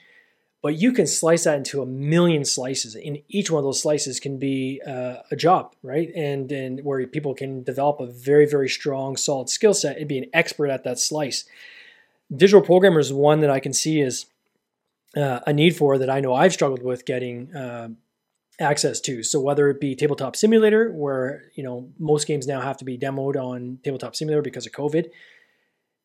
but 0.61 0.75
you 0.75 0.91
can 0.91 1.07
slice 1.07 1.45
that 1.45 1.57
into 1.57 1.81
a 1.81 1.85
million 1.85 2.43
slices, 2.43 2.95
and 2.95 3.19
each 3.29 3.51
one 3.51 3.59
of 3.59 3.63
those 3.63 3.81
slices 3.81 4.19
can 4.19 4.37
be 4.37 4.81
uh, 4.85 5.17
a 5.31 5.35
job, 5.35 5.75
right? 5.83 6.11
And 6.15 6.51
and 6.51 6.83
where 6.83 7.05
people 7.07 7.33
can 7.33 7.63
develop 7.63 7.99
a 7.99 8.07
very 8.07 8.45
very 8.45 8.69
strong 8.69 9.15
solid 9.15 9.49
skill 9.49 9.73
set 9.73 9.97
and 9.97 10.07
be 10.07 10.17
an 10.17 10.25
expert 10.33 10.67
at 10.67 10.83
that 10.83 10.99
slice. 10.99 11.45
Digital 12.35 12.61
programmer 12.61 12.99
is 12.99 13.13
one 13.13 13.39
that 13.39 13.49
I 13.49 13.59
can 13.59 13.73
see 13.73 14.01
is 14.01 14.25
uh, 15.15 15.39
a 15.47 15.53
need 15.53 15.75
for 15.75 15.97
that 15.97 16.09
I 16.09 16.19
know 16.19 16.33
I've 16.33 16.53
struggled 16.53 16.83
with 16.83 17.05
getting. 17.05 17.55
Uh, 17.55 17.89
access 18.59 18.99
to. 19.01 19.23
So 19.23 19.39
whether 19.39 19.69
it 19.69 19.79
be 19.79 19.95
Tabletop 19.95 20.35
Simulator, 20.35 20.91
where 20.91 21.45
you 21.55 21.63
know 21.63 21.89
most 21.97 22.27
games 22.27 22.47
now 22.47 22.61
have 22.61 22.77
to 22.77 22.85
be 22.85 22.97
demoed 22.97 23.35
on 23.35 23.79
Tabletop 23.83 24.15
Simulator 24.15 24.41
because 24.41 24.65
of 24.65 24.71
COVID, 24.71 25.09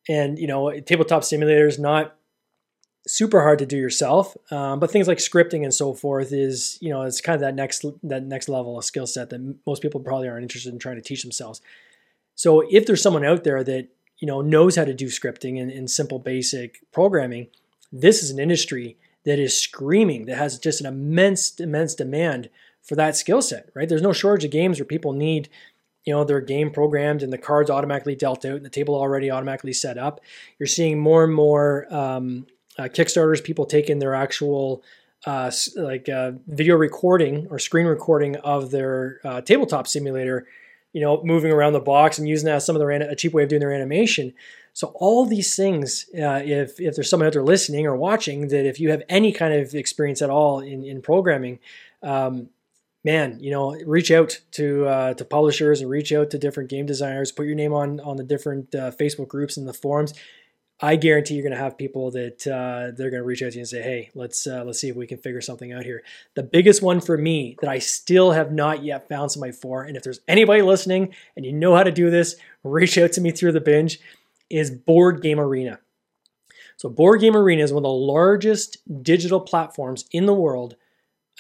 and 0.09 0.39
you 0.39 0.47
know 0.47 0.71
Tabletop 0.81 1.25
Simulator 1.25 1.67
is 1.67 1.79
not 1.79 2.17
super 3.07 3.43
hard 3.43 3.59
to 3.59 3.67
do 3.67 3.77
yourself. 3.77 4.37
Um, 4.51 4.81
but 4.81 4.91
things 4.91 5.09
like 5.09 5.19
scripting 5.19 5.63
and 5.63 5.75
so 5.75 5.93
forth 5.93 6.33
is, 6.33 6.79
you 6.81 6.91
know, 6.91 7.03
it's 7.03 7.21
kind 7.21 7.35
of 7.35 7.41
that 7.41 7.55
next 7.55 7.85
that 8.03 8.25
next 8.25 8.49
level 8.49 8.79
of 8.79 8.85
skill 8.85 9.07
set 9.07 9.31
that 9.31 9.57
most 9.67 9.83
people 9.83 10.01
probably 10.01 10.29
aren't 10.29 10.43
interested 10.43 10.73
in 10.73 10.79
trying 10.79 10.97
to 10.97 11.03
teach 11.03 11.23
themselves. 11.23 11.61
So 12.35 12.65
if 12.71 12.87
there's 12.87 13.03
someone 13.03 13.25
out 13.25 13.45
there 13.45 13.63
that 13.65 13.89
you 14.19 14.27
know 14.27 14.41
knows 14.41 14.77
how 14.77 14.85
to 14.85 14.95
do 14.95 15.07
scripting 15.07 15.61
and, 15.61 15.71
and 15.71 15.91
simple 15.91 16.19
basic 16.19 16.91
programming, 16.93 17.49
this 17.93 18.23
is 18.23 18.31
an 18.31 18.39
industry 18.39 18.97
that 19.25 19.39
is 19.39 19.59
screaming 19.59 20.27
that 20.27 20.37
has 20.37 20.59
just 20.59 20.81
an 20.81 20.87
immense 20.87 21.59
immense 21.59 21.95
demand 21.95 22.51
for 22.83 22.95
that 22.97 23.17
skill 23.17 23.43
set. 23.43 23.71
Right? 23.75 23.89
There's 23.89 24.03
no 24.03 24.13
shortage 24.13 24.45
of 24.45 24.51
games 24.51 24.79
where 24.79 24.87
people 24.87 25.13
need 25.13 25.49
you 26.05 26.13
know 26.13 26.25
their 26.25 26.41
game 26.41 26.71
programmed 26.71 27.23
and 27.23 27.33
the 27.33 27.39
cards 27.39 27.71
automatically 27.71 28.15
dealt 28.15 28.45
out 28.45 28.57
and 28.57 28.65
the 28.65 28.71
table 28.71 28.95
already 28.95 29.31
automatically 29.31 29.73
set 29.73 29.99
up 29.99 30.21
you're 30.59 30.67
seeing 30.67 30.99
more 30.99 31.25
and 31.25 31.35
more 31.35 31.87
um, 31.93 32.47
uh, 32.79 32.83
kickstarters 32.85 33.43
people 33.43 33.65
taking 33.65 33.99
their 33.99 34.15
actual 34.15 34.83
uh, 35.27 35.51
like 35.77 36.09
uh, 36.09 36.33
video 36.47 36.77
recording 36.77 37.47
or 37.51 37.59
screen 37.59 37.87
recording 37.87 38.37
of 38.37 38.71
their 38.71 39.21
uh, 39.25 39.41
tabletop 39.41 39.87
simulator 39.87 40.47
you 40.93 41.01
know 41.01 41.23
moving 41.25 41.51
around 41.51 41.73
the 41.73 41.81
box 41.81 42.19
and 42.19 42.29
using 42.29 42.47
that 42.47 42.57
as 42.57 42.67
some 42.67 42.77
of 42.77 42.81
their 42.81 42.91
a 42.91 43.17
cheap 43.17 43.33
way 43.33 43.43
of 43.43 43.49
doing 43.49 43.61
their 43.61 43.73
animation 43.73 44.33
so 44.75 44.89
all 44.97 45.25
these 45.25 45.57
things 45.57 46.05
uh, 46.15 46.43
if 46.45 46.79
if 46.79 46.95
there's 46.95 47.09
someone 47.09 47.27
out 47.27 47.33
there 47.33 47.43
listening 47.43 47.87
or 47.87 47.97
watching 47.97 48.49
that 48.49 48.67
if 48.67 48.79
you 48.79 48.91
have 48.91 49.03
any 49.09 49.33
kind 49.33 49.55
of 49.55 49.75
experience 49.75 50.21
at 50.21 50.29
all 50.29 50.61
in 50.61 50.85
in 50.85 51.01
programming 51.01 51.59
um, 52.03 52.51
man, 53.05 53.39
you 53.41 53.51
know, 53.51 53.77
reach 53.87 54.11
out 54.11 54.41
to 54.53 54.87
uh, 54.87 55.15
to 55.15 55.25
publishers 55.25 55.81
and 55.81 55.91
reach 55.91 56.13
out 56.13 56.31
to 56.31 56.39
different 56.39 56.71
game 56.71 56.87
designers. 56.87 57.31
Put 57.31 57.47
your 57.47 57.55
name 57.55 57.73
on 57.73 58.01
on 58.01 58.17
the 58.17 58.25
different 58.25 58.75
uh, 58.75 58.91
Facebook 58.91 59.29
groups 59.29 59.57
and 59.57 59.69
the 59.69 59.75
forums. 59.75 60.15
I 60.81 60.97
guarantee 60.97 61.35
you're 61.35 61.45
going 61.45 61.57
to 61.57 61.63
have 61.63 61.79
people 61.79 62.11
that 62.11 62.45
uh, 62.47 62.93
they're 62.97 63.11
going 63.11 63.23
to 63.23 63.27
reach 63.27 63.43
out 63.43 63.53
to 63.53 63.55
you 63.55 63.61
and 63.61 63.69
say, 63.69 63.83
"Hey, 63.83 64.11
let's 64.15 64.47
uh, 64.47 64.65
let's 64.65 64.81
see 64.81 64.89
if 64.89 64.97
we 64.97 65.07
can 65.07 65.19
figure 65.19 65.41
something 65.41 65.73
out 65.73 65.85
here." 65.85 66.03
The 66.35 66.43
biggest 66.43 66.83
one 66.83 67.01
for 67.01 67.17
me 67.17 67.57
that 67.61 67.71
I 67.71 67.79
still 67.79 68.33
have 68.33 68.51
not 68.51 68.83
yet 68.83 69.09
found 69.09 69.31
somebody 69.31 69.53
for, 69.53 69.85
and 69.85 69.97
if 69.97 70.03
there's 70.03 70.21
anybody 70.27 70.63
listening 70.63 71.15
and 71.37 71.45
you 71.45 71.53
know 71.53 71.77
how 71.77 71.85
to 71.85 71.93
do 71.93 72.11
this, 72.11 72.37
reach 72.65 72.99
out 72.99 73.13
to 73.13 73.21
me 73.21 73.31
through 73.31 73.53
the 73.53 73.61
binge. 73.61 74.01
Is 74.57 74.71
Board 74.71 75.23
Game 75.23 75.41
Arena. 75.41 75.81
So, 76.77 76.89
Board 76.89 77.21
Game 77.21 77.37
Arena 77.37 77.63
is 77.63 77.73
one 77.73 77.81
of 77.81 77.85
the 77.85 77.89
largest 77.91 78.79
digital 79.03 79.41
platforms 79.41 80.05
in 80.13 80.27
the 80.27 80.35
world 80.35 80.77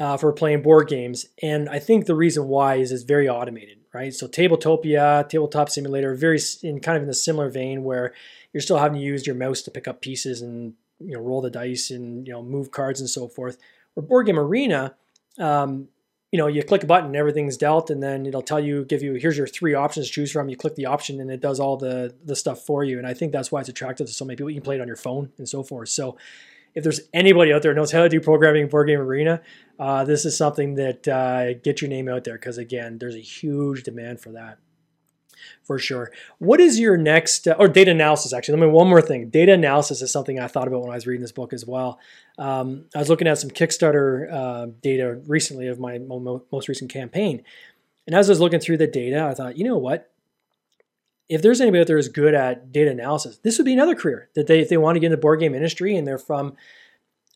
uh, 0.00 0.16
for 0.16 0.32
playing 0.32 0.62
board 0.62 0.88
games. 0.88 1.26
And 1.42 1.68
I 1.68 1.78
think 1.78 2.06
the 2.06 2.14
reason 2.14 2.48
why 2.48 2.76
is 2.76 2.92
it's 2.92 3.02
very 3.02 3.28
automated, 3.28 3.78
right? 3.92 4.12
So 4.12 4.26
Tabletopia, 4.26 5.28
Tabletop 5.28 5.70
Simulator, 5.70 6.14
very 6.14 6.40
in 6.62 6.80
kind 6.80 6.96
of 6.96 7.02
in 7.02 7.08
a 7.08 7.14
similar 7.14 7.48
vein 7.48 7.84
where 7.84 8.12
you're 8.52 8.60
still 8.60 8.78
having 8.78 8.98
to 8.98 9.04
use 9.04 9.26
your 9.26 9.36
mouse 9.36 9.62
to 9.62 9.70
pick 9.70 9.88
up 9.88 10.00
pieces 10.02 10.42
and 10.42 10.74
you 11.00 11.12
know 11.12 11.20
roll 11.20 11.40
the 11.40 11.50
dice 11.50 11.90
and 11.90 12.26
you 12.26 12.32
know 12.32 12.42
move 12.42 12.70
cards 12.70 13.00
and 13.00 13.08
so 13.08 13.28
forth. 13.28 13.58
Or 13.96 14.02
Board 14.02 14.26
Game 14.26 14.38
Arena, 14.38 14.94
um, 15.38 15.88
you 16.34 16.38
know, 16.38 16.48
you 16.48 16.64
click 16.64 16.82
a 16.82 16.86
button, 16.86 17.14
everything's 17.14 17.56
dealt, 17.56 17.90
and 17.90 18.02
then 18.02 18.26
it'll 18.26 18.42
tell 18.42 18.58
you, 18.58 18.84
give 18.86 19.04
you, 19.04 19.14
here's 19.14 19.38
your 19.38 19.46
three 19.46 19.74
options 19.74 20.08
to 20.08 20.12
choose 20.12 20.32
from. 20.32 20.48
You 20.48 20.56
click 20.56 20.74
the 20.74 20.86
option, 20.86 21.20
and 21.20 21.30
it 21.30 21.40
does 21.40 21.60
all 21.60 21.76
the 21.76 22.12
the 22.24 22.34
stuff 22.34 22.62
for 22.62 22.82
you. 22.82 22.98
And 22.98 23.06
I 23.06 23.14
think 23.14 23.30
that's 23.30 23.52
why 23.52 23.60
it's 23.60 23.68
attractive 23.68 24.08
to 24.08 24.12
so 24.12 24.24
many 24.24 24.34
people. 24.34 24.50
You 24.50 24.56
can 24.56 24.64
play 24.64 24.74
it 24.74 24.80
on 24.80 24.88
your 24.88 24.96
phone 24.96 25.30
and 25.38 25.48
so 25.48 25.62
forth. 25.62 25.90
So 25.90 26.16
if 26.74 26.82
there's 26.82 27.02
anybody 27.12 27.52
out 27.52 27.62
there 27.62 27.72
knows 27.72 27.92
how 27.92 28.02
to 28.02 28.08
do 28.08 28.20
programming 28.20 28.62
in 28.62 28.68
Board 28.68 28.88
Game 28.88 28.98
Arena, 28.98 29.42
uh, 29.78 30.02
this 30.02 30.24
is 30.24 30.36
something 30.36 30.74
that 30.74 31.06
uh, 31.06 31.54
get 31.62 31.80
your 31.80 31.88
name 31.88 32.08
out 32.08 32.24
there 32.24 32.34
because 32.34 32.58
again, 32.58 32.98
there's 32.98 33.14
a 33.14 33.20
huge 33.20 33.84
demand 33.84 34.18
for 34.18 34.32
that. 34.32 34.58
For 35.62 35.78
sure. 35.78 36.10
What 36.38 36.60
is 36.60 36.78
your 36.78 36.96
next, 36.96 37.46
uh, 37.48 37.56
or 37.58 37.68
data 37.68 37.90
analysis 37.90 38.32
actually? 38.32 38.58
Let 38.58 38.66
me 38.66 38.72
one 38.72 38.88
more 38.88 39.02
thing. 39.02 39.30
Data 39.30 39.52
analysis 39.52 40.02
is 40.02 40.10
something 40.10 40.38
I 40.38 40.46
thought 40.46 40.68
about 40.68 40.82
when 40.82 40.90
I 40.90 40.94
was 40.94 41.06
reading 41.06 41.22
this 41.22 41.32
book 41.32 41.52
as 41.52 41.66
well. 41.66 41.98
Um, 42.38 42.86
I 42.94 42.98
was 42.98 43.08
looking 43.08 43.28
at 43.28 43.38
some 43.38 43.50
Kickstarter 43.50 44.32
uh, 44.32 44.66
data 44.82 45.20
recently 45.26 45.68
of 45.68 45.78
my 45.78 45.98
most 45.98 46.68
recent 46.68 46.90
campaign. 46.90 47.42
And 48.06 48.14
as 48.14 48.28
I 48.28 48.32
was 48.32 48.40
looking 48.40 48.60
through 48.60 48.78
the 48.78 48.86
data, 48.86 49.24
I 49.24 49.34
thought, 49.34 49.56
you 49.56 49.64
know 49.64 49.78
what? 49.78 50.10
if 51.28 51.42
there's 51.42 51.60
anybody 51.60 51.80
out 51.80 51.86
there 51.86 51.96
who's 51.96 52.08
good 52.08 52.34
at 52.34 52.70
data 52.70 52.90
analysis, 52.90 53.38
this 53.38 53.58
would 53.58 53.64
be 53.64 53.72
another 53.72 53.94
career 53.94 54.28
that 54.34 54.46
they, 54.46 54.60
if 54.60 54.68
they 54.68 54.76
want 54.76 54.96
to 54.96 55.00
get 55.00 55.06
into 55.06 55.16
the 55.16 55.20
board 55.20 55.40
game 55.40 55.54
industry 55.54 55.96
and 55.96 56.06
they're 56.06 56.18
from 56.18 56.54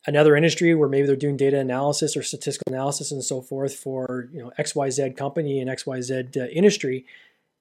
another 0.06 0.36
industry 0.36 0.74
where 0.74 0.88
maybe 0.88 1.06
they're 1.06 1.16
doing 1.16 1.36
data 1.36 1.58
analysis 1.58 2.16
or 2.16 2.22
statistical 2.22 2.72
analysis 2.72 3.10
and 3.10 3.24
so 3.24 3.40
forth 3.40 3.74
for 3.74 4.28
you 4.32 4.42
know 4.42 4.52
XYZ 4.58 5.16
company 5.16 5.60
and 5.60 5.70
XYZ 5.70 6.36
uh, 6.36 6.46
industry, 6.46 7.06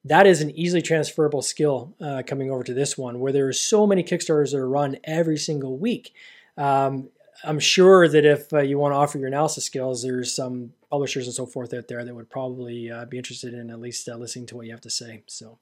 that 0.10 0.28
is 0.28 0.42
an 0.42 0.52
easily 0.52 0.82
transferable 0.82 1.42
skill 1.42 1.94
uh, 2.02 2.24
coming 2.26 2.52
over 2.52 2.64
to 2.64 2.74
this 2.74 2.98
one 2.98 3.20
where 3.20 3.32
there 3.32 3.48
are 3.48 3.54
so 3.54 3.88
many 3.88 4.04
Kickstarters 4.04 4.52
that 4.52 4.58
are 4.58 4.70
run 4.70 4.98
every 5.04 5.38
single 5.38 5.78
week. 5.78 6.14
Um, 6.58 7.10
I'm 7.44 7.60
sure 7.60 8.08
that 8.08 8.26
if 8.26 8.52
uh, 8.52 8.60
you 8.60 8.80
want 8.80 8.94
to 8.94 8.98
offer 8.98 9.18
your 9.18 9.28
analysis 9.28 9.66
skills, 9.66 10.02
there's 10.02 10.34
some 10.34 10.74
publishers 10.90 11.28
and 11.28 11.36
so 11.36 11.46
forth 11.46 11.74
out 11.74 11.88
there 11.88 12.04
that 12.04 12.16
would 12.16 12.30
probably 12.30 12.90
uh, 12.90 13.06
be 13.06 13.18
interested 13.18 13.54
in 13.54 13.70
at 13.70 13.80
least 13.80 14.08
uh, 14.10 14.16
listening 14.16 14.48
to 14.48 14.56
what 14.56 14.66
you 14.66 14.72
have 14.72 14.82
to 14.82 14.90
say. 14.90 15.24
So. 15.28 15.60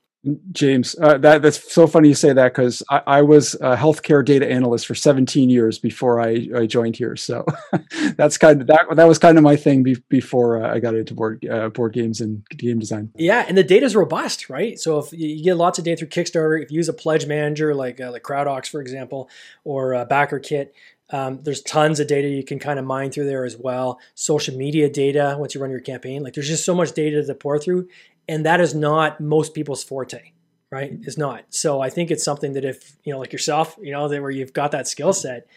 James, 0.52 0.96
uh, 1.02 1.18
that 1.20 1.42
that's 1.42 1.72
so 1.72 1.86
funny 1.86 2.10
you 2.10 2.16
say 2.16 2.34
that 2.34 2.54
because 2.54 2.82
I, 2.90 3.02
I, 3.06 3.22
was 3.22 3.54
a 3.56 3.76
healthcare 3.76 4.26
data 4.26 4.50
analyst 4.50 4.88
for 4.88 4.96
17 4.96 5.50
years 5.50 5.78
before 5.78 6.20
I, 6.20 6.48
I 6.56 6.66
joined 6.66 6.96
here. 6.96 7.16
So 7.16 7.46
that's 8.16 8.38
kind 8.38 8.62
of 8.62 8.68
that 8.68 8.88
that 8.96 9.08
was 9.08 9.20
kind 9.20 9.38
of 9.38 9.44
my 9.44 9.56
thing 9.56 9.84
be, 9.84 9.98
before 10.10 10.64
uh, 10.64 10.74
I 10.74 10.80
got 10.80 10.96
into 10.96 11.14
board 11.14 11.46
uh, 11.46 11.70
board 11.70 11.94
games 11.94 12.22
and 12.22 12.44
game 12.50 12.80
design. 12.80 13.12
Yeah, 13.16 13.46
and 13.48 13.58
the 13.58 13.64
data 13.64 13.86
is 13.86 13.96
robust, 13.96 14.50
right? 14.50 14.80
So 14.80 15.00
if 15.00 15.14
you 15.14 15.44
get 15.44 15.58
lots 15.58 15.78
of 15.78 15.86
data 15.86 15.98
through 15.98 16.10
Kickstarter, 16.10 16.62
if 16.62 16.72
you 16.72 16.78
use 16.78 16.90
a 16.90 16.94
pledge 16.94 17.28
manager 17.28 17.76
like 17.76 18.02
uh, 18.02 18.12
like 18.12 18.24
CrowdOx, 18.24 18.68
for 18.68 18.82
example, 18.82 19.30
or 19.64 19.94
BackerKit, 20.08 20.70
um, 21.12 21.44
there's 21.44 21.62
tons 21.62 22.00
of 22.00 22.08
data 22.08 22.28
you 22.28 22.44
can 22.44 22.58
kind 22.58 22.80
of 22.80 22.86
mine 22.86 23.12
through 23.12 23.26
there 23.26 23.46
as 23.46 23.56
well. 23.56 24.00
Social 24.16 24.58
media 24.58 24.90
data 24.90 25.36
once 25.38 25.54
you 25.54 25.62
run 25.62 25.70
your 25.70 25.80
campaign, 25.80 26.24
like 26.24 26.34
there's 26.34 26.48
just 26.48 26.66
so 26.66 26.74
much 26.74 26.94
data 26.94 27.24
to 27.24 27.36
pour 27.36 27.60
through, 27.60 27.88
and 28.28 28.46
that 28.46 28.60
is 28.60 28.74
not 28.74 29.20
most 29.20 29.54
people's 29.54 29.84
forte 29.84 30.32
right? 30.72 30.92
Is 31.04 31.18
not. 31.18 31.46
So 31.50 31.80
i 31.80 31.90
think 31.90 32.12
it's 32.12 32.24
something 32.24 32.54
that 32.54 32.66
if 32.66 32.98
you 33.04 33.14
know 33.14 33.20
like 33.20 33.32
yourself 33.32 33.78
you 33.82 33.92
know 33.92 34.08
that 34.08 34.22
where 34.22 34.32
you've 34.32 34.54
got 34.54 34.72
that 34.72 34.88
skill 34.88 35.14
set 35.14 35.48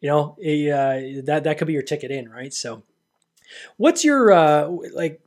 you 0.00 0.08
know 0.08 0.36
uh, 0.38 1.22
that 1.24 1.42
that 1.44 1.58
could 1.58 1.66
be 1.66 1.72
your 1.72 1.82
ticket 1.82 2.10
in 2.10 2.28
right? 2.30 2.52
So 2.52 2.82
what's 3.76 4.04
your 4.04 4.32
uh, 4.32 4.68
like 4.94 5.20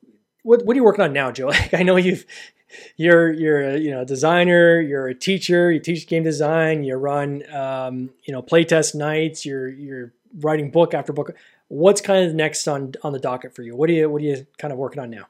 what, 0.44 0.66
what 0.66 0.74
are 0.74 0.78
you 0.78 0.84
working 0.84 1.04
on 1.04 1.14
now 1.14 1.32
joe? 1.32 1.48
Like 1.64 1.74
i 1.74 1.84
know 1.84 1.98
you've 1.98 2.26
you're 2.98 3.32
you're 3.32 3.62
a 3.62 3.78
you 3.78 3.92
know 3.92 4.04
designer 4.04 4.82
you're 4.82 5.08
a 5.08 5.16
teacher 5.16 5.72
you 5.72 5.80
teach 5.80 6.06
game 6.06 6.24
design 6.24 6.84
you 6.84 6.96
run 6.96 7.44
um, 7.56 8.10
you 8.26 8.34
know 8.34 8.42
playtest 8.42 8.94
nights 8.94 9.46
you're 9.46 9.70
you're 9.70 10.14
writing 10.40 10.72
book 10.72 10.94
after 10.94 11.14
book. 11.14 11.36
What's 11.70 12.02
kind 12.02 12.26
of 12.28 12.34
next 12.34 12.68
on 12.68 12.94
on 13.04 13.14
the 13.14 13.20
docket 13.20 13.54
for 13.54 13.62
you? 13.62 13.76
What 13.76 13.90
are 13.90 13.94
you 13.94 14.10
what 14.10 14.22
are 14.22 14.26
you 14.26 14.48
kind 14.58 14.72
of 14.72 14.80
working 14.80 15.02
on 15.02 15.10
now 15.10 15.28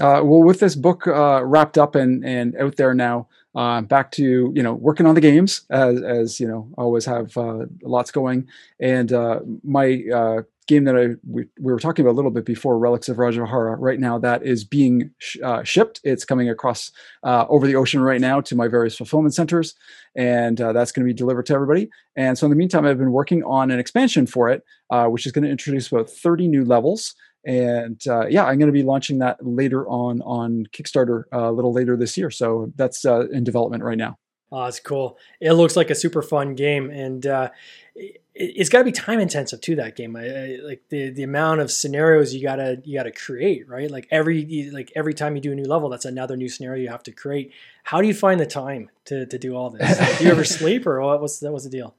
uh, 0.00 0.22
well, 0.22 0.42
with 0.42 0.60
this 0.60 0.74
book 0.74 1.06
uh, 1.06 1.42
wrapped 1.44 1.78
up 1.78 1.94
and, 1.94 2.24
and 2.24 2.56
out 2.56 2.76
there 2.76 2.94
now, 2.94 3.28
uh, 3.54 3.80
back 3.80 4.12
to 4.12 4.52
you 4.54 4.62
know 4.62 4.74
working 4.74 5.06
on 5.06 5.14
the 5.14 5.20
games 5.20 5.62
as, 5.70 6.00
as 6.02 6.38
you 6.38 6.46
know 6.46 6.68
always 6.76 7.04
have 7.04 7.36
uh, 7.36 7.64
lots 7.82 8.10
going. 8.10 8.46
And 8.78 9.12
uh, 9.12 9.40
my 9.64 10.04
uh, 10.14 10.42
game 10.68 10.84
that 10.84 10.96
I 10.96 11.16
we, 11.26 11.46
we, 11.58 11.72
were 11.72 11.80
talking 11.80 12.04
about 12.04 12.12
a 12.12 12.18
little 12.18 12.30
bit 12.30 12.44
before, 12.44 12.78
Relics 12.78 13.08
of 13.08 13.16
Rajavihara, 13.16 13.76
right 13.78 13.98
now 13.98 14.18
that 14.18 14.44
is 14.44 14.64
being 14.64 15.10
sh- 15.18 15.38
shipped. 15.64 16.00
It's 16.04 16.24
coming 16.24 16.48
across 16.48 16.92
over 17.24 17.66
the 17.66 17.74
ocean 17.74 18.00
right 18.00 18.20
now 18.20 18.40
to 18.42 18.54
my 18.54 18.68
various 18.68 18.96
fulfillment 18.96 19.34
centers, 19.34 19.74
and 20.14 20.58
that's 20.58 20.92
going 20.92 21.06
to 21.06 21.12
be 21.12 21.16
delivered 21.16 21.46
to 21.46 21.54
everybody. 21.54 21.90
And 22.16 22.38
so 22.38 22.46
in 22.46 22.50
the 22.50 22.56
meantime, 22.56 22.84
I've 22.84 22.98
been 22.98 23.12
working 23.12 23.42
on 23.44 23.70
an 23.70 23.80
expansion 23.80 24.26
for 24.26 24.50
it, 24.50 24.62
which 25.10 25.26
is 25.26 25.32
going 25.32 25.44
to 25.44 25.50
introduce 25.50 25.90
about 25.90 26.10
30 26.10 26.48
new 26.48 26.64
levels 26.64 27.14
and 27.48 28.06
uh, 28.06 28.26
yeah, 28.26 28.44
I'm 28.44 28.58
going 28.58 28.68
to 28.68 28.72
be 28.72 28.82
launching 28.82 29.20
that 29.20 29.44
later 29.44 29.88
on 29.88 30.20
on 30.20 30.66
Kickstarter 30.66 31.24
uh, 31.32 31.50
a 31.50 31.52
little 31.52 31.72
later 31.72 31.96
this 31.96 32.18
year. 32.18 32.30
So 32.30 32.70
that's 32.76 33.06
uh, 33.06 33.26
in 33.30 33.42
development 33.42 33.82
right 33.82 33.96
now. 33.96 34.18
Oh, 34.52 34.64
that's 34.64 34.80
cool. 34.80 35.16
It 35.40 35.54
looks 35.54 35.74
like 35.74 35.88
a 35.88 35.94
super 35.94 36.20
fun 36.20 36.54
game, 36.54 36.90
and 36.90 37.26
uh, 37.26 37.48
it, 37.94 38.58
has 38.58 38.68
got 38.68 38.78
to 38.78 38.84
be 38.84 38.92
time 38.92 39.18
intensive 39.18 39.62
to 39.62 39.76
that 39.76 39.96
game. 39.96 40.14
I, 40.14 40.28
I, 40.28 40.58
like 40.62 40.82
the 40.90 41.08
the 41.08 41.22
amount 41.22 41.60
of 41.60 41.70
scenarios 41.70 42.34
you 42.34 42.42
gotta 42.42 42.82
you 42.84 42.98
gotta 42.98 43.12
create, 43.12 43.66
right? 43.66 43.90
Like 43.90 44.08
every 44.10 44.70
like 44.70 44.92
every 44.94 45.14
time 45.14 45.34
you 45.34 45.40
do 45.40 45.52
a 45.52 45.54
new 45.54 45.64
level, 45.64 45.88
that's 45.88 46.04
another 46.04 46.36
new 46.36 46.50
scenario 46.50 46.82
you 46.82 46.88
have 46.90 47.02
to 47.04 47.12
create. 47.12 47.52
How 47.82 48.02
do 48.02 48.08
you 48.08 48.14
find 48.14 48.38
the 48.38 48.46
time 48.46 48.90
to 49.06 49.24
to 49.24 49.38
do 49.38 49.56
all 49.56 49.70
this? 49.70 49.98
Do 50.18 50.24
you 50.24 50.30
ever 50.30 50.44
sleep, 50.44 50.86
or 50.86 51.00
what 51.00 51.20
was 51.22 51.40
that 51.40 51.52
was 51.52 51.64
the 51.64 51.70
deal? 51.70 51.94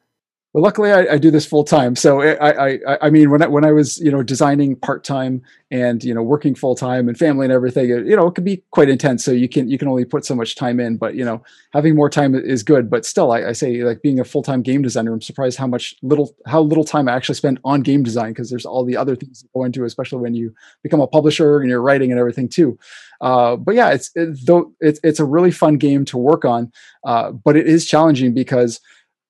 Well, 0.54 0.64
luckily 0.64 0.92
I, 0.92 1.14
I, 1.14 1.18
do 1.20 1.30
this 1.30 1.46
full 1.46 1.64
time. 1.64 1.96
So 1.96 2.22
I, 2.22 2.72
I, 2.72 2.98
I 3.04 3.10
mean, 3.12 3.30
when 3.30 3.44
I, 3.44 3.48
when 3.48 3.64
I 3.64 3.72
was, 3.72 4.00
you 4.00 4.10
know, 4.10 4.24
designing 4.24 4.76
part 4.76 5.04
time 5.04 5.44
and 5.70 6.04
you 6.04 6.12
know 6.12 6.24
working 6.24 6.56
full 6.56 6.74
time 6.74 7.08
and 7.08 7.16
family 7.16 7.46
and 7.46 7.54
everything, 7.54 7.92
it, 7.92 8.08
you 8.08 8.16
know, 8.16 8.26
it 8.26 8.34
can 8.34 8.44
be 8.44 8.64
quite 8.72 8.90
intense. 8.90 9.24
So 9.24 9.32
you 9.32 9.48
can 9.48 9.70
you 9.70 9.78
can 9.78 9.88
only 9.88 10.06
put 10.06 10.26
so 10.26 10.34
much 10.34 10.56
time 10.56 10.80
in. 10.80 10.98
But 10.98 11.14
you 11.14 11.24
know, 11.24 11.44
having 11.72 11.96
more 11.96 12.10
time 12.10 12.34
is 12.34 12.64
good. 12.64 12.90
But 12.90 13.06
still, 13.06 13.32
I, 13.32 13.50
I 13.50 13.52
say 13.52 13.84
like 13.84 14.02
being 14.02 14.20
a 14.20 14.24
full 14.24 14.42
time 14.42 14.64
game 14.64 14.82
designer, 14.82 15.14
I'm 15.14 15.22
surprised 15.22 15.60
how 15.60 15.68
much 15.68 15.94
little 16.02 16.36
how 16.48 16.62
little 16.62 16.84
time 16.84 17.08
I 17.08 17.14
actually 17.14 17.36
spend 17.36 17.60
on 17.64 17.82
game 17.82 18.02
design 18.02 18.32
because 18.32 18.50
there's 18.50 18.66
all 18.66 18.84
the 18.84 18.98
other 18.98 19.16
things 19.16 19.44
that 19.44 19.54
go 19.54 19.66
into, 19.66 19.84
especially 19.84 20.20
when 20.20 20.34
you 20.34 20.56
become 20.82 21.00
a 21.00 21.06
publisher 21.06 21.60
and 21.60 21.70
you're 21.70 21.80
writing 21.80 22.10
and 22.10 22.20
everything 22.20 22.50
too. 22.50 22.80
Uh, 23.22 23.56
but 23.56 23.76
yeah, 23.76 23.90
it's 23.90 24.10
it, 24.16 24.36
though 24.48 24.74
it's 24.80 25.00
it's 25.04 25.20
a 25.20 25.26
really 25.26 25.52
fun 25.52 25.78
game 25.78 26.06
to 26.06 26.18
work 26.18 26.44
on, 26.44 26.72
uh, 27.04 27.30
but 27.32 27.56
it 27.56 27.68
is 27.68 27.86
challenging 27.86 28.34
because 28.34 28.82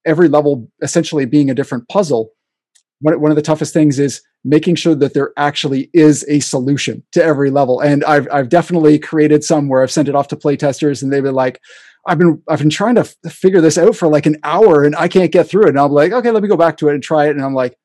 every 0.06 0.28
level 0.28 0.70
essentially 0.82 1.26
being 1.26 1.50
a 1.50 1.56
different 1.56 1.88
puzzle 1.89 2.32
one, 3.02 3.32
of 3.32 3.36
the 3.36 3.41
toughest 3.41 3.74
things 3.74 4.00
is 4.00 4.22
making 4.43 4.76
sure 4.76 4.95
that 4.95 5.14
there 5.14 5.32
actually 5.38 5.89
is 5.93 6.26
a 6.28 6.39
solution 6.39 7.04
to 7.12 7.24
every 7.24 7.50
level. 7.50 7.80
And 7.80 8.04
I've, 8.04 8.28
I've 8.32 8.50
definitely 8.50 9.00
created 9.00 9.43
some 9.43 9.70
where 9.70 9.82
I've 9.82 9.91
sent 9.91 10.10
it 10.10 10.16
off 10.16 10.28
to 10.30 10.36
playtesters 10.36 11.02
and 11.02 11.12
they've 11.12 11.24
been 11.24 11.36
like, 11.36 11.62
I've 12.08 12.18
been, 12.18 12.41
I've 12.47 12.60
been 12.60 12.70
trying 12.70 12.95
to 12.95 13.02
f- 13.02 13.16
figure 13.32 13.62
this 13.62 13.78
out 13.78 13.95
for 13.95 14.08
like 14.08 14.26
an 14.26 14.38
hour 14.43 14.84
and 14.84 14.95
I 14.95 15.08
can't 15.08 15.32
get 15.32 15.47
through 15.47 15.66
it. 15.66 15.70
And 15.70 15.80
I'm 15.80 15.91
like, 15.91 16.12
okay, 16.12 16.32
let 16.32 16.43
me 16.43 16.50
go 16.50 16.58
back 16.58 16.78
to 16.78 16.89
it 16.89 16.93
and 16.93 17.04
try 17.04 17.28
it. 17.28 17.32
And 17.32 17.43
I'm 17.43 17.54
like, 17.54 17.78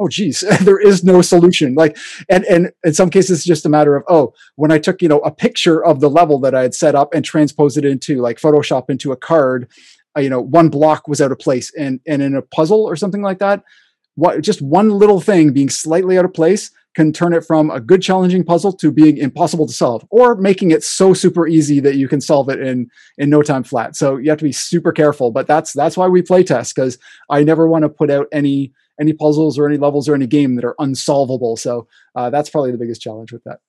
oh 0.00 0.08
geez 0.08 0.40
there 0.62 0.80
is 0.80 1.04
no 1.04 1.20
solution 1.20 1.74
like 1.74 1.94
and 2.30 2.44
and 2.46 2.72
in 2.84 2.94
some 2.94 3.10
cases 3.10 3.40
it's 3.40 3.46
just 3.46 3.66
a 3.66 3.68
matter 3.68 3.94
of 3.94 4.02
oh 4.08 4.32
when 4.56 4.72
i 4.72 4.78
took 4.78 5.02
you 5.02 5.08
know 5.08 5.18
a 5.18 5.30
picture 5.30 5.84
of 5.84 6.00
the 6.00 6.08
level 6.08 6.40
that 6.40 6.54
i 6.54 6.62
had 6.62 6.74
set 6.74 6.94
up 6.94 7.12
and 7.12 7.22
transposed 7.22 7.76
it 7.76 7.84
into 7.84 8.22
like 8.22 8.40
photoshop 8.40 8.88
into 8.88 9.12
a 9.12 9.16
card 9.16 9.70
you 10.18 10.28
know 10.28 10.40
one 10.40 10.68
block 10.68 11.06
was 11.08 11.20
out 11.20 11.32
of 11.32 11.38
place 11.38 11.72
and 11.74 12.00
and 12.06 12.22
in 12.22 12.34
a 12.34 12.42
puzzle 12.42 12.82
or 12.82 12.96
something 12.96 13.22
like 13.22 13.38
that 13.38 13.62
what 14.16 14.40
just 14.42 14.60
one 14.60 14.90
little 14.90 15.20
thing 15.20 15.52
being 15.52 15.70
slightly 15.70 16.18
out 16.18 16.24
of 16.24 16.34
place 16.34 16.70
can 16.94 17.12
turn 17.12 17.32
it 17.32 17.44
from 17.44 17.70
a 17.70 17.80
good 17.80 18.02
challenging 18.02 18.44
puzzle 18.44 18.72
to 18.72 18.90
being 18.90 19.16
impossible 19.16 19.66
to 19.66 19.72
solve 19.72 20.04
or 20.10 20.34
making 20.34 20.72
it 20.72 20.82
so 20.82 21.14
super 21.14 21.46
easy 21.46 21.78
that 21.80 21.96
you 21.96 22.08
can 22.08 22.20
solve 22.20 22.48
it 22.48 22.60
in 22.60 22.90
in 23.16 23.30
no 23.30 23.42
time 23.42 23.62
flat. 23.62 23.94
So 23.94 24.16
you 24.16 24.28
have 24.30 24.38
to 24.38 24.44
be 24.44 24.52
super 24.52 24.92
careful 24.92 25.30
but 25.30 25.46
that's 25.46 25.72
that's 25.72 25.96
why 25.96 26.08
we 26.08 26.22
play 26.22 26.42
test 26.42 26.74
because 26.74 26.98
i 27.28 27.42
never 27.42 27.68
want 27.68 27.82
to 27.82 27.88
put 27.88 28.10
out 28.10 28.26
any 28.32 28.72
any 29.00 29.12
puzzles 29.12 29.58
or 29.58 29.66
any 29.66 29.78
levels 29.78 30.08
or 30.08 30.14
any 30.14 30.26
game 30.26 30.56
that 30.56 30.64
are 30.64 30.74
unsolvable. 30.78 31.56
So 31.56 31.88
uh, 32.14 32.28
that's 32.28 32.50
probably 32.50 32.70
the 32.70 32.76
biggest 32.76 33.00
challenge 33.00 33.32
with 33.32 33.42
that. 33.44 33.60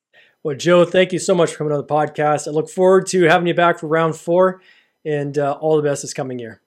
Well 0.43 0.57
joe 0.57 0.85
thank 0.85 1.13
you 1.13 1.19
so 1.19 1.35
much 1.35 1.51
for 1.51 1.59
coming 1.59 1.73
on 1.73 1.79
the 1.79 1.85
podcast. 1.85 2.47
I 2.47 2.51
look 2.51 2.69
forward 2.69 3.05
to 3.07 3.23
having 3.25 3.47
you 3.47 3.53
back 3.53 3.79
for 3.79 3.87
round 3.87 4.15
four 4.15 4.61
and 5.05 5.37
uh, 5.37 5.57
all 5.59 5.75
the 5.77 5.83
best 5.83 6.01
this 6.01 6.13
coming 6.13 6.39
year 6.39 6.61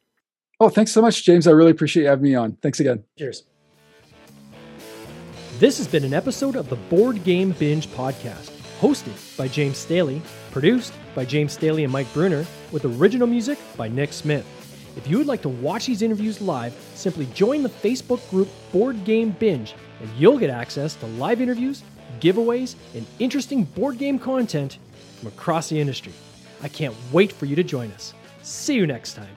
oh 0.61 0.69
thanks 0.69 0.93
so 0.93 1.01
much 1.01 1.25
james 1.25 1.47
i 1.47 1.51
really 1.51 1.71
appreciate 1.71 2.05
you 2.05 2.09
having 2.09 2.25
me 2.25 2.35
on 2.35 2.53
thanks 2.63 2.81
again 2.81 3.03
cheers 3.19 3.45
this 5.61 5.79
has 5.79 5.87
been 5.87 6.03
an 6.03 6.13
episode 6.13 6.57
of 6.57 6.69
the 6.69 6.75
Board 6.75 7.23
Game 7.23 7.53
Binge 7.53 7.87
podcast, 7.87 8.51
hosted 8.81 9.37
by 9.37 9.47
James 9.47 9.79
Staley, 9.79 10.21
produced 10.51 10.93
by 11.15 11.25
James 11.25 11.53
Staley 11.53 11.85
and 11.85 11.93
Mike 11.93 12.13
Bruner, 12.13 12.45
with 12.73 12.85
original 12.85 13.29
music 13.29 13.57
by 13.77 13.87
Nick 13.87 14.13
Smith. 14.13 14.45
If 14.97 15.07
you 15.07 15.17
would 15.17 15.29
like 15.29 15.43
to 15.43 15.49
watch 15.49 15.87
these 15.87 16.03
interviews 16.03 16.41
live, 16.41 16.75
simply 16.97 17.27
join 17.27 17.63
the 17.63 17.69
Facebook 17.69 18.29
group 18.31 18.49
Board 18.73 19.05
Game 19.05 19.31
Binge, 19.31 19.77
and 20.01 20.11
you'll 20.19 20.41
get 20.41 20.51
access 20.51 20.97
to 20.97 21.07
live 21.07 21.41
interviews, 21.41 21.85
giveaways, 22.19 22.75
and 22.97 23.07
interesting 23.21 23.63
board 23.63 23.97
game 23.97 24.19
content 24.19 24.79
from 25.21 25.29
across 25.29 25.69
the 25.69 25.81
industry. 25.81 26.13
I 26.63 26.69
can't 26.69 26.97
wait 27.13 27.31
for 27.31 27.47
you 27.47 27.55
to 27.55 27.63
join 27.63 27.93
us. 27.93 28.13
See 28.45 28.75
you 28.75 28.87
next 28.87 29.15
time. 29.15 29.35